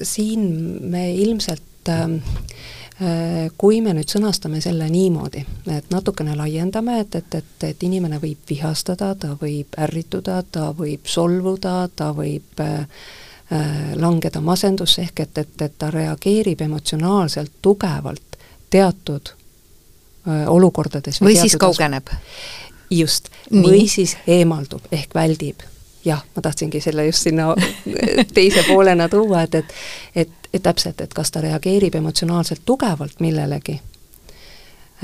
siin 0.02 0.44
me 0.90 1.14
ilmselt 1.14 1.88
ähm, 1.88 2.16
äh, 3.02 3.50
kui 3.58 3.80
me 3.80 3.94
nüüd 3.96 4.10
sõnastame 4.10 4.60
selle 4.64 4.88
niimoodi, 4.90 5.44
et 5.72 5.90
natukene 5.92 6.36
laiendame, 6.38 7.00
et, 7.04 7.16
et, 7.20 7.34
et, 7.40 7.56
et 7.70 7.82
inimene 7.86 8.20
võib 8.22 8.44
vihastada, 8.48 9.14
ta 9.14 9.34
võib 9.40 9.78
ärrituda, 9.78 10.42
ta 10.52 10.70
võib 10.76 11.08
solvuda, 11.10 11.74
ta 11.96 12.12
võib 12.16 12.62
äh, 12.64 13.02
äh 13.50 13.96
langeda 14.00 14.40
masendusse, 14.40 15.02
ehk 15.08 15.26
et, 15.26 15.38
et, 15.44 15.56
et 15.62 15.78
ta 15.78 15.90
reageerib 15.90 16.60
emotsionaalselt 16.68 17.58
tugevalt 17.62 18.38
teatud 18.70 19.34
äh, 19.34 20.46
olukordades 20.48 21.20
või 21.20 21.36
siis 21.36 21.56
kaugeneb. 21.56 22.10
just, 22.90 23.28
või 23.50 23.88
siis 23.88 24.16
eemaldub 24.26 24.86
ehk 24.92 25.14
väldib 25.14 25.62
jah, 26.04 26.22
ma 26.36 26.42
tahtsingi 26.42 26.80
selle 26.80 27.06
just 27.06 27.28
sinna 27.28 27.54
teise 28.34 28.64
poolena 28.68 29.08
tuua, 29.08 29.42
et, 29.42 29.54
et 29.54 29.74
et, 30.14 30.30
et 30.54 30.62
täpselt, 30.62 31.00
et 31.00 31.14
kas 31.14 31.30
ta 31.30 31.40
reageerib 31.44 31.94
emotsionaalselt 31.94 32.62
tugevalt 32.66 33.20
millelegi 33.20 33.76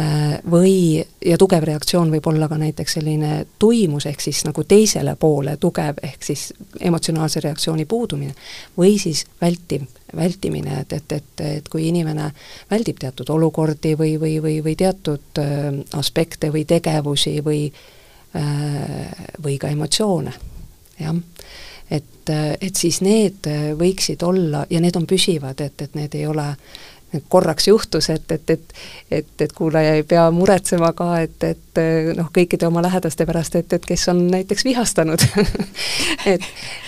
äh, 0.00 0.38
või, 0.50 1.04
ja 1.24 1.38
tugev 1.38 1.64
reaktsioon 1.68 2.10
võib 2.14 2.26
olla 2.26 2.48
ka 2.48 2.58
näiteks 2.58 2.98
selline 2.98 3.46
tuimus, 3.58 4.06
ehk 4.10 4.24
siis 4.24 4.42
nagu 4.46 4.64
teisele 4.64 5.16
poole 5.20 5.56
tugev, 5.62 6.00
ehk 6.02 6.26
siis 6.26 6.48
emotsionaalse 6.80 7.40
reaktsiooni 7.44 7.84
puudumine, 7.84 8.34
või 8.78 8.96
siis 9.02 9.24
vältiv, 9.40 9.86
vältimine, 10.16 10.80
et, 10.82 10.96
et, 10.98 11.12
et, 11.20 11.44
et 11.60 11.68
kui 11.68 11.88
inimene 11.88 12.30
väldib 12.70 12.98
teatud 13.02 13.30
olukordi 13.36 13.94
või, 13.98 14.16
või, 14.20 14.40
või, 14.42 14.58
või 14.64 14.76
teatud 14.78 15.42
äh, 15.42 15.70
aspekte 15.98 16.50
või 16.54 16.66
tegevusi 16.66 17.38
või 17.46 17.64
äh, 17.70 19.24
või 19.42 19.58
ka 19.62 19.70
emotsioone 19.70 20.55
jah. 21.00 21.16
et, 21.90 22.34
et 22.60 22.76
siis 22.76 23.00
need 23.04 23.46
võiksid 23.78 24.22
olla, 24.26 24.66
ja 24.70 24.80
need 24.82 24.96
on 24.96 25.06
püsivad, 25.06 25.60
et, 25.60 25.82
et 25.82 25.94
need 25.94 26.14
ei 26.18 26.26
ole 26.26 26.50
korraks 27.28 27.68
juhtus, 27.68 28.10
et, 28.10 28.30
et, 28.32 28.50
et 28.50 28.74
et, 29.10 29.26
et 29.40 29.52
kuulaja 29.52 29.94
ei 29.94 30.02
pea 30.02 30.30
muretsema 30.30 30.92
ka, 30.92 31.20
et, 31.20 31.44
et 31.44 31.80
noh, 32.16 32.30
kõikide 32.34 32.66
oma 32.66 32.82
lähedaste 32.82 33.26
pärast, 33.26 33.54
et, 33.56 33.72
et 33.72 33.86
kes 33.86 34.08
on 34.12 34.26
näiteks 34.30 34.64
vihastanud 34.64 35.22
et, 36.32 36.42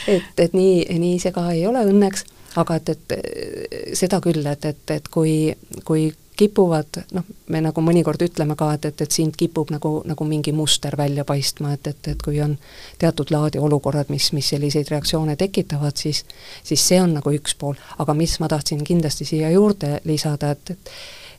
et, 0.08 0.32
et 0.38 0.52
nii, 0.52 0.98
nii 0.98 1.18
see 1.22 1.32
ka 1.32 1.46
ei 1.54 1.66
ole 1.66 1.84
õnneks, 1.86 2.26
aga 2.58 2.80
et, 2.80 2.94
et 2.96 3.96
seda 3.98 4.20
küll, 4.24 4.44
et, 4.46 4.64
et, 4.64 4.82
et 4.98 5.08
kui, 5.14 5.54
kui 5.84 6.10
kipuvad, 6.38 7.00
noh, 7.16 7.24
me 7.50 7.60
nagu 7.64 7.82
mõnikord 7.82 8.22
ütleme 8.22 8.54
ka, 8.58 8.70
et, 8.76 8.84
et, 8.88 9.00
et 9.04 9.14
sind 9.14 9.36
kipub 9.38 9.72
nagu, 9.74 9.98
nagu 10.06 10.26
mingi 10.28 10.52
muster 10.54 10.94
välja 10.98 11.24
paistma, 11.28 11.72
et, 11.74 11.90
et, 11.90 12.10
et 12.14 12.22
kui 12.22 12.38
on 12.44 12.54
teatud 12.98 13.32
laadi 13.34 13.58
olukorrad, 13.58 14.12
mis, 14.14 14.30
mis 14.36 14.50
selliseid 14.54 14.90
reaktsioone 14.92 15.36
tekitavad, 15.36 15.98
siis 15.98 16.24
siis 16.62 16.84
see 16.88 17.00
on 17.02 17.16
nagu 17.18 17.32
üks 17.34 17.56
pool, 17.58 17.78
aga 17.98 18.14
mis 18.14 18.38
ma 18.42 18.48
tahtsin 18.50 18.84
kindlasti 18.86 19.26
siia 19.28 19.50
juurde 19.54 19.98
lisada, 20.06 20.54
et, 20.54 20.76
et 20.76 20.92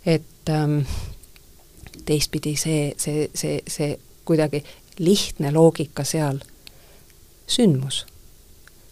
et 0.05 0.49
ähm, 0.49 0.79
teistpidi 2.05 2.55
see, 2.55 2.93
see, 2.97 3.29
see, 3.35 3.59
see 3.67 3.99
kuidagi 4.25 4.63
lihtne 4.99 5.51
loogika 5.51 6.03
seal, 6.03 6.39
sündmus 7.47 8.05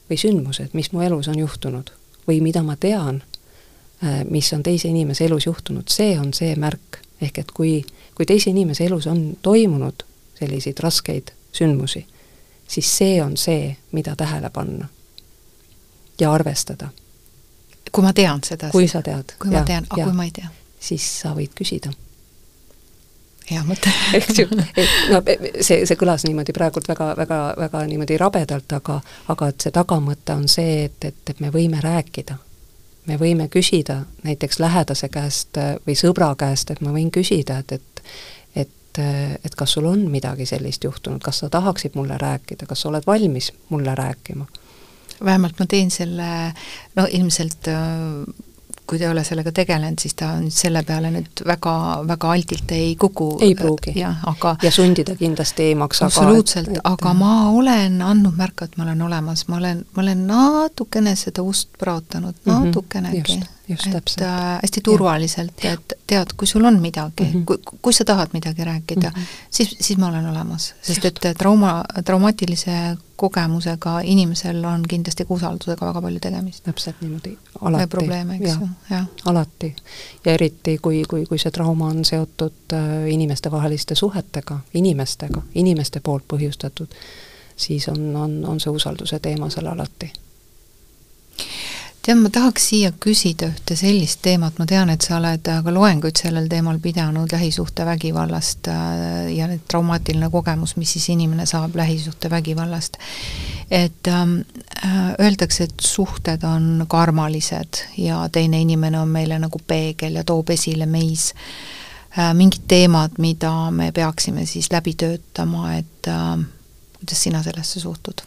või 0.09 0.19
sündmused, 0.19 0.73
mis 0.73 0.91
mu 0.91 1.03
elus 1.03 1.27
on 1.31 1.39
juhtunud 1.39 1.91
või 2.27 2.41
mida 2.43 2.63
ma 2.63 2.75
tean 2.79 3.23
mis 4.29 4.53
on 4.53 4.63
teise 4.63 4.87
inimese 4.87 5.25
elus 5.25 5.45
juhtunud, 5.45 5.87
see 5.89 6.19
on 6.19 6.33
see 6.33 6.55
märk. 6.55 7.01
ehk 7.21 7.37
et 7.37 7.51
kui, 7.51 7.85
kui 8.15 8.25
teise 8.25 8.49
inimese 8.49 8.85
elus 8.85 9.07
on 9.07 9.37
toimunud 9.41 10.03
selliseid 10.39 10.79
raskeid 10.79 11.31
sündmusi, 11.51 12.05
siis 12.67 12.97
see 12.97 13.23
on 13.23 13.37
see, 13.37 13.77
mida 13.91 14.15
tähele 14.15 14.49
panna 14.49 14.87
ja 16.19 16.33
arvestada. 16.33 16.89
kui 17.91 18.03
ma 18.03 18.13
tean 18.13 18.39
seda? 18.43 18.69
kui 18.69 18.87
sa 18.87 19.01
tead. 19.01 19.33
kui 19.39 19.51
ja, 19.51 19.59
ma 19.59 19.65
tean, 19.65 19.87
aga 19.89 20.03
kui 20.03 20.13
ma 20.13 20.23
ei 20.23 20.31
tea? 20.31 20.49
siis 20.79 21.07
sa 21.21 21.33
võid 21.35 21.55
küsida 21.57 21.91
hea 23.51 23.63
mõte 23.63 23.91
eks 24.17 24.39
ju, 24.41 24.47
no 25.11 25.21
see, 25.61 25.85
see 25.85 25.95
kõlas 25.99 26.25
niimoodi 26.27 26.53
praegult 26.55 26.87
väga, 26.87 27.13
väga, 27.17 27.39
väga 27.57 27.85
niimoodi 27.87 28.17
rabedalt, 28.19 28.73
aga 28.77 28.99
aga 29.33 29.53
et 29.53 29.65
see 29.67 29.73
tagamõte 29.75 30.35
on 30.35 30.47
see, 30.51 30.83
et, 30.89 30.99
et, 31.11 31.23
et 31.29 31.39
me 31.39 31.51
võime 31.53 31.81
rääkida 31.83 32.37
me 33.07 33.17
võime 33.19 33.47
küsida 33.51 34.01
näiteks 34.23 34.59
lähedase 34.59 35.09
käest 35.09 35.57
äh, 35.57 35.75
või 35.87 35.97
sõbra 35.99 36.33
käest, 36.39 36.71
et 36.71 36.81
ma 36.81 36.93
võin 36.95 37.11
küsida, 37.11 37.61
et, 37.63 37.71
et 37.71 38.03
et 38.55 38.99
et 39.45 39.55
kas 39.55 39.75
sul 39.75 39.85
on 39.85 40.07
midagi 40.09 40.45
sellist 40.49 40.83
juhtunud, 40.83 41.21
kas 41.21 41.43
sa 41.43 41.49
tahaksid 41.53 41.93
mulle 41.95 42.17
rääkida, 42.17 42.65
kas 42.65 42.81
sa 42.81 42.89
oled 42.89 43.05
valmis 43.07 43.51
mulle 43.69 43.95
rääkima? 43.95 44.47
vähemalt 45.25 45.59
ma 45.59 45.65
teen 45.65 45.91
selle, 45.91 46.53
no 46.95 47.07
ilmselt 47.11 47.67
äh, 47.67 47.77
kui 48.87 48.99
ta 48.99 49.05
ei 49.05 49.11
ole 49.11 49.23
sellega 49.27 49.51
tegelenud, 49.51 49.99
siis 50.01 50.15
ta 50.15 50.31
nüüd 50.39 50.53
selle 50.55 50.83
peale 50.87 51.11
nüüd 51.11 51.43
väga, 51.47 51.73
väga 52.07 52.31
altilt 52.31 52.71
ei 52.75 52.95
kuku. 52.99 53.29
ei 53.41 53.55
pruugi. 53.55 53.95
aga 54.03 54.55
ja 54.63 54.71
sundida 54.71 55.15
kindlasti 55.15 55.71
ei 55.71 55.75
maksa 55.75 56.05
absoluutselt, 56.05 56.71
aga 56.83 57.13
ma 57.13 57.49
olen 57.49 58.01
andnud 58.01 58.37
märku, 58.37 58.65
et 58.65 58.77
ma 58.77 58.87
olen 58.87 59.01
olemas, 59.09 59.47
ma 59.47 59.59
olen, 59.61 59.83
ma 59.95 60.01
olen 60.05 60.25
natukene 60.27 61.15
seda 61.15 61.43
ust 61.43 61.69
praotanud 61.79 62.35
mm, 62.45 62.71
-hmm. 62.71 63.45
Natukenegi. 63.69 64.13
et 64.13 64.21
äh, 64.21 64.59
hästi 64.63 64.81
turvaliselt, 64.83 65.65
et 65.65 65.93
tead, 66.07 66.33
kui 66.37 66.47
sul 66.47 66.65
on 66.65 66.79
midagi 66.81 67.23
mm, 67.23 67.31
-hmm. 67.31 67.45
kui, 67.45 67.57
kui 67.81 67.93
sa 67.93 68.05
tahad 68.05 68.29
midagi 68.33 68.63
rääkida 68.63 69.09
mm, 69.09 69.21
-hmm. 69.21 69.25
siis, 69.49 69.75
siis 69.81 69.99
ma 69.99 70.07
olen 70.07 70.29
olemas, 70.29 70.73
sest 70.81 71.03
Just. 71.03 71.25
et 71.25 71.37
trauma, 71.37 71.83
traumaatilise 72.05 72.97
kogemusega 73.15 73.99
inimesel 74.03 74.65
on 74.65 74.83
kindlasti 74.89 75.25
ka 75.25 75.33
usaldusega 75.33 75.85
väga 75.85 76.01
palju 76.01 76.19
tegemist. 76.19 76.63
täpselt 76.63 76.95
niimoodi, 77.01 77.37
alati. 77.61 77.87
probleeme, 77.87 78.35
eks 78.35 78.59
ju, 78.59 78.67
jah. 78.89 79.05
alati. 79.25 79.75
ja 80.25 80.33
eriti, 80.33 80.77
kui, 80.77 81.03
kui, 81.09 81.25
kui 81.25 81.37
see 81.37 81.51
trauma 81.51 81.87
on 81.87 82.05
seotud 82.05 82.73
äh, 82.73 83.09
inimestevaheliste 83.09 83.95
suhetega, 83.95 84.59
inimestega, 84.73 85.41
inimeste 85.55 85.99
poolt 85.99 86.23
põhjustatud, 86.33 86.87
siis 87.55 87.89
on, 87.89 88.15
on, 88.15 88.45
on 88.45 88.59
see 88.59 88.71
usalduse 88.71 89.19
teema 89.19 89.49
seal 89.49 89.67
alati 89.67 90.11
tead, 92.07 92.19
ma 92.23 92.29
tahaks 92.31 92.69
siia 92.69 92.93
küsida 93.03 93.49
ühte 93.51 93.75
sellist 93.75 94.21
teemat, 94.23 94.59
ma 94.61 94.65
tean, 94.69 94.89
et 94.93 95.03
sa 95.03 95.17
oled 95.17 95.43
ka 95.43 95.73
loenguid 95.73 96.19
sellel 96.19 96.47
teemal 96.51 96.79
pidanud 96.83 97.31
lähisuhtevägivallast 97.35 98.69
äh, 98.71 99.33
ja 99.35 99.49
traumaatiline 99.67 100.29
kogemus, 100.31 100.77
mis 100.79 100.93
siis 100.95 101.09
inimene 101.11 101.45
saab 101.45 101.75
lähisuhtevägivallast. 101.75 102.97
et 103.71 104.07
ähm, 104.07 104.39
äh, 104.85 105.15
öeldakse, 105.19 105.63
et 105.63 105.73
suhted 105.81 106.43
on 106.43 106.85
karmalised 106.87 107.83
ja 107.97 108.29
teine 108.31 108.61
inimene 108.61 108.99
on 108.99 109.09
meile 109.09 109.39
nagu 109.39 109.59
peegel 109.67 110.15
ja 110.15 110.23
toob 110.23 110.49
esile 110.55 110.85
meis 110.85 111.33
äh, 112.17 112.33
mingid 112.33 112.63
teemad, 112.67 113.19
mida 113.19 113.71
me 113.71 113.91
peaksime 113.91 114.45
siis 114.45 114.71
läbi 114.71 114.93
töötama, 114.93 115.73
et 115.75 116.07
äh, 116.07 116.39
kuidas 116.99 117.23
sina 117.23 117.43
sellesse 117.43 117.79
suhtud? 117.79 118.23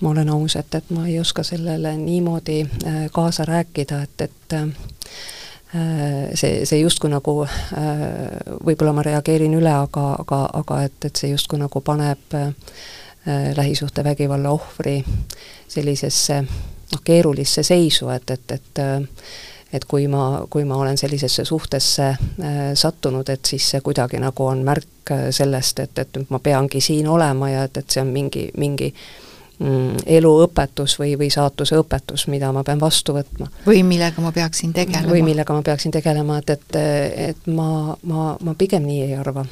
Ma 0.00 0.10
olen 0.10 0.28
aus, 0.28 0.56
et, 0.56 0.74
et 0.74 0.90
ma 0.90 1.06
ei 1.06 1.20
oska 1.20 1.42
sellele 1.42 1.96
niimoodi 1.96 2.60
äh, 2.86 2.92
kaasa 3.12 3.44
rääkida, 3.44 4.02
et, 4.02 4.20
et 4.20 4.52
äh, 4.52 4.68
see, 6.34 6.66
see 6.66 6.80
justkui 6.80 7.10
nagu, 7.10 7.42
äh, 7.44 8.04
võib-olla 8.66 8.92
ma 8.96 9.06
reageerin 9.06 9.54
üle, 9.54 9.72
aga, 9.72 10.10
aga, 10.18 10.42
aga 10.60 10.82
et, 10.88 10.98
et 11.04 11.16
see 11.16 11.32
justkui 11.34 11.62
nagu 11.62 11.80
paneb 11.80 12.38
lähisuhtevägivalla 13.56 14.50
ohvri 14.52 14.98
sellisesse 15.68 16.42
noh, 16.44 17.00
keerulisse 17.04 17.62
seisu, 17.64 18.10
et, 18.12 18.30
et, 18.30 18.52
et 18.58 18.86
et 19.74 19.84
kui 19.90 20.04
ma, 20.06 20.44
kui 20.50 20.62
ma 20.68 20.76
olen 20.76 20.98
sellisesse 21.00 21.42
suhtesse 21.48 22.10
sattunud, 22.78 23.28
et 23.32 23.48
siis 23.48 23.64
see 23.72 23.80
kuidagi 23.82 24.20
nagu 24.22 24.44
on 24.46 24.60
märk 24.62 25.10
sellest, 25.34 25.80
et, 25.80 25.98
et 25.98 26.18
ma 26.30 26.38
peangi 26.38 26.84
siin 26.84 27.08
olema 27.10 27.48
ja 27.50 27.64
et, 27.66 27.80
et 27.80 27.96
see 27.96 28.04
on 28.04 28.12
mingi, 28.12 28.44
mingi 28.60 28.92
äh, 28.92 29.24
eluõpetus 30.06 30.96
või, 30.98 31.14
või 31.18 31.30
saatuse 31.30 31.76
õpetus, 31.78 32.26
mida 32.26 32.50
ma 32.52 32.64
pean 32.66 32.80
vastu 32.80 33.14
võtma. 33.14 33.46
või 33.66 33.84
millega 33.86 34.22
ma 34.22 34.32
peaksin 34.32 34.72
tegelema. 34.72 35.12
või 35.12 35.22
millega 35.22 35.54
ma 35.54 35.62
peaksin 35.62 35.94
tegelema, 35.94 36.38
et, 36.38 36.50
et, 36.50 36.76
et 37.30 37.46
ma, 37.46 37.96
ma, 38.02 38.36
ma 38.40 38.54
pigem 38.58 38.82
nii 38.82 39.02
ei 39.06 39.14
arva. 39.14 39.46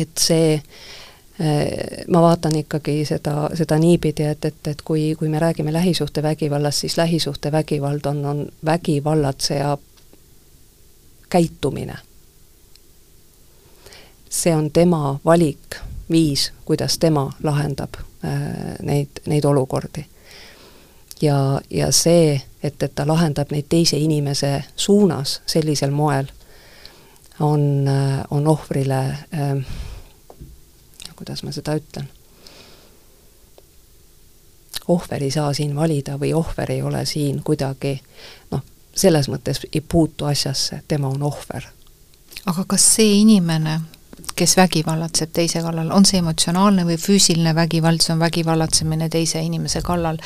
et 0.00 0.18
see 0.18 0.54
eh, 1.38 2.04
ma 2.08 2.20
vaatan 2.26 2.58
ikkagi 2.64 3.04
seda, 3.06 3.50
seda 3.54 3.78
niipidi, 3.78 4.26
et, 4.34 4.44
et, 4.44 4.60
et 4.66 4.82
kui, 4.82 5.14
kui 5.14 5.28
me 5.28 5.38
räägime 5.38 5.72
lähisuhtevägivallast, 5.72 6.78
siis 6.78 6.96
lähisuhtevägivald 6.96 8.06
on, 8.06 8.24
on 8.26 8.46
vägivallatseja 8.64 9.78
käitumine. 11.28 11.98
see 14.30 14.56
on 14.56 14.70
tema 14.70 15.18
valik, 15.24 15.76
viis, 16.10 16.52
kuidas 16.64 16.98
tema 16.98 17.30
lahendab 17.42 17.96
Äh, 18.26 18.76
neid, 18.82 19.08
neid 19.26 19.44
olukordi. 19.44 20.06
ja, 21.22 21.60
ja 21.70 21.92
see, 21.92 22.42
et, 22.62 22.82
et 22.82 22.94
ta 22.94 23.04
lahendab 23.06 23.52
neid 23.52 23.68
teise 23.68 23.96
inimese 23.96 24.64
suunas 24.76 25.42
sellisel 25.46 25.90
moel, 25.90 26.26
on, 27.40 27.88
äh, 27.88 28.24
on 28.30 28.48
ohvrile 28.48 28.98
äh,, 29.04 29.66
kuidas 31.16 31.42
ma 31.42 31.52
seda 31.52 31.76
ütlen, 31.76 32.08
ohver 34.88 35.22
ei 35.22 35.30
saa 35.30 35.52
siin 35.52 35.76
valida 35.76 36.16
või 36.18 36.32
ohver 36.34 36.72
ei 36.72 36.82
ole 36.82 37.04
siin 37.06 37.42
kuidagi 37.44 37.98
noh, 38.50 38.64
selles 38.94 39.28
mõttes 39.28 39.60
ei 39.72 39.84
puutu 39.84 40.24
asjasse, 40.24 40.80
tema 40.88 41.12
on 41.12 41.22
ohver. 41.22 41.68
aga 42.46 42.64
kas 42.64 42.94
see 42.96 43.20
inimene, 43.20 43.80
kes 44.36 44.56
vägivallatseb 44.56 45.32
teise 45.32 45.62
kallal, 45.64 45.90
on 45.92 46.04
see 46.08 46.20
emotsionaalne 46.22 46.86
või 46.88 46.96
füüsiline 47.00 47.54
vägivald, 47.56 48.04
see 48.04 48.14
on 48.16 48.24
vägivallatsemine 48.24 49.08
teise 49.12 49.42
inimese 49.44 49.82
kallal, 49.84 50.20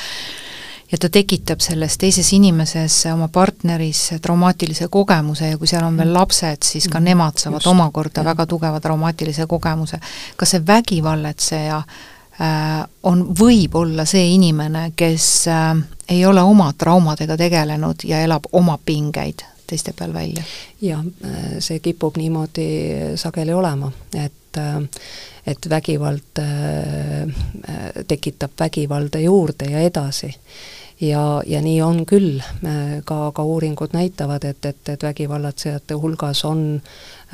ja 0.93 0.99
ta 0.99 1.09
tekitab 1.09 1.61
selles 1.63 1.99
teises 1.99 2.33
inimeses, 2.35 3.05
oma 3.13 3.29
partneris 3.29 4.09
traumaatilise 4.23 4.89
kogemuse 4.89 5.53
ja 5.53 5.59
kui 5.59 5.71
seal 5.71 5.87
on 5.87 5.99
veel 5.99 6.13
lapsed, 6.15 6.65
siis 6.67 6.89
ka 6.89 6.99
mm. 6.99 7.11
nemad 7.13 7.39
saavad 7.39 7.61
Just, 7.61 7.71
omakorda 7.71 8.21
jah. 8.21 8.31
väga 8.33 8.47
tugeva 8.47 8.81
traumaatilise 8.81 9.47
kogemuse. 9.47 10.01
kas 10.37 10.57
see 10.57 10.67
vägivallatseja 10.67 11.79
äh, 11.79 12.83
on, 13.03 13.25
võib 13.39 13.77
olla 13.79 14.05
see 14.05 14.27
inimene, 14.35 14.91
kes 14.97 15.31
äh, 15.49 15.71
ei 16.09 16.27
ole 16.27 16.43
oma 16.43 16.73
traumadega 16.73 17.37
tegelenud 17.39 18.05
ja 18.05 18.23
elab 18.27 18.51
oma 18.53 18.79
pingeid 18.85 19.47
teiste 19.71 19.95
peal 19.97 20.13
välja? 20.15 20.45
jah, 20.83 21.05
see 21.59 21.81
kipub 21.85 22.19
niimoodi 22.21 22.69
sageli 23.21 23.55
olema, 23.57 23.93
et 24.19 24.37
et 25.47 25.67
vägivald 25.71 26.39
äh, 26.43 28.03
tekitab 28.09 28.51
vägivalda 28.59 29.21
juurde 29.23 29.71
ja 29.71 29.81
edasi 29.81 30.33
ja, 31.01 31.43
ja 31.47 31.61
nii 31.65 31.81
on 31.83 32.05
küll, 32.07 32.41
ka, 33.05 33.19
ka 33.35 33.45
uuringud 33.45 33.95
näitavad, 33.97 34.45
et, 34.45 34.65
et, 34.65 34.89
et 34.89 35.03
vägivallatsejate 35.03 35.97
hulgas 36.01 36.45
on 36.45 36.63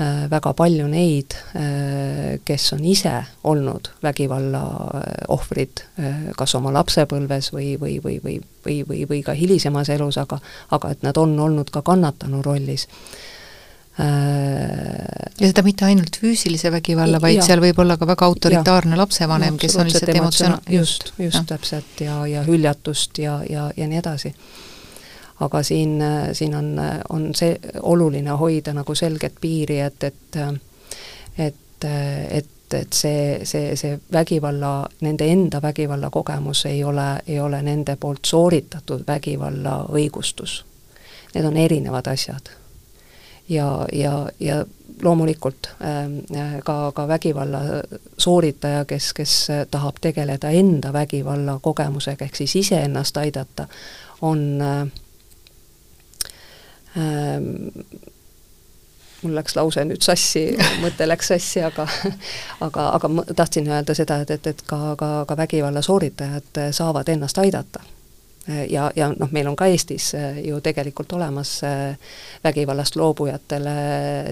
äh, 0.01 0.25
väga 0.31 0.53
palju 0.57 0.89
neid, 0.91 1.37
äh, 1.59 2.39
kes 2.45 2.73
on 2.77 2.85
ise 2.85 3.15
olnud 3.45 3.91
vägivalla 4.03 4.65
äh, 4.65 5.07
ohvrid, 5.29 5.85
kas 6.37 6.55
oma 6.59 6.73
lapsepõlves 6.77 7.53
või, 7.53 7.75
või, 7.81 7.99
või, 8.05 8.21
või, 8.25 8.41
või, 8.67 8.83
või, 8.89 9.05
või 9.09 9.23
ka 9.27 9.35
hilisemas 9.35 9.91
elus, 9.95 10.19
aga 10.23 10.41
aga 10.71 10.93
et 10.95 11.03
nad 11.07 11.17
on 11.19 11.39
olnud 11.41 11.71
ka 11.75 11.83
kannatanu 11.83 12.43
rollis. 12.47 12.87
Äh, 12.87 13.36
ja 13.99 15.49
seda 15.49 15.63
mitte 15.65 15.87
ainult 15.87 16.19
füüsilise 16.21 16.69
vägivalla, 16.73 17.21
vaid 17.21 17.39
ja. 17.39 17.45
seal 17.47 17.63
võib 17.65 17.79
olla 17.81 17.97
ka 17.97 18.09
väga 18.09 18.27
autoritaarne 18.29 18.93
ja. 18.93 19.01
lapsevanem 19.01 19.57
kes 19.61 19.77
on 19.81 19.89
lihtsalt 19.89 20.13
emotsioon-, 20.13 20.73
just, 20.75 21.13
just 21.19 21.41
ja. 21.41 21.45
täpselt, 21.49 22.01
ja, 22.05 22.19
ja 22.29 22.43
hüljatust 22.45 23.19
ja, 23.23 23.39
ja, 23.49 23.71
ja 23.77 23.89
nii 23.89 24.01
edasi. 24.03 24.35
aga 25.41 25.63
siin, 25.63 25.97
siin 26.33 26.55
on, 26.57 26.75
on 27.09 27.31
see 27.37 27.57
oluline 27.83 28.37
hoida 28.37 28.75
nagu 28.77 28.95
selget 28.95 29.41
piiri, 29.41 29.81
et, 29.81 30.05
et 30.05 30.39
et, 31.37 31.85
et 31.85 32.53
et 32.75 32.93
see, 32.93 33.45
see, 33.47 33.77
see 33.79 33.95
vägivalla, 34.13 34.89
nende 35.07 35.29
enda 35.31 35.61
vägivallakogemus 35.63 36.65
ei 36.67 36.81
ole, 36.85 37.05
ei 37.27 37.39
ole 37.41 37.61
nende 37.63 37.95
poolt 37.97 38.27
sooritatud 38.27 39.05
vägivalla 39.07 39.85
õigustus. 39.95 40.65
Need 41.35 41.47
on 41.47 41.57
erinevad 41.57 42.11
asjad 42.11 42.51
ja, 43.49 43.87
ja, 43.93 44.29
ja 44.41 44.65
loomulikult 45.03 45.69
ähm, 45.83 46.19
äh, 46.37 46.61
ka, 46.65 46.93
ka 46.93 47.09
vägivalla 47.09 47.61
sooritaja, 48.19 48.85
kes, 48.85 49.13
kes 49.15 49.49
tahab 49.71 49.97
tegeleda 50.01 50.51
enda 50.51 50.93
vägivalla 50.93 51.59
kogemusega, 51.63 52.25
ehk 52.25 52.37
siis 52.37 52.57
iseennast 52.57 53.17
aidata, 53.17 53.69
on 54.23 54.63
äh, 54.63 54.81
äh, 56.97 57.41
mul 59.23 59.35
läks 59.35 59.57
lause 59.57 59.85
nüüd 59.85 60.05
sassi, 60.05 60.47
mõte 60.85 61.09
läks 61.09 61.33
sassi, 61.35 61.63
aga 61.65 61.89
aga, 62.67 62.89
aga 62.89 63.09
ma 63.09 63.27
tahtsin 63.37 63.69
öelda 63.69 63.95
seda, 63.95 64.23
et, 64.25 64.31
et, 64.31 64.47
et 64.47 64.65
ka, 64.67 64.97
ka, 64.99 65.11
ka 65.29 65.37
vägivalla 65.37 65.83
sooritajad 65.83 66.65
saavad 66.73 67.09
ennast 67.13 67.39
aidata 67.39 67.85
ja, 68.69 68.91
ja 68.97 69.09
noh, 69.19 69.31
meil 69.33 69.49
on 69.49 69.57
ka 69.57 69.67
Eestis 69.67 70.13
äh, 70.15 70.39
ju 70.45 70.61
tegelikult 70.61 71.13
olemas 71.13 71.61
äh, 71.65 71.97
vägivallast 72.45 72.97
loobujatele 72.97 73.77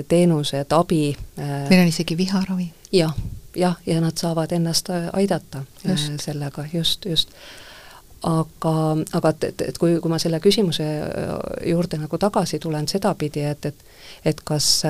teenused, 0.08 0.72
abi. 0.72 1.16
Äh, 1.38 1.68
meil 1.70 1.80
on 1.80 1.92
isegi 1.92 2.16
viharavi. 2.16 2.70
jah, 2.92 3.14
jah, 3.56 3.76
ja 3.86 4.00
nad 4.00 4.16
saavad 4.16 4.52
ennast 4.52 4.88
aidata 5.12 5.64
just. 5.88 6.12
sellega, 6.22 6.64
just, 6.72 7.06
just. 7.06 7.34
aga, 8.22 8.96
aga 9.12 9.28
et, 9.28 9.44
et, 9.44 9.68
et 9.68 9.78
kui, 9.78 9.98
kui 10.00 10.10
ma 10.10 10.18
selle 10.18 10.40
küsimuse 10.40 10.86
juurde 11.66 11.98
nagu 12.00 12.18
tagasi 12.18 12.58
tulen 12.58 12.88
sedapidi, 12.88 13.44
et, 13.44 13.66
et 13.66 13.84
et 14.24 14.40
kas 14.40 14.86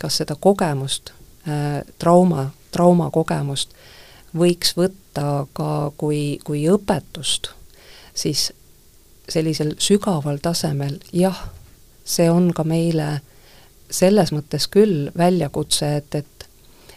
kas 0.00 0.16
seda 0.22 0.36
kogemust 0.40 1.12
äh,, 1.48 1.82
trauma, 1.98 2.50
traumakogemust 2.72 3.74
võiks 4.36 4.76
võtta 4.76 5.46
ka 5.52 5.92
kui, 6.00 6.38
kui 6.44 6.64
õpetust, 6.72 7.52
siis 8.14 8.52
sellisel 9.28 9.74
sügaval 9.78 10.38
tasemel 10.42 10.98
jah, 11.12 11.38
see 12.04 12.30
on 12.30 12.50
ka 12.54 12.64
meile 12.64 13.20
selles 13.92 14.32
mõttes 14.32 14.66
küll 14.72 15.10
väljakutse, 15.16 15.96
et, 15.96 16.14
et 16.14 16.42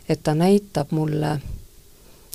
et 0.10 0.24
ta 0.24 0.36
näitab 0.36 0.92
mulle 0.92 1.40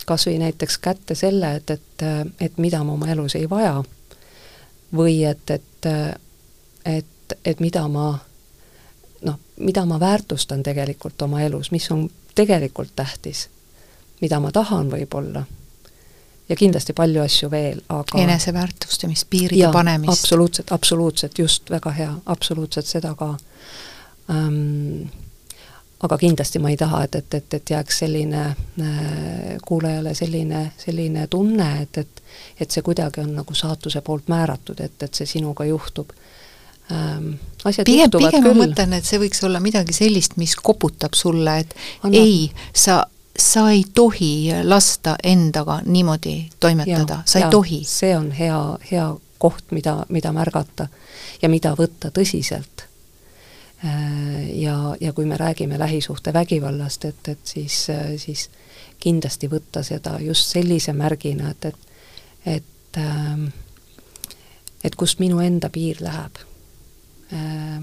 kas 0.06 0.26
või 0.26 0.40
näiteks 0.40 0.78
kätte 0.82 1.14
selle, 1.14 1.52
et, 1.54 1.70
et, 1.70 2.02
et 2.40 2.56
mida 2.58 2.80
ma 2.84 2.96
oma 2.96 3.06
elus 3.12 3.36
ei 3.38 3.46
vaja, 3.50 3.82
või 4.96 5.20
et, 5.24 5.50
et, 5.50 5.86
et, 6.84 7.34
et 7.44 7.60
mida 7.60 7.84
ma 7.88 8.08
noh, 9.22 9.36
mida 9.56 9.84
ma 9.86 10.00
väärtustan 10.00 10.64
tegelikult 10.66 11.22
oma 11.22 11.42
elus, 11.46 11.70
mis 11.70 11.86
on 11.94 12.08
tegelikult 12.34 12.96
tähtis, 12.96 13.48
mida 14.20 14.40
ma 14.40 14.50
tahan 14.52 14.90
võib-olla 14.90 15.44
ja 16.50 16.58
kindlasti 16.58 16.94
palju 16.98 17.22
asju 17.22 17.50
veel, 17.50 17.80
aga 17.94 18.18
eneseväärtustamist, 18.24 19.28
piiride 19.30 19.62
ja, 19.62 19.72
panemist. 19.74 20.12
absoluutselt, 20.12 20.72
absoluutselt, 20.74 21.38
just, 21.38 21.70
väga 21.70 21.94
hea, 21.96 22.12
absoluutselt 22.26 22.90
seda 22.90 23.14
ka 23.18 23.36
ähm, 24.30 25.08
aga 26.02 26.18
kindlasti 26.18 26.58
ma 26.58 26.72
ei 26.72 26.78
taha, 26.80 27.04
et, 27.06 27.20
et, 27.20 27.34
et, 27.34 27.54
et 27.60 27.74
jääks 27.76 28.02
selline 28.04 28.46
äh, 28.48 29.58
kuulajale 29.66 30.14
selline, 30.14 30.70
selline 30.80 31.26
tunne, 31.30 31.70
et, 31.82 32.02
et 32.04 32.20
et 32.60 32.70
see 32.70 32.84
kuidagi 32.84 33.22
on 33.22 33.32
nagu 33.40 33.54
saatuse 33.56 34.02
poolt 34.06 34.28
määratud, 34.30 34.80
et, 34.84 34.96
et 35.02 35.14
see 35.14 35.28
sinuga 35.28 35.64
juhtub 35.68 36.12
ähm,. 36.92 37.32
asjad 37.64 37.88
pigem, 37.88 38.04
juhtuvad 38.06 38.30
pigem 38.30 38.44
küll. 38.44 38.58
ma 38.58 38.66
mõtlen, 38.66 38.96
et 38.98 39.08
see 39.08 39.20
võiks 39.22 39.42
olla 39.46 39.62
midagi 39.62 39.96
sellist, 39.96 40.36
mis 40.40 40.56
koputab 40.56 41.16
sulle, 41.18 41.58
et 41.64 41.74
Anna. 42.06 42.20
ei, 42.20 42.50
sa 42.74 43.02
sa 43.40 43.70
ei 43.70 43.84
tohi 43.94 44.50
lasta 44.62 45.16
endaga 45.24 45.80
niimoodi 45.84 46.50
toimetada, 46.60 47.22
sa 47.24 47.38
ei 47.38 47.44
ja, 47.44 47.50
tohi. 47.50 47.82
see 47.84 48.16
on 48.16 48.30
hea, 48.32 48.60
hea 48.90 49.08
koht, 49.38 49.64
mida, 49.70 50.04
mida 50.08 50.32
märgata 50.32 50.88
ja 51.42 51.48
mida 51.48 51.72
võtta 51.78 52.12
tõsiselt 52.12 52.90
Äh, 53.84 54.60
ja, 54.60 54.96
ja 55.00 55.12
kui 55.12 55.24
me 55.24 55.36
räägime 55.36 55.78
lähisuhtevägivallast, 55.78 57.04
et, 57.04 57.28
et 57.28 57.38
siis, 57.44 57.86
siis 58.16 58.50
kindlasti 59.00 59.48
võtta 59.48 59.80
seda 59.82 60.18
just 60.20 60.52
sellise 60.52 60.92
märgina, 60.92 61.50
et, 61.50 61.64
et 61.64 61.86
et 62.46 62.98
ähm, 62.98 63.46
et 64.84 64.96
kust 64.96 65.20
minu 65.20 65.40
enda 65.40 65.68
piir 65.68 65.96
läheb. 66.00 66.36
Äh, 67.32 67.82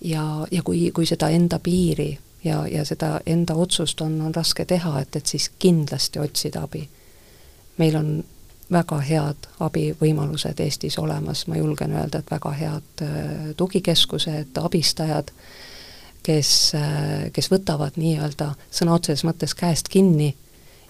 ja, 0.00 0.46
ja 0.50 0.62
kui, 0.62 0.90
kui 0.90 1.06
seda 1.06 1.28
enda 1.28 1.58
piiri 1.58 2.18
ja, 2.44 2.66
ja 2.66 2.84
seda 2.84 3.20
enda 3.26 3.54
otsust 3.54 4.00
on, 4.00 4.20
on 4.20 4.34
raske 4.34 4.64
teha, 4.64 5.00
et, 5.00 5.16
et 5.16 5.26
siis 5.26 5.50
kindlasti 5.58 6.18
otsida 6.18 6.62
abi. 6.62 6.88
meil 7.78 7.96
on 7.96 8.24
väga 8.72 9.00
head 9.02 9.48
abivõimalused 9.60 10.60
Eestis 10.62 10.98
olemas, 10.98 11.46
ma 11.50 11.58
julgen 11.58 11.94
öelda, 11.96 12.20
et 12.20 12.30
väga 12.30 12.52
head 12.54 13.02
äh, 13.02 13.50
tugikeskused, 13.56 14.54
abistajad, 14.62 15.32
kes, 16.22 16.52
äh, 16.78 17.30
kes 17.34 17.50
võtavad 17.50 17.98
nii-öelda 17.98 18.52
sõna 18.70 18.94
otseses 18.98 19.24
mõttes 19.26 19.56
käest 19.58 19.90
kinni 19.90 20.34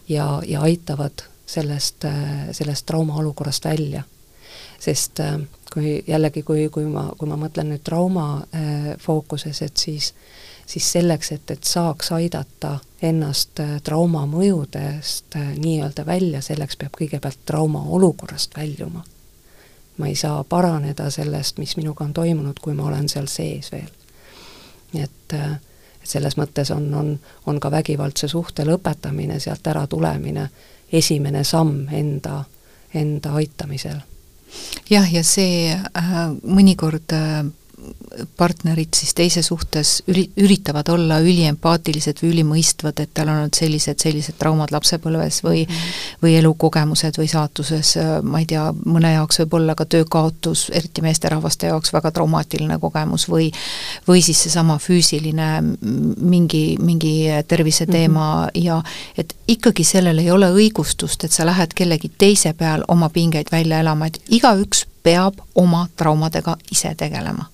ja, 0.09 0.40
ja 0.46 0.64
aitavad 0.66 1.24
sellest, 1.46 2.05
äh, 2.05 2.51
sellest 2.53 2.86
traumaolukorrast 2.86 3.64
välja. 3.64 4.05
sest 4.80 5.20
kui 5.72 6.03
jällegi, 6.07 6.42
kui, 6.42 6.68
kui 6.72 6.86
ma, 6.88 7.11
kui 7.18 7.28
ma 7.28 7.36
mõtlen 7.36 7.68
nüüd 7.68 7.82
trauma 7.84 8.46
fookuses, 8.98 9.61
et 9.62 9.76
siis 9.76 10.14
siis 10.71 10.93
selleks, 10.93 11.33
et, 11.33 11.51
et 11.51 11.64
saaks 11.64 12.12
aidata 12.12 12.79
ennast 13.03 13.61
äh, 13.61 13.81
trauma 13.83 14.23
mõjudest 14.31 15.37
äh, 15.37 15.49
nii-öelda 15.59 16.07
välja, 16.07 16.43
selleks 16.43 16.79
peab 16.79 16.95
kõigepealt 17.01 17.41
trauma 17.47 17.83
olukorrast 17.83 18.57
väljuma. 18.57 19.05
ma 19.99 20.07
ei 20.07 20.14
saa 20.16 20.45
paraneda 20.45 21.11
sellest, 21.11 21.59
mis 21.59 21.77
minuga 21.77 22.05
on 22.05 22.12
toimunud, 22.12 22.61
kui 22.62 22.75
ma 22.75 22.87
olen 22.89 23.09
seal 23.09 23.27
sees 23.27 23.73
veel. 23.73 23.91
et, 24.95 25.33
äh, 25.33 25.59
et 26.03 26.09
selles 26.14 26.37
mõttes 26.37 26.71
on, 26.71 26.95
on, 26.95 27.18
on 27.47 27.61
ka 27.61 27.71
vägivaldse 27.71 28.29
suhte 28.29 28.64
lõpetamine, 28.64 29.41
sealt 29.41 29.66
äratulemine 29.66 30.49
esimene 30.93 31.45
samm 31.45 31.89
enda, 31.91 32.45
enda 32.95 33.33
aitamisel 33.33 34.01
jah, 34.91 35.07
ja 35.12 35.23
see 35.27 35.75
äh, 35.75 36.21
mõnikord 36.43 37.14
äh, 37.14 37.43
partnerid 38.37 38.95
siis 38.97 39.14
teise 39.14 39.43
suhtes 39.43 40.03
üri-, 40.09 40.28
üritavad 40.41 40.89
olla 40.93 41.20
üliempaatilised 41.22 42.22
või 42.22 42.33
ülimõistvad, 42.35 43.01
et 43.01 43.12
tal 43.14 43.28
on 43.31 43.43
olnud 43.43 43.57
sellised, 43.57 44.01
sellised 44.03 44.37
traumad 44.39 44.72
lapsepõlves 44.74 45.41
või 45.45 45.62
-hmm. 45.64 46.16
või 46.22 46.35
elukogemused 46.41 47.18
või 47.18 47.28
saatuses, 47.31 47.95
ma 48.22 48.41
ei 48.43 48.49
tea, 48.51 48.66
mõne 48.85 49.12
jaoks 49.12 49.41
võib 49.43 49.55
olla 49.61 49.74
ka 49.74 49.85
töökaotus, 49.85 50.68
eriti 50.74 51.03
meesterahvaste 51.03 51.70
jaoks 51.70 51.93
väga 51.93 52.11
traumaatiline 52.11 52.78
kogemus 52.78 53.28
või 53.28 53.51
või 54.09 54.22
siis 54.22 54.43
seesama 54.43 54.78
füüsiline 54.78 55.51
mingi, 56.20 56.76
mingi 56.81 57.14
terviseteema 57.49 58.26
mm 58.37 58.49
-hmm. 58.49 58.64
ja 58.64 58.83
et 59.18 59.35
ikkagi 59.49 59.85
sellel 59.85 60.18
ei 60.18 60.31
ole 60.31 60.51
õigustust, 60.51 61.24
et 61.24 61.33
sa 61.33 61.47
lähed 61.47 61.74
kellegi 61.74 62.11
teise 62.18 62.53
peal 62.53 62.85
oma 62.89 63.09
pingeid 63.09 63.47
välja 63.53 63.81
elama, 63.81 64.07
et 64.07 64.20
igaüks 64.28 64.87
peab 65.03 65.35
oma 65.55 65.89
traumadega 65.97 66.57
ise 66.70 66.95
tegelema 66.95 67.45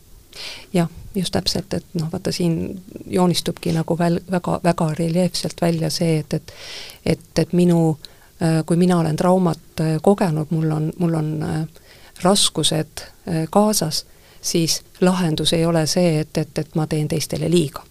jah, 0.73 0.89
just 1.15 1.33
täpselt, 1.33 1.75
et 1.75 1.85
noh, 1.95 2.09
vaata 2.13 2.33
siin 2.33 2.83
joonistubki 3.07 3.73
nagu 3.73 3.99
väl-, 3.99 4.21
väga, 4.31 4.61
väga 4.65 4.91
reljeefselt 4.99 5.63
välja 5.63 5.91
see, 5.91 6.19
et, 6.19 6.35
et 6.35 6.53
et, 7.07 7.39
et 7.39 7.53
minu, 7.53 7.99
äh, 8.43 8.63
kui 8.67 8.77
mina 8.77 8.99
olen 8.99 9.17
traumat 9.17 9.81
äh, 9.81 9.97
kogenud, 10.03 10.47
mul 10.51 10.71
on, 10.71 10.93
mul 10.99 11.15
on 11.15 11.43
äh, 11.43 11.67
raskused 12.23 13.05
kaasas, 13.51 14.07
siis 14.41 14.83
lahendus 15.01 15.53
ei 15.53 15.67
ole 15.67 15.87
see, 15.87 16.21
et, 16.21 16.39
et, 16.39 16.59
et 16.59 16.75
ma 16.75 16.87
teen 16.87 17.09
teistele 17.09 17.51
liiga. 17.51 17.83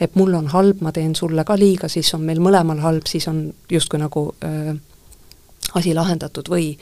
et 0.00 0.14
mul 0.14 0.34
on 0.34 0.46
halb, 0.50 0.80
ma 0.82 0.90
teen 0.92 1.14
sulle 1.14 1.44
ka 1.44 1.54
liiga, 1.58 1.88
siis 1.88 2.14
on 2.14 2.22
meil 2.26 2.40
mõlemal 2.42 2.80
halb, 2.82 3.06
siis 3.06 3.28
on 3.28 3.54
justkui 3.70 3.98
nagu 3.98 4.24
äh, 4.44 4.74
asi 5.74 5.94
lahendatud 5.94 6.48
või 6.50 6.74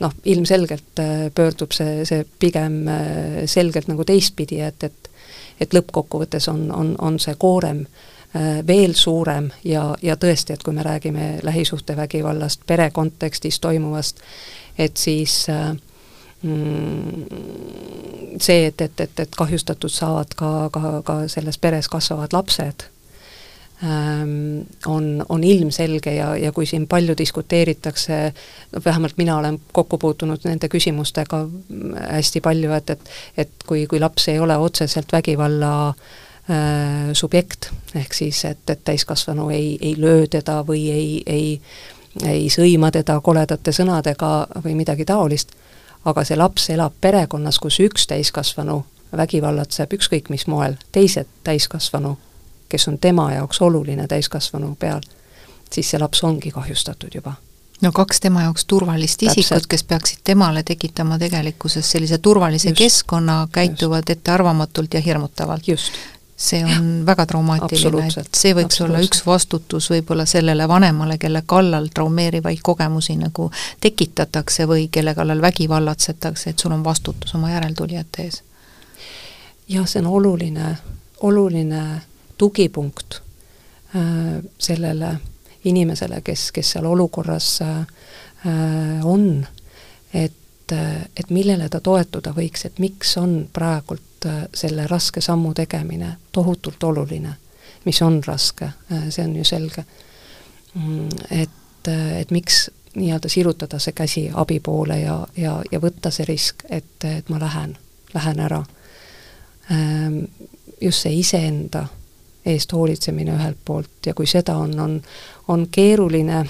noh, 0.00 0.12
ilmselgelt 0.24 0.98
äh, 0.98 1.30
pöördub 1.34 1.72
see, 1.72 2.04
see 2.08 2.26
pigem 2.38 2.88
äh, 2.88 3.46
selgelt 3.46 3.88
nagu 3.88 4.04
teistpidi, 4.04 4.60
et, 4.64 4.82
et 4.84 5.04
et 5.58 5.74
lõppkokkuvõttes 5.74 6.44
on, 6.52 6.68
on, 6.70 6.92
on 7.02 7.16
see 7.18 7.34
koorem 7.34 7.80
äh, 7.82 8.60
veel 8.66 8.94
suurem 8.94 9.48
ja, 9.66 9.96
ja 10.02 10.14
tõesti, 10.14 10.54
et 10.54 10.62
kui 10.62 10.74
me 10.74 10.84
räägime 10.86 11.40
lähisuhtevägivallast 11.42 12.62
pere 12.66 12.90
kontekstis 12.94 13.58
toimuvast, 13.60 14.22
et 14.78 14.96
siis 14.96 15.48
mm, 16.42 17.24
see, 18.38 18.66
et, 18.70 18.80
et, 18.80 19.00
et, 19.00 19.20
et 19.26 19.34
kahjustatud 19.34 19.90
saavad 19.90 20.38
ka, 20.38 20.52
ka, 20.70 21.02
ka 21.02 21.18
selles 21.26 21.58
peres 21.58 21.90
kasvavad 21.90 22.32
lapsed 22.38 22.86
on, 24.86 25.24
on 25.28 25.44
ilmselge 25.44 26.14
ja, 26.14 26.36
ja 26.36 26.52
kui 26.52 26.66
siin 26.66 26.88
palju 26.90 27.14
diskuteeritakse, 27.18 28.32
no 28.72 28.80
vähemalt 28.84 29.14
mina 29.16 29.36
olen 29.38 29.60
kokku 29.72 29.98
puutunud 29.98 30.42
nende 30.44 30.68
küsimustega 30.68 31.44
hästi 32.10 32.40
palju, 32.40 32.72
et, 32.72 32.90
et 32.90 33.10
et 33.36 33.66
kui, 33.66 33.86
kui 33.86 34.00
laps 34.00 34.28
ei 34.28 34.38
ole 34.42 34.56
otseselt 34.56 35.12
vägivalla 35.12 35.72
äh, 35.88 37.12
subjekt, 37.12 37.70
ehk 37.94 38.18
siis 38.18 38.44
et, 38.44 38.64
et 38.70 38.82
täiskasvanu 38.84 39.48
ei, 39.54 39.78
ei 39.80 39.94
löö 39.98 40.26
teda 40.26 40.64
või 40.66 40.90
ei, 40.90 41.22
ei 41.26 41.60
ei 42.26 42.48
sõima 42.50 42.90
teda 42.90 43.20
koledate 43.20 43.70
sõnadega 43.72 44.48
või 44.64 44.74
midagi 44.74 45.04
taolist, 45.06 45.52
aga 46.08 46.24
see 46.24 46.36
laps 46.36 46.70
elab 46.74 46.96
perekonnas, 47.00 47.58
kus 47.62 47.78
üks 47.84 48.08
täiskasvanu 48.10 48.80
vägivallatseb 49.16 49.92
ükskõik 49.94 50.32
mis 50.32 50.46
moel 50.50 50.74
teised 50.92 51.28
täiskasvanu 51.44 52.16
kes 52.68 52.88
on 52.88 52.98
tema 52.98 53.32
jaoks 53.32 53.62
oluline 53.62 54.06
täiskasvanu 54.06 54.76
peal, 54.78 55.00
siis 55.72 55.90
see 55.90 56.00
laps 56.00 56.24
ongi 56.24 56.50
kahjustatud 56.50 57.14
juba 57.14 57.34
no 57.80 57.92
kaks 57.92 58.20
tema 58.20 58.42
jaoks 58.42 58.64
turvalist 58.64 59.22
isikut, 59.22 59.66
kes 59.68 59.84
peaksid 59.84 60.18
temale 60.24 60.62
tekitama 60.62 61.18
tegelikkuses 61.18 61.90
sellise 61.90 62.18
turvalise 62.18 62.68
just. 62.68 62.78
keskkonna, 62.78 63.48
käituvad 63.52 64.10
ettearvamatult 64.10 64.94
ja 64.94 65.00
hirmutavalt. 65.00 65.64
see 66.36 66.64
on 66.64 66.70
ja. 66.70 67.06
väga 67.06 67.26
traumaatiline, 67.26 68.06
et 68.20 68.34
see 68.38 68.54
võiks 68.54 68.82
olla 68.84 69.00
üks 69.02 69.24
vastutus 69.26 69.88
võib-olla 69.90 70.26
sellele 70.26 70.68
vanemale, 70.68 71.18
kelle 71.18 71.42
kallal 71.46 71.88
traumeerivaid 71.94 72.60
kogemusi 72.62 73.16
nagu 73.18 73.50
tekitatakse 73.80 74.66
või 74.66 74.86
kelle 74.90 75.14
kallal 75.14 75.42
vägivallatsetakse, 75.42 76.50
et 76.50 76.58
sul 76.58 76.72
on 76.72 76.84
vastutus 76.84 77.34
oma 77.34 77.50
järeltulijate 77.50 78.22
ees. 78.22 78.42
jah, 79.68 79.86
see 79.86 79.98
on 80.02 80.06
oluline, 80.06 80.76
oluline 81.20 81.82
tugipunkt 82.38 83.22
äh, 83.96 84.44
sellele 84.58 85.16
inimesele, 85.64 86.20
kes, 86.20 86.52
kes 86.52 86.70
seal 86.70 86.86
olukorras 86.86 87.62
äh, 87.62 87.86
on, 89.04 89.46
et, 90.14 90.72
et 91.16 91.30
millele 91.30 91.68
ta 91.68 91.80
toetuda 91.80 92.32
võiks, 92.36 92.64
et 92.66 92.78
miks 92.78 93.16
on 93.18 93.40
praegult 93.52 94.26
äh, 94.26 94.44
selle 94.54 94.86
raske 94.86 95.20
sammu 95.20 95.54
tegemine 95.54 96.14
tohutult 96.32 96.84
oluline, 96.84 97.34
mis 97.84 98.02
on 98.02 98.20
raske, 98.26 98.70
see 99.08 99.24
on 99.24 99.36
ju 99.36 99.44
selge. 99.44 99.84
Mm, 100.74 101.08
et, 101.30 101.88
et 102.20 102.30
miks 102.30 102.68
nii-öelda 102.98 103.28
sirutada 103.28 103.78
see 103.78 103.94
käsi 103.96 104.24
abi 104.34 104.60
poole 104.60 105.00
ja, 105.00 105.20
ja, 105.36 105.58
ja 105.72 105.80
võtta 105.80 106.10
see 106.14 106.26
risk, 106.28 106.66
et, 106.68 107.04
et 107.04 107.28
ma 107.32 107.38
lähen, 107.40 107.76
lähen 108.14 108.40
ära. 108.40 108.64
Ähm, 109.72 110.24
just 110.80 111.06
see 111.06 111.18
iseenda 111.18 111.86
eest 112.46 112.72
hoolitsemine 112.72 113.34
ühelt 113.34 113.58
poolt 113.64 114.06
ja 114.06 114.14
kui 114.14 114.26
seda 114.26 114.56
on, 114.56 114.78
on, 114.80 115.00
on 115.48 115.66
keeruline 115.70 116.44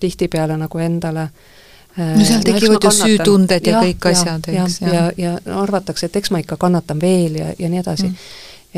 tihtipeale 0.00 0.56
nagu 0.56 0.78
endale 0.78 1.22
äh, 1.22 2.14
no 2.16 2.24
seal 2.24 2.44
tekivad 2.46 2.84
ju 2.84 2.94
süütunded 2.98 3.66
ja, 3.66 3.76
ja 3.76 3.82
kõik 3.84 4.08
asjad, 4.12 4.48
eks. 4.48 4.80
ja, 4.80 4.88
ja, 4.94 5.04
ja, 5.16 5.34
ja 5.46 5.58
arvatakse, 5.60 6.06
et 6.06 6.16
eks 6.16 6.32
ma 6.34 6.42
ikka 6.42 6.56
kannatan 6.56 7.00
veel 7.00 7.40
ja, 7.42 7.52
ja 7.58 7.68
nii 7.68 7.82
edasi 7.82 8.08
mm. 8.08 8.16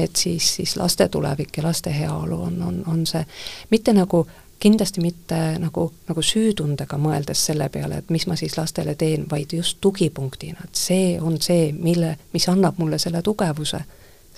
et 0.04 0.16
siis, 0.16 0.54
siis 0.60 0.76
laste 0.76 1.08
tulevik 1.08 1.56
ja 1.56 1.66
laste 1.68 1.92
heaolu 1.94 2.42
on, 2.48 2.62
on, 2.62 2.80
on 2.86 3.06
see, 3.06 3.24
mitte 3.70 3.92
nagu 3.96 4.26
kindlasti 4.64 5.00
mitte 5.00 5.38
nagu, 5.60 5.88
nagu 6.08 6.22
süütundega 6.24 6.96
mõeldes 7.00 7.42
selle 7.50 7.68
peale, 7.68 7.98
et 8.00 8.10
mis 8.14 8.24
ma 8.30 8.36
siis 8.38 8.56
lastele 8.56 8.94
teen, 8.96 9.26
vaid 9.30 9.52
just 9.52 9.76
tugipunktina, 9.84 10.64
et 10.64 10.78
see 10.78 11.18
on 11.20 11.36
see, 11.42 11.68
mille, 11.76 12.14
mis 12.32 12.48
annab 12.48 12.78
mulle 12.80 12.98
selle 13.02 13.22
tugevuse, 13.22 13.82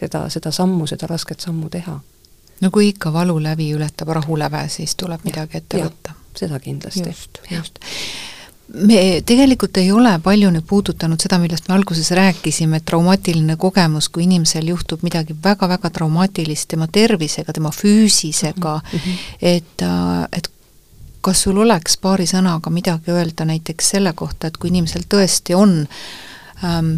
seda, 0.00 0.24
seda 0.32 0.50
sammu, 0.50 0.88
seda 0.90 1.06
rasket 1.10 1.46
sammu 1.46 1.70
teha. 1.70 1.98
No 2.60 2.70
kui 2.70 2.88
ikka 2.88 3.12
valulävi 3.12 3.72
ületab 3.76 4.08
rahuläve, 4.08 4.68
siis 4.68 4.96
tuleb 4.96 5.24
midagi 5.24 5.60
ette 5.60 5.82
ja, 5.82 5.90
võtta. 5.90 6.16
seda 6.36 6.60
kindlasti. 6.60 7.08
just, 7.08 7.38
just 7.50 7.78
me 8.74 9.22
tegelikult 9.26 9.76
ei 9.78 9.92
ole 9.92 10.10
palju 10.22 10.50
nüüd 10.50 10.66
puudutanud 10.66 11.20
seda, 11.22 11.38
millest 11.38 11.68
me 11.68 11.76
alguses 11.76 12.10
rääkisime, 12.16 12.80
et 12.80 12.86
traumaatiline 12.88 13.56
kogemus, 13.60 14.08
kui 14.08 14.24
inimesel 14.26 14.66
juhtub 14.72 15.04
midagi 15.06 15.36
väga-väga 15.44 15.90
traumaatilist 15.90 16.68
tema 16.74 16.88
tervisega, 16.92 17.52
tema 17.52 17.70
füüsisega 17.70 18.74
mm, 18.80 18.98
-hmm. 18.98 19.18
et, 19.42 19.82
äh, 19.82 20.28
et 20.32 20.50
kas 21.20 21.42
sul 21.42 21.58
oleks 21.58 21.96
paari 21.96 22.26
sõnaga 22.26 22.70
midagi 22.70 23.10
öelda 23.10 23.44
näiteks 23.44 23.90
selle 23.90 24.12
kohta, 24.12 24.46
et 24.46 24.56
kui 24.56 24.70
inimesel 24.70 25.06
tõesti 25.14 25.54
on 25.54 25.86
ähm, 26.64 26.92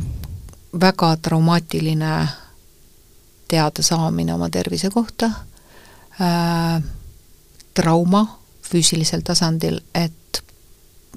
väga 0.81 1.17
traumaatiline 1.17 2.29
teadasaamine 3.49 4.35
oma 4.35 4.51
tervise 4.51 4.91
kohta 4.91 5.31
äh,, 6.21 6.83
trauma 7.75 8.27
füüsilisel 8.69 9.23
tasandil, 9.25 9.81
et 9.95 10.43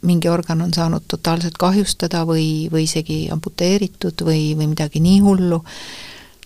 mingi 0.01 0.29
organ 0.29 0.61
on 0.61 0.73
saanud 0.73 1.05
totaalselt 1.07 1.57
kahjustada 1.59 2.23
või, 2.25 2.69
või 2.71 2.85
isegi 2.87 3.25
amputeeritud 3.33 4.23
või, 4.25 4.51
või 4.57 4.71
midagi 4.71 5.01
nii 5.03 5.19
hullu 5.25 5.61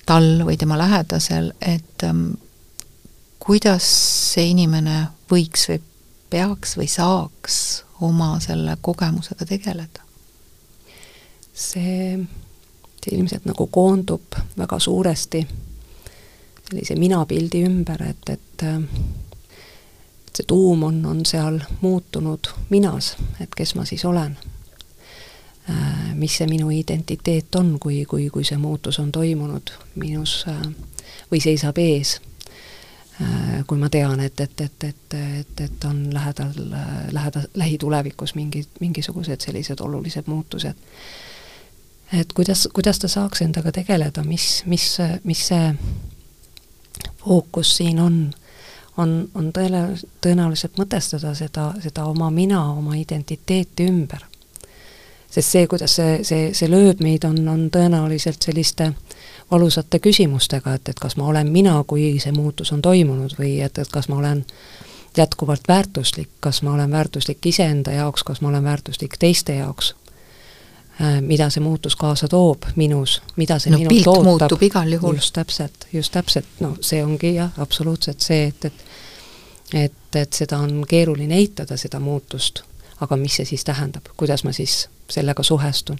tal 0.05 0.43
või 0.45 0.57
tema 0.57 0.77
lähedasel, 0.77 1.51
et 1.61 2.03
ähm, 2.03 2.35
kuidas 3.39 3.87
see 4.33 4.51
inimene 4.51 5.05
võiks 5.31 5.69
või 5.69 5.81
peaks 6.29 6.75
või 6.77 6.87
saaks 6.91 7.59
oma 8.01 8.35
selle 8.43 8.77
kogemusega 8.81 9.45
tegeleda? 9.45 10.01
see, 11.55 12.17
see 12.99 13.15
ilmselt 13.15 13.45
nagu 13.47 13.67
koondub 13.71 14.35
väga 14.57 14.79
suuresti 14.79 15.45
sellise 16.69 16.95
minapildi 16.95 17.63
ümber, 17.67 18.01
et, 18.09 18.29
et 18.29 18.65
see 20.35 20.45
tuum 20.47 20.83
on, 20.83 21.05
on 21.05 21.25
seal 21.25 21.59
muutunud 21.81 22.47
minas, 22.69 23.15
et 23.39 23.55
kes 23.55 23.75
ma 23.75 23.85
siis 23.85 24.05
olen. 24.05 24.37
Äh, 25.69 26.13
mis 26.13 26.37
see 26.37 26.47
minu 26.47 26.69
identiteet 26.69 27.55
on, 27.55 27.77
kui, 27.79 28.03
kui, 28.05 28.29
kui 28.29 28.43
see 28.45 28.57
muutus 28.61 28.99
on 29.01 29.11
toimunud 29.11 29.71
minus 29.95 30.43
äh, 30.51 30.59
või 31.31 31.41
seisab 31.41 31.79
ees. 31.81 32.19
Äh, 33.21 33.63
kui 33.67 33.79
ma 33.81 33.89
tean, 33.89 34.19
et, 34.19 34.39
et, 34.39 34.61
et, 34.61 34.83
et, 34.83 35.15
et, 35.39 35.61
et 35.65 35.87
on 35.89 36.03
lähedal, 36.13 36.53
lähedal, 37.11 37.47
lähitulevikus 37.55 38.35
mingid, 38.35 38.67
mingisugused 38.79 39.41
sellised 39.41 39.81
olulised 39.81 40.27
muutused. 40.27 40.75
et 42.13 42.33
kuidas, 42.33 42.67
kuidas 42.73 42.99
ta 42.99 43.07
saaks 43.07 43.41
endaga 43.41 43.71
tegeleda, 43.71 44.23
mis, 44.23 44.63
mis, 44.65 44.97
mis 45.23 45.47
see 45.47 45.73
fookus 47.25 47.77
siin 47.77 47.99
on 47.99 48.33
on, 48.97 49.29
on 49.35 49.51
tõele, 49.53 49.81
tõenäoliselt 50.21 50.77
mõtestada 50.79 51.33
seda, 51.35 51.73
seda 51.83 52.05
oma 52.05 52.29
mina, 52.31 52.61
oma 52.71 52.95
identiteeti 52.95 53.87
ümber. 53.89 54.23
sest 55.29 55.51
see, 55.51 55.67
kuidas 55.67 55.95
see, 55.95 56.23
see, 56.23 56.53
see 56.53 56.69
lööb 56.71 57.01
meid, 57.03 57.25
on, 57.27 57.41
on 57.51 57.67
tõenäoliselt 57.71 58.45
selliste 58.45 58.93
valusate 59.51 59.99
küsimustega, 59.99 60.73
et, 60.73 60.89
et 60.89 60.99
kas 60.99 61.17
ma 61.17 61.27
olen 61.27 61.51
mina, 61.51 61.75
kui 61.83 62.15
see 62.23 62.31
muutus 62.31 62.71
on 62.71 62.81
toimunud 62.81 63.35
või 63.39 63.59
et, 63.61 63.77
et 63.77 63.91
kas 63.91 64.07
ma 64.09 64.21
olen 64.21 64.45
jätkuvalt 65.17 65.67
väärtuslik, 65.67 66.29
kas 66.39 66.61
ma 66.63 66.73
olen 66.73 66.91
väärtuslik 66.91 67.45
iseenda 67.45 67.91
jaoks, 67.91 68.23
kas 68.23 68.41
ma 68.41 68.47
olen 68.47 68.63
väärtuslik 68.63 69.19
teiste 69.19 69.55
jaoks 69.59 69.95
mida 71.21 71.49
see 71.51 71.63
muutus 71.63 71.95
kaasa 71.99 72.27
toob 72.31 72.69
minus, 72.75 73.21
mida 73.35 73.57
see 73.59 73.71
no, 73.71 73.77
minult 73.77 74.07
ootab. 74.07 74.25
muutub 74.25 74.61
igal 74.63 74.93
juhul. 74.93 75.17
just 75.19 75.33
täpselt, 75.35 75.87
just 75.93 76.13
täpselt, 76.15 76.47
no 76.59 76.77
see 76.81 77.03
ongi 77.03 77.33
jah, 77.35 77.51
absoluutselt 77.59 78.23
see, 78.23 78.45
et, 78.47 78.65
et 78.65 78.85
et, 79.73 80.15
et 80.15 80.33
seda 80.33 80.59
on 80.59 80.85
keeruline 80.87 81.35
eitada, 81.35 81.77
seda 81.77 81.99
muutust, 81.99 82.61
aga 83.01 83.17
mis 83.17 83.35
see 83.39 83.45
siis 83.45 83.63
tähendab, 83.65 84.07
kuidas 84.17 84.43
ma 84.43 84.53
siis 84.53 84.87
sellega 85.09 85.43
suhestun. 85.43 85.97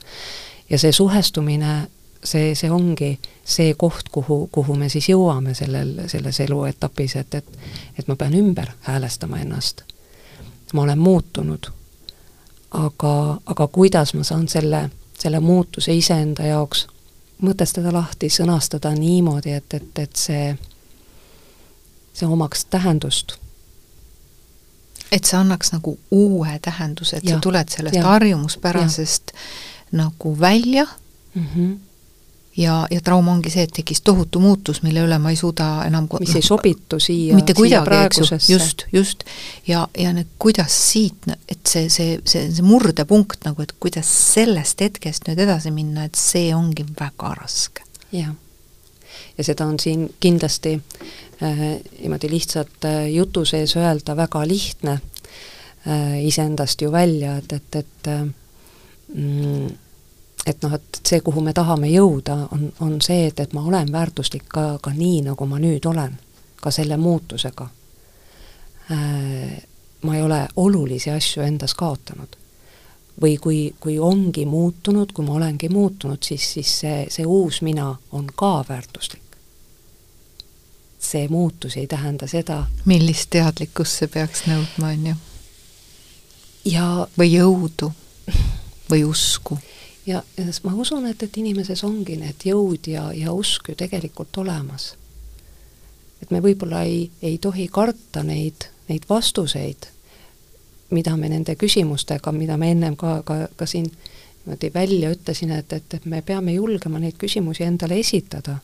ja 0.69 0.79
see 0.79 0.91
suhestumine, 0.91 1.87
see, 2.23 2.55
see 2.55 2.71
ongi 2.71 3.19
see 3.43 3.73
koht, 3.73 4.09
kuhu, 4.11 4.47
kuhu 4.51 4.75
me 4.75 4.89
siis 4.89 5.09
jõuame 5.09 5.53
sellel, 5.53 6.05
selles 6.07 6.39
eluetapis, 6.39 7.15
et, 7.15 7.35
et 7.35 7.57
et 7.99 8.07
ma 8.07 8.15
pean 8.15 8.33
ümber 8.33 8.71
häälestama 8.81 9.39
ennast. 9.39 9.81
ma 10.73 10.81
olen 10.81 10.99
muutunud 10.99 11.71
aga, 12.75 13.37
aga 13.45 13.67
kuidas 13.67 14.13
ma 14.13 14.23
saan 14.23 14.47
selle, 14.47 14.89
selle 15.19 15.39
muutuse 15.39 15.93
iseenda 15.95 16.43
jaoks 16.43 16.87
mõtestada 17.41 17.91
lahti, 17.93 18.29
sõnastada 18.31 18.93
niimoodi, 18.95 19.55
et, 19.55 19.73
et, 19.73 19.99
et 19.99 20.15
see, 20.15 20.53
see 22.13 22.27
omaks 22.27 22.65
tähendust. 22.71 23.37
et 25.11 25.23
see 25.23 25.37
annaks 25.37 25.71
nagu 25.71 25.97
uue 26.11 26.59
tähenduse, 26.61 27.17
et 27.17 27.23
ja, 27.23 27.35
sa 27.35 27.41
tuled 27.41 27.69
sellest 27.69 27.95
ja, 27.95 28.03
harjumuspärasest 28.03 29.31
ja. 29.33 29.39
nagu 30.03 30.39
välja 30.39 30.87
mm, 31.33 31.47
-hmm 31.55 31.75
ja, 32.57 32.87
ja 32.91 33.01
trauma 33.03 33.33
ongi 33.33 33.51
see, 33.51 33.65
et 33.67 33.73
tekkis 33.75 34.01
tohutu 34.05 34.39
muutus, 34.39 34.81
mille 34.85 35.03
üle 35.05 35.17
ma 35.21 35.31
ei 35.33 35.39
suuda 35.39 35.67
enam 35.87 36.07
mis 36.19 36.31
no, 36.31 36.39
ei 36.39 36.45
sobitu 36.45 36.99
siia, 37.03 37.35
mitte 37.35 37.55
kuidagi, 37.57 37.99
eks 38.05 38.21
ju, 38.21 38.39
just, 38.53 38.85
just. 38.93 39.25
ja, 39.67 39.85
ja 39.97 40.13
nüüd 40.15 40.31
kuidas 40.39 40.75
siit, 40.91 41.27
et 41.51 41.59
see, 41.67 41.89
see, 41.89 42.19
see, 42.23 42.47
see 42.55 42.65
murdepunkt 42.65 43.47
nagu, 43.47 43.65
et 43.65 43.75
kuidas 43.79 44.09
sellest 44.35 44.83
hetkest 44.85 45.27
nüüd 45.29 45.43
edasi 45.47 45.73
minna, 45.75 46.07
et 46.07 46.19
see 46.19 46.53
ongi 46.55 46.87
väga 46.99 47.35
raske. 47.41 47.83
jah. 48.15 48.33
ja 49.37 49.43
seda 49.43 49.67
on 49.67 49.79
siin 49.79 50.07
kindlasti 50.23 50.77
äh, 51.43 51.65
niimoodi 51.99 52.31
lihtsalt 52.31 52.87
äh, 52.87 53.09
jutu 53.11 53.45
sees 53.45 53.75
öelda 53.75 54.15
väga 54.15 54.47
lihtne 54.47 54.99
äh, 55.87 56.21
iseendast 56.23 56.81
ju 56.81 56.91
välja, 56.91 57.37
et, 57.43 57.59
et, 57.59 57.81
et 57.83 58.13
äh, 58.13 58.23
mm, 59.13 59.73
et 60.45 60.61
noh, 60.61 60.73
et 60.73 60.99
see, 61.07 61.21
kuhu 61.25 61.41
me 61.41 61.53
tahame 61.53 61.89
jõuda, 61.89 62.37
on, 62.53 62.67
on 62.85 62.99
see, 63.01 63.25
et, 63.29 63.39
et 63.39 63.53
ma 63.53 63.63
olen 63.65 63.91
väärtuslik 63.91 64.45
ka, 64.49 64.65
ka 64.81 64.93
nii, 64.93 65.23
nagu 65.29 65.47
ma 65.49 65.59
nüüd 65.61 65.85
olen, 65.89 66.17
ka 66.61 66.71
selle 66.71 66.97
muutusega. 67.01 67.67
Äh, 68.91 69.55
ma 70.05 70.15
ei 70.15 70.21
ole 70.21 70.47
olulisi 70.55 71.11
asju 71.11 71.43
endas 71.43 71.73
kaotanud. 71.73 72.41
või 73.21 73.37
kui, 73.39 73.59
kui 73.79 73.93
ongi 73.99 74.43
muutunud, 74.45 75.13
kui 75.15 75.23
ma 75.25 75.37
olengi 75.37 75.69
muutunud, 75.69 76.19
siis, 76.23 76.49
siis 76.53 76.71
see, 76.79 77.05
see 77.09 77.25
uus 77.25 77.61
mina 77.61 77.95
on 78.11 78.27
ka 78.35 78.65
väärtuslik. 78.69 79.21
see 80.99 81.27
muutus 81.27 81.77
ei 81.77 81.87
tähenda 81.87 82.27
seda 82.27 82.65
millist 82.85 83.29
teadlikkust 83.29 83.99
see 83.99 84.07
peaks 84.07 84.43
nõudma, 84.47 84.91
on 84.91 85.07
ju? 85.07 85.15
ja 86.65 87.07
või 87.17 87.31
jõudu 87.31 87.91
või 88.89 89.03
usku 89.05 89.57
ja, 90.05 90.23
ja 90.37 90.45
ma 90.63 90.73
usun, 90.73 91.07
et, 91.07 91.23
et 91.23 91.37
inimeses 91.37 91.83
ongi 91.83 92.17
need 92.19 92.45
jõud 92.45 92.87
ja, 92.89 93.09
ja 93.13 93.33
usk 93.33 93.69
ju 93.69 93.75
tegelikult 93.75 94.37
olemas. 94.37 94.93
et 96.21 96.31
me 96.31 96.39
võib-olla 96.41 96.83
ei, 96.83 97.09
ei 97.21 97.37
tohi 97.37 97.67
karta 97.67 98.23
neid, 98.23 98.69
neid 98.89 99.03
vastuseid, 99.09 99.87
mida 100.89 101.15
me 101.17 101.29
nende 101.29 101.55
küsimustega, 101.55 102.31
mida 102.31 102.57
me 102.57 102.71
ennem 102.71 102.95
ka, 102.95 103.21
ka, 103.25 103.47
ka 103.55 103.65
siin 103.65 103.89
niimoodi 104.45 104.71
välja 104.73 105.09
ütlesin, 105.09 105.51
et, 105.51 105.73
et, 105.73 105.93
et 105.93 106.05
me 106.05 106.21
peame 106.21 106.53
julgema 106.53 106.99
neid 106.99 107.17
küsimusi 107.17 107.63
endale 107.63 107.99
esitada. 107.99 108.57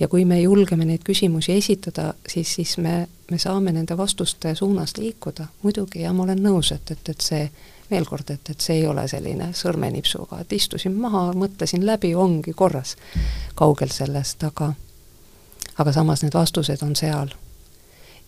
ja 0.00 0.08
kui 0.08 0.24
me 0.24 0.40
julgeme 0.40 0.84
neid 0.84 1.00
küsimusi 1.04 1.52
esitada, 1.52 2.14
siis, 2.28 2.54
siis 2.54 2.78
me, 2.78 3.08
me 3.30 3.38
saame 3.38 3.72
nende 3.72 3.96
vastuste 3.96 4.54
suunas 4.54 4.96
liikuda, 4.98 5.46
muidugi, 5.62 6.02
ja 6.02 6.12
ma 6.12 6.22
olen 6.22 6.42
nõus, 6.42 6.72
et, 6.74 6.90
et, 6.90 7.08
et 7.08 7.20
see 7.20 7.48
veel 7.90 8.04
kord, 8.04 8.30
et, 8.30 8.50
et 8.50 8.60
see 8.60 8.80
ei 8.80 8.86
ole 8.86 9.08
selline 9.08 9.50
sõrmenipsuga, 9.54 10.40
et 10.40 10.52
istusin 10.52 10.94
maha, 11.00 11.30
mõtlesin 11.36 11.86
läbi, 11.86 12.14
ongi 12.14 12.52
korras. 12.52 12.96
kaugel 13.54 13.90
sellest, 13.90 14.44
aga 14.44 14.72
aga 15.78 15.92
samas 15.92 16.22
need 16.22 16.34
vastused 16.34 16.82
on 16.82 16.96
seal. 16.96 17.28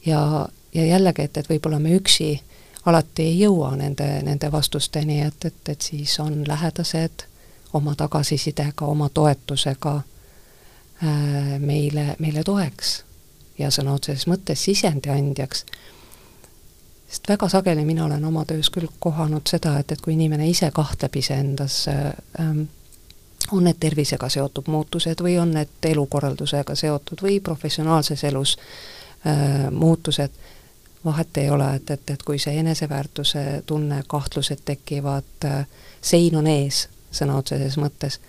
ja, 0.06 0.48
ja 0.74 0.86
jällegi, 0.86 1.22
et, 1.22 1.36
et 1.36 1.48
võib-olla 1.48 1.78
me 1.78 1.96
üksi 1.96 2.40
alati 2.86 3.22
ei 3.22 3.40
jõua 3.40 3.74
nende, 3.76 4.22
nende 4.22 4.52
vastusteni, 4.52 5.20
et, 5.22 5.44
et, 5.44 5.68
et 5.68 5.82
siis 5.82 6.20
on 6.20 6.44
lähedased 6.48 7.26
oma 7.72 7.94
tagasisidega, 7.94 8.86
oma 8.86 9.08
toetusega 9.08 9.94
äh, 9.96 11.58
meile, 11.58 12.14
meile 12.18 12.44
toeks 12.44 13.02
ja 13.58 13.70
sõna 13.74 13.96
otseses 13.98 14.26
mõttes 14.30 14.64
sisendi 14.64 15.10
andjaks 15.10 15.64
sest 17.08 17.28
väga 17.28 17.48
sageli 17.48 17.84
mina 17.84 18.04
olen 18.04 18.24
oma 18.24 18.44
töös 18.44 18.70
küll 18.70 18.88
kohanud 18.98 19.46
seda, 19.48 19.78
et, 19.78 19.92
et 19.92 20.00
kui 20.00 20.12
inimene 20.12 20.48
ise 20.48 20.70
kahtleb 20.74 21.16
iseendas 21.16 21.86
ähm,, 21.88 22.62
on 23.52 23.64
need 23.64 23.80
tervisega 23.80 24.28
seotud 24.28 24.68
muutused 24.68 25.22
või 25.24 25.38
on 25.40 25.54
need 25.56 25.88
elukorraldusega 25.88 26.74
seotud 26.76 27.22
või 27.24 27.40
professionaalses 27.40 28.24
elus 28.28 28.58
äh, 29.26 29.70
muutused, 29.70 30.30
vahet 31.04 31.36
ei 31.36 31.50
ole, 31.50 31.70
et, 31.76 31.90
et, 31.90 32.10
et 32.10 32.22
kui 32.22 32.38
see 32.38 32.58
eneseväärtuse 32.60 33.62
tunne, 33.66 34.02
kahtlused 34.06 34.64
tekivad 34.64 35.48
äh,, 35.48 35.66
sein 36.00 36.36
on 36.36 36.46
ees 36.46 36.88
sõna 37.12 37.38
otseses 37.40 37.78
mõttes, 37.80 38.20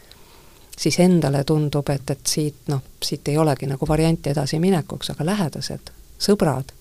siis 0.77 0.99
endale 1.03 1.43
tundub, 1.43 1.89
et, 1.91 2.09
et 2.09 2.27
siit 2.27 2.71
noh, 2.71 2.81
siit 3.03 3.27
ei 3.27 3.37
olegi 3.37 3.67
nagu 3.67 3.87
varianti 3.87 4.31
edasiminekuks, 4.31 5.11
aga 5.11 5.25
lähedased, 5.33 5.91
sõbrad 6.19 6.78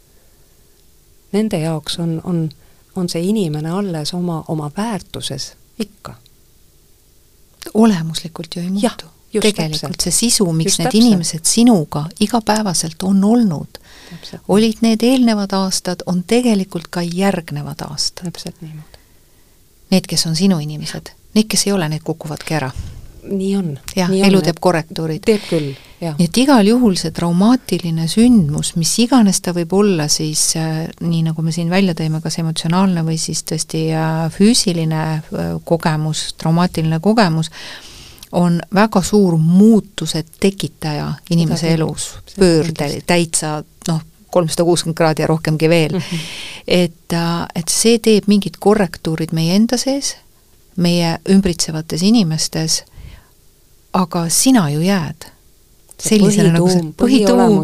nende 1.33 1.59
jaoks 1.59 1.99
on, 1.99 2.21
on, 2.25 2.49
on 2.97 3.09
see 3.09 3.23
inimene 3.29 3.71
alles 3.71 4.15
oma, 4.15 4.45
oma 4.49 4.71
väärtuses 4.77 5.53
ikka. 5.79 6.15
olemuslikult 7.75 8.57
ju 8.57 8.63
ei 8.63 8.71
muutu. 8.71 9.07
tegelikult 9.41 9.81
täpselt. 9.81 10.01
see 10.01 10.13
sisu, 10.13 10.53
miks 10.53 10.71
just 10.71 10.79
need 10.79 10.87
täpselt. 10.87 11.05
inimesed 11.05 11.45
sinuga 11.45 12.05
igapäevaselt 12.21 13.03
on 13.03 13.25
olnud, 13.25 13.79
olid 14.49 14.79
need 14.81 15.03
eelnevad 15.03 15.53
aastad, 15.53 16.03
on 16.07 16.23
tegelikult 16.25 16.89
ka 16.91 17.03
järgnevad 17.03 17.81
aastad. 17.91 18.25
täpselt 18.25 18.61
niimoodi. 18.61 18.99
Need, 19.91 20.05
kes 20.09 20.27
on 20.27 20.37
sinu 20.37 20.59
inimesed, 20.59 21.11
need, 21.35 21.47
kes 21.49 21.67
ei 21.67 21.73
ole, 21.73 21.89
need 21.89 22.05
kukuvadki 22.05 22.55
ära 22.55 22.71
nii 23.31 23.57
on. 23.57 23.79
jah, 23.97 24.11
elu 24.29 24.41
teeb 24.43 24.61
korrektuurid. 24.61 25.23
teeb 25.25 25.45
küll. 25.49 25.73
Nii 26.01 26.29
et 26.29 26.39
igal 26.39 26.67
juhul 26.67 26.97
see 26.99 27.11
traumaatiline 27.15 28.07
sündmus, 28.11 28.75
mis 28.79 28.93
iganes 29.03 29.41
ta 29.43 29.55
võib 29.57 29.73
olla 29.75 30.09
siis 30.13 30.43
äh, 30.59 30.85
nii, 31.01 31.25
nagu 31.27 31.43
me 31.43 31.55
siin 31.55 31.71
välja 31.71 31.97
tõime, 31.99 32.21
kas 32.25 32.39
emotsionaalne 32.43 33.03
või 33.07 33.19
siis 33.21 33.43
tõesti 33.49 33.89
äh, 33.93 34.27
füüsiline 34.35 35.03
äh, 35.19 35.49
kogemus, 35.67 36.33
traumaatiline 36.39 37.01
kogemus, 37.03 37.51
on 38.39 38.61
väga 38.75 39.03
suur 39.03 39.39
muutuse 39.41 40.25
tekitaja 40.41 41.09
inimese 41.31 41.73
elus, 41.75 42.11
pöörde, 42.37 42.91
täitsa 43.09 43.63
noh, 43.89 44.03
kolmsada 44.31 44.67
kuuskümmend 44.69 44.99
kraadi 44.99 45.25
ja 45.25 45.31
rohkemgi 45.31 45.69
veel 45.69 45.97
mm. 45.97 46.03
-hmm. 46.05 46.29
et, 46.67 47.17
et 47.55 47.73
see 47.73 47.99
teeb 47.99 48.29
mingid 48.29 48.61
korrektuurid 48.61 49.33
meie 49.33 49.57
enda 49.57 49.81
sees, 49.81 50.17
meie 50.77 51.17
ümbritsevates 51.33 52.05
inimestes 52.05 52.83
aga 53.93 54.29
sina 54.29 54.71
ju 54.71 54.81
jääd. 54.81 55.27
Sellisena 56.03 56.55
nagu 56.55 56.71
see 56.71 56.89
põhituum, 56.99 57.61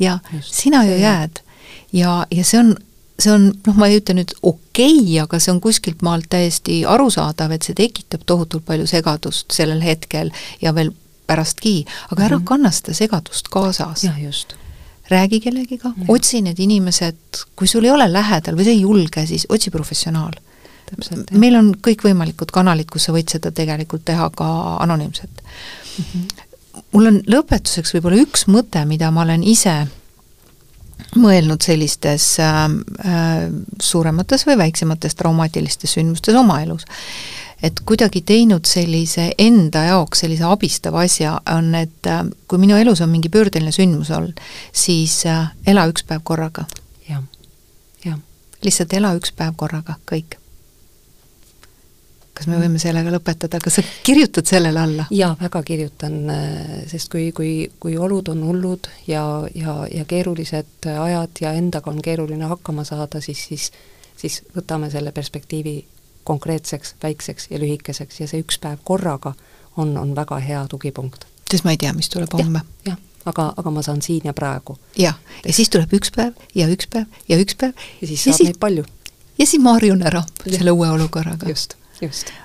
ja 0.00 0.18
sina 0.42 0.84
ju 0.86 0.98
jääd. 1.00 1.40
ja, 1.92 2.26
ja 2.30 2.44
see 2.44 2.60
on, 2.60 2.74
see 3.18 3.32
on, 3.32 3.48
noh, 3.66 3.78
ma 3.78 3.88
ei 3.90 4.00
ütle 4.00 4.18
nüüd 4.18 4.34
okei 4.42 5.00
okay,, 5.00 5.18
aga 5.24 5.40
see 5.42 5.54
on 5.54 5.60
kuskilt 5.64 6.04
maalt 6.06 6.28
täiesti 6.32 6.82
arusaadav, 6.88 7.52
et 7.56 7.66
see 7.66 7.76
tekitab 7.76 8.26
tohutult 8.26 8.66
palju 8.68 8.88
segadust 8.90 9.52
sellel 9.56 9.82
hetkel 9.84 10.32
ja 10.62 10.74
veel 10.76 10.92
pärastki, 11.26 11.84
aga 12.10 12.22
ära 12.22 12.36
mm 12.36 12.42
-hmm. 12.42 12.48
kanna 12.48 12.70
seda 12.70 12.94
segadust 12.94 13.48
kaasas. 13.50 14.04
jah, 14.04 14.22
just 14.22 14.56
räägi 15.10 15.40
kellegiga, 15.40 15.92
otsi 16.08 16.42
need 16.42 16.58
inimesed, 16.58 17.44
kui 17.56 17.68
sul 17.68 17.84
ei 17.84 17.90
ole 17.90 18.12
lähedal 18.12 18.56
või 18.56 18.64
sa 18.64 18.70
ei 18.70 18.80
julge, 18.80 19.26
siis 19.26 19.46
otsi 19.48 19.70
professionaal 19.70 20.34
meil 21.34 21.56
on 21.58 21.72
kõikvõimalikud 21.82 22.52
kanalid, 22.54 22.88
kus 22.90 23.08
sa 23.08 23.14
võid 23.14 23.30
seda 23.32 23.50
tegelikult 23.54 24.04
teha 24.06 24.28
ka 24.36 24.48
anonüümselt 24.84 25.42
mm. 25.42 26.04
-hmm. 26.04 26.45
Mul 26.92 27.10
on 27.10 27.22
lõpetuseks 27.26 27.96
võib-olla 27.96 28.20
üks 28.22 28.46
mõte, 28.50 28.82
mida 28.88 29.10
ma 29.14 29.24
olen 29.26 29.44
ise 29.46 29.84
mõelnud 31.16 31.64
sellistes 31.64 32.36
äh, 32.40 32.62
äh, 33.04 33.48
suuremates 33.80 34.46
või 34.48 34.58
väiksemates 34.64 35.16
traumatilistes 35.18 35.96
sündmustes 35.96 36.36
oma 36.36 36.60
elus. 36.62 36.86
et 37.62 37.80
kuidagi 37.88 38.20
teinud 38.20 38.68
sellise 38.68 39.30
enda 39.38 39.84
jaoks 39.84 40.20
sellise 40.24 40.44
abistava 40.44 41.00
asja, 41.04 41.40
on, 41.52 41.74
et 41.74 42.06
äh, 42.06 42.24
kui 42.48 42.58
minu 42.58 42.76
elus 42.76 43.00
on 43.00 43.12
mingi 43.12 43.28
pöördeline 43.28 43.72
sündmus 43.72 44.10
olnud, 44.10 44.40
siis 44.72 45.24
äh, 45.26 45.52
ela 45.66 45.86
üks 45.88 46.04
päev 46.04 46.24
korraga. 46.24 46.66
jah, 47.08 47.22
jah. 48.04 48.18
lihtsalt 48.64 48.92
ela 48.92 49.14
üks 49.16 49.32
päev 49.36 49.56
korraga, 49.56 50.00
kõik 50.10 50.40
kas 52.36 52.46
me 52.52 52.60
võime 52.60 52.78
sellega 52.82 53.10
lõpetada, 53.14 53.60
kas 53.64 53.78
sa 53.78 53.84
kirjutad 54.06 54.46
sellele 54.48 54.80
alla? 54.82 55.08
jaa, 55.10 55.32
väga 55.40 55.62
kirjutan, 55.66 56.20
sest 56.90 57.10
kui, 57.12 57.30
kui, 57.36 57.50
kui 57.80 57.96
olud 57.96 58.28
on 58.34 58.44
hullud 58.44 58.88
ja, 59.08 59.24
ja, 59.54 59.82
ja 59.92 60.04
keerulised 60.08 60.88
ajad 60.92 61.40
ja 61.40 61.52
endaga 61.56 61.90
on 61.90 62.02
keeruline 62.04 62.48
hakkama 62.52 62.84
saada, 62.84 63.24
siis, 63.24 63.46
siis 63.48 63.70
siis 64.16 64.42
võtame 64.56 64.90
selle 64.90 65.12
perspektiivi 65.12 65.76
konkreetseks, 66.24 66.94
väikseks 67.02 67.50
ja 67.50 67.60
lühikeseks 67.62 68.20
ja 68.20 68.28
see 68.28 68.42
üks 68.42 68.58
päev 68.62 68.82
korraga 68.84 69.34
on, 69.76 69.96
on 69.98 70.14
väga 70.16 70.38
hea 70.42 70.64
tugipunkt. 70.70 71.26
sest 71.50 71.64
ma 71.64 71.74
ei 71.76 71.80
tea, 71.80 71.92
mis 71.92 72.08
tuleb 72.10 72.32
homme 72.32 72.62
ja,. 72.86 72.92
jah, 72.92 72.98
aga, 73.24 73.52
aga 73.56 73.70
ma 73.70 73.82
saan 73.82 74.02
siin 74.02 74.26
ja 74.26 74.34
praegu. 74.34 74.78
jah, 74.98 75.18
ja 75.44 75.52
siis 75.52 75.70
tuleb 75.70 75.92
üks 76.00 76.12
päev 76.16 76.34
ja 76.54 76.68
üks 76.72 76.90
päev 76.92 77.06
ja 77.28 77.40
üks 77.40 77.58
päev. 77.60 77.74
ja 78.00 78.08
siis 78.08 78.24
saab 78.24 78.40
ja 78.40 78.50
neid 78.50 78.60
palju. 78.60 78.86
ja 79.38 79.46
siis 79.46 79.62
ma 79.62 79.76
harjun 79.78 80.02
ära 80.02 80.24
ja. 80.44 80.56
selle 80.58 80.74
uue 80.74 80.90
olukorraga. 80.98 81.48
just. 81.48 81.76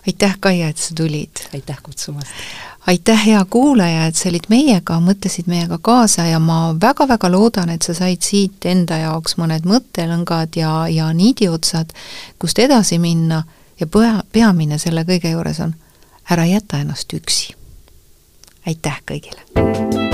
Aitäh, 0.07 0.37
Kaia, 0.39 0.69
et 0.69 0.77
sa 0.77 0.95
tulid! 0.95 1.45
aitäh 1.53 1.77
kutsumast! 1.83 2.29
aitäh, 2.87 3.25
hea 3.25 3.45
kuulaja, 3.49 4.05
et 4.05 4.15
sa 4.15 4.29
olid 4.29 4.47
meiega, 4.49 4.99
mõtlesid 5.03 5.49
meiega 5.51 5.77
kaasa 5.81 6.25
ja 6.25 6.39
ma 6.39 6.75
väga-väga 6.81 7.31
loodan, 7.31 7.69
et 7.69 7.85
sa 7.85 7.93
said 7.97 8.21
siit 8.25 8.65
enda 8.65 8.97
jaoks 9.03 9.37
mõned 9.37 9.67
mõttelõngad 9.69 10.57
ja, 10.59 10.73
ja 10.89 11.11
niidiotsad, 11.13 11.93
kust 12.41 12.59
edasi 12.59 12.99
minna 12.99 13.43
ja 13.79 13.87
pea, 13.87 14.21
peamine 14.31 14.79
selle 14.81 15.05
kõige 15.07 15.33
juures 15.35 15.61
on, 15.63 15.75
ära 16.31 16.45
jäta 16.49 16.81
ennast 16.81 17.13
üksi. 17.13 17.55
aitäh 18.65 19.01
kõigile! 19.05 20.10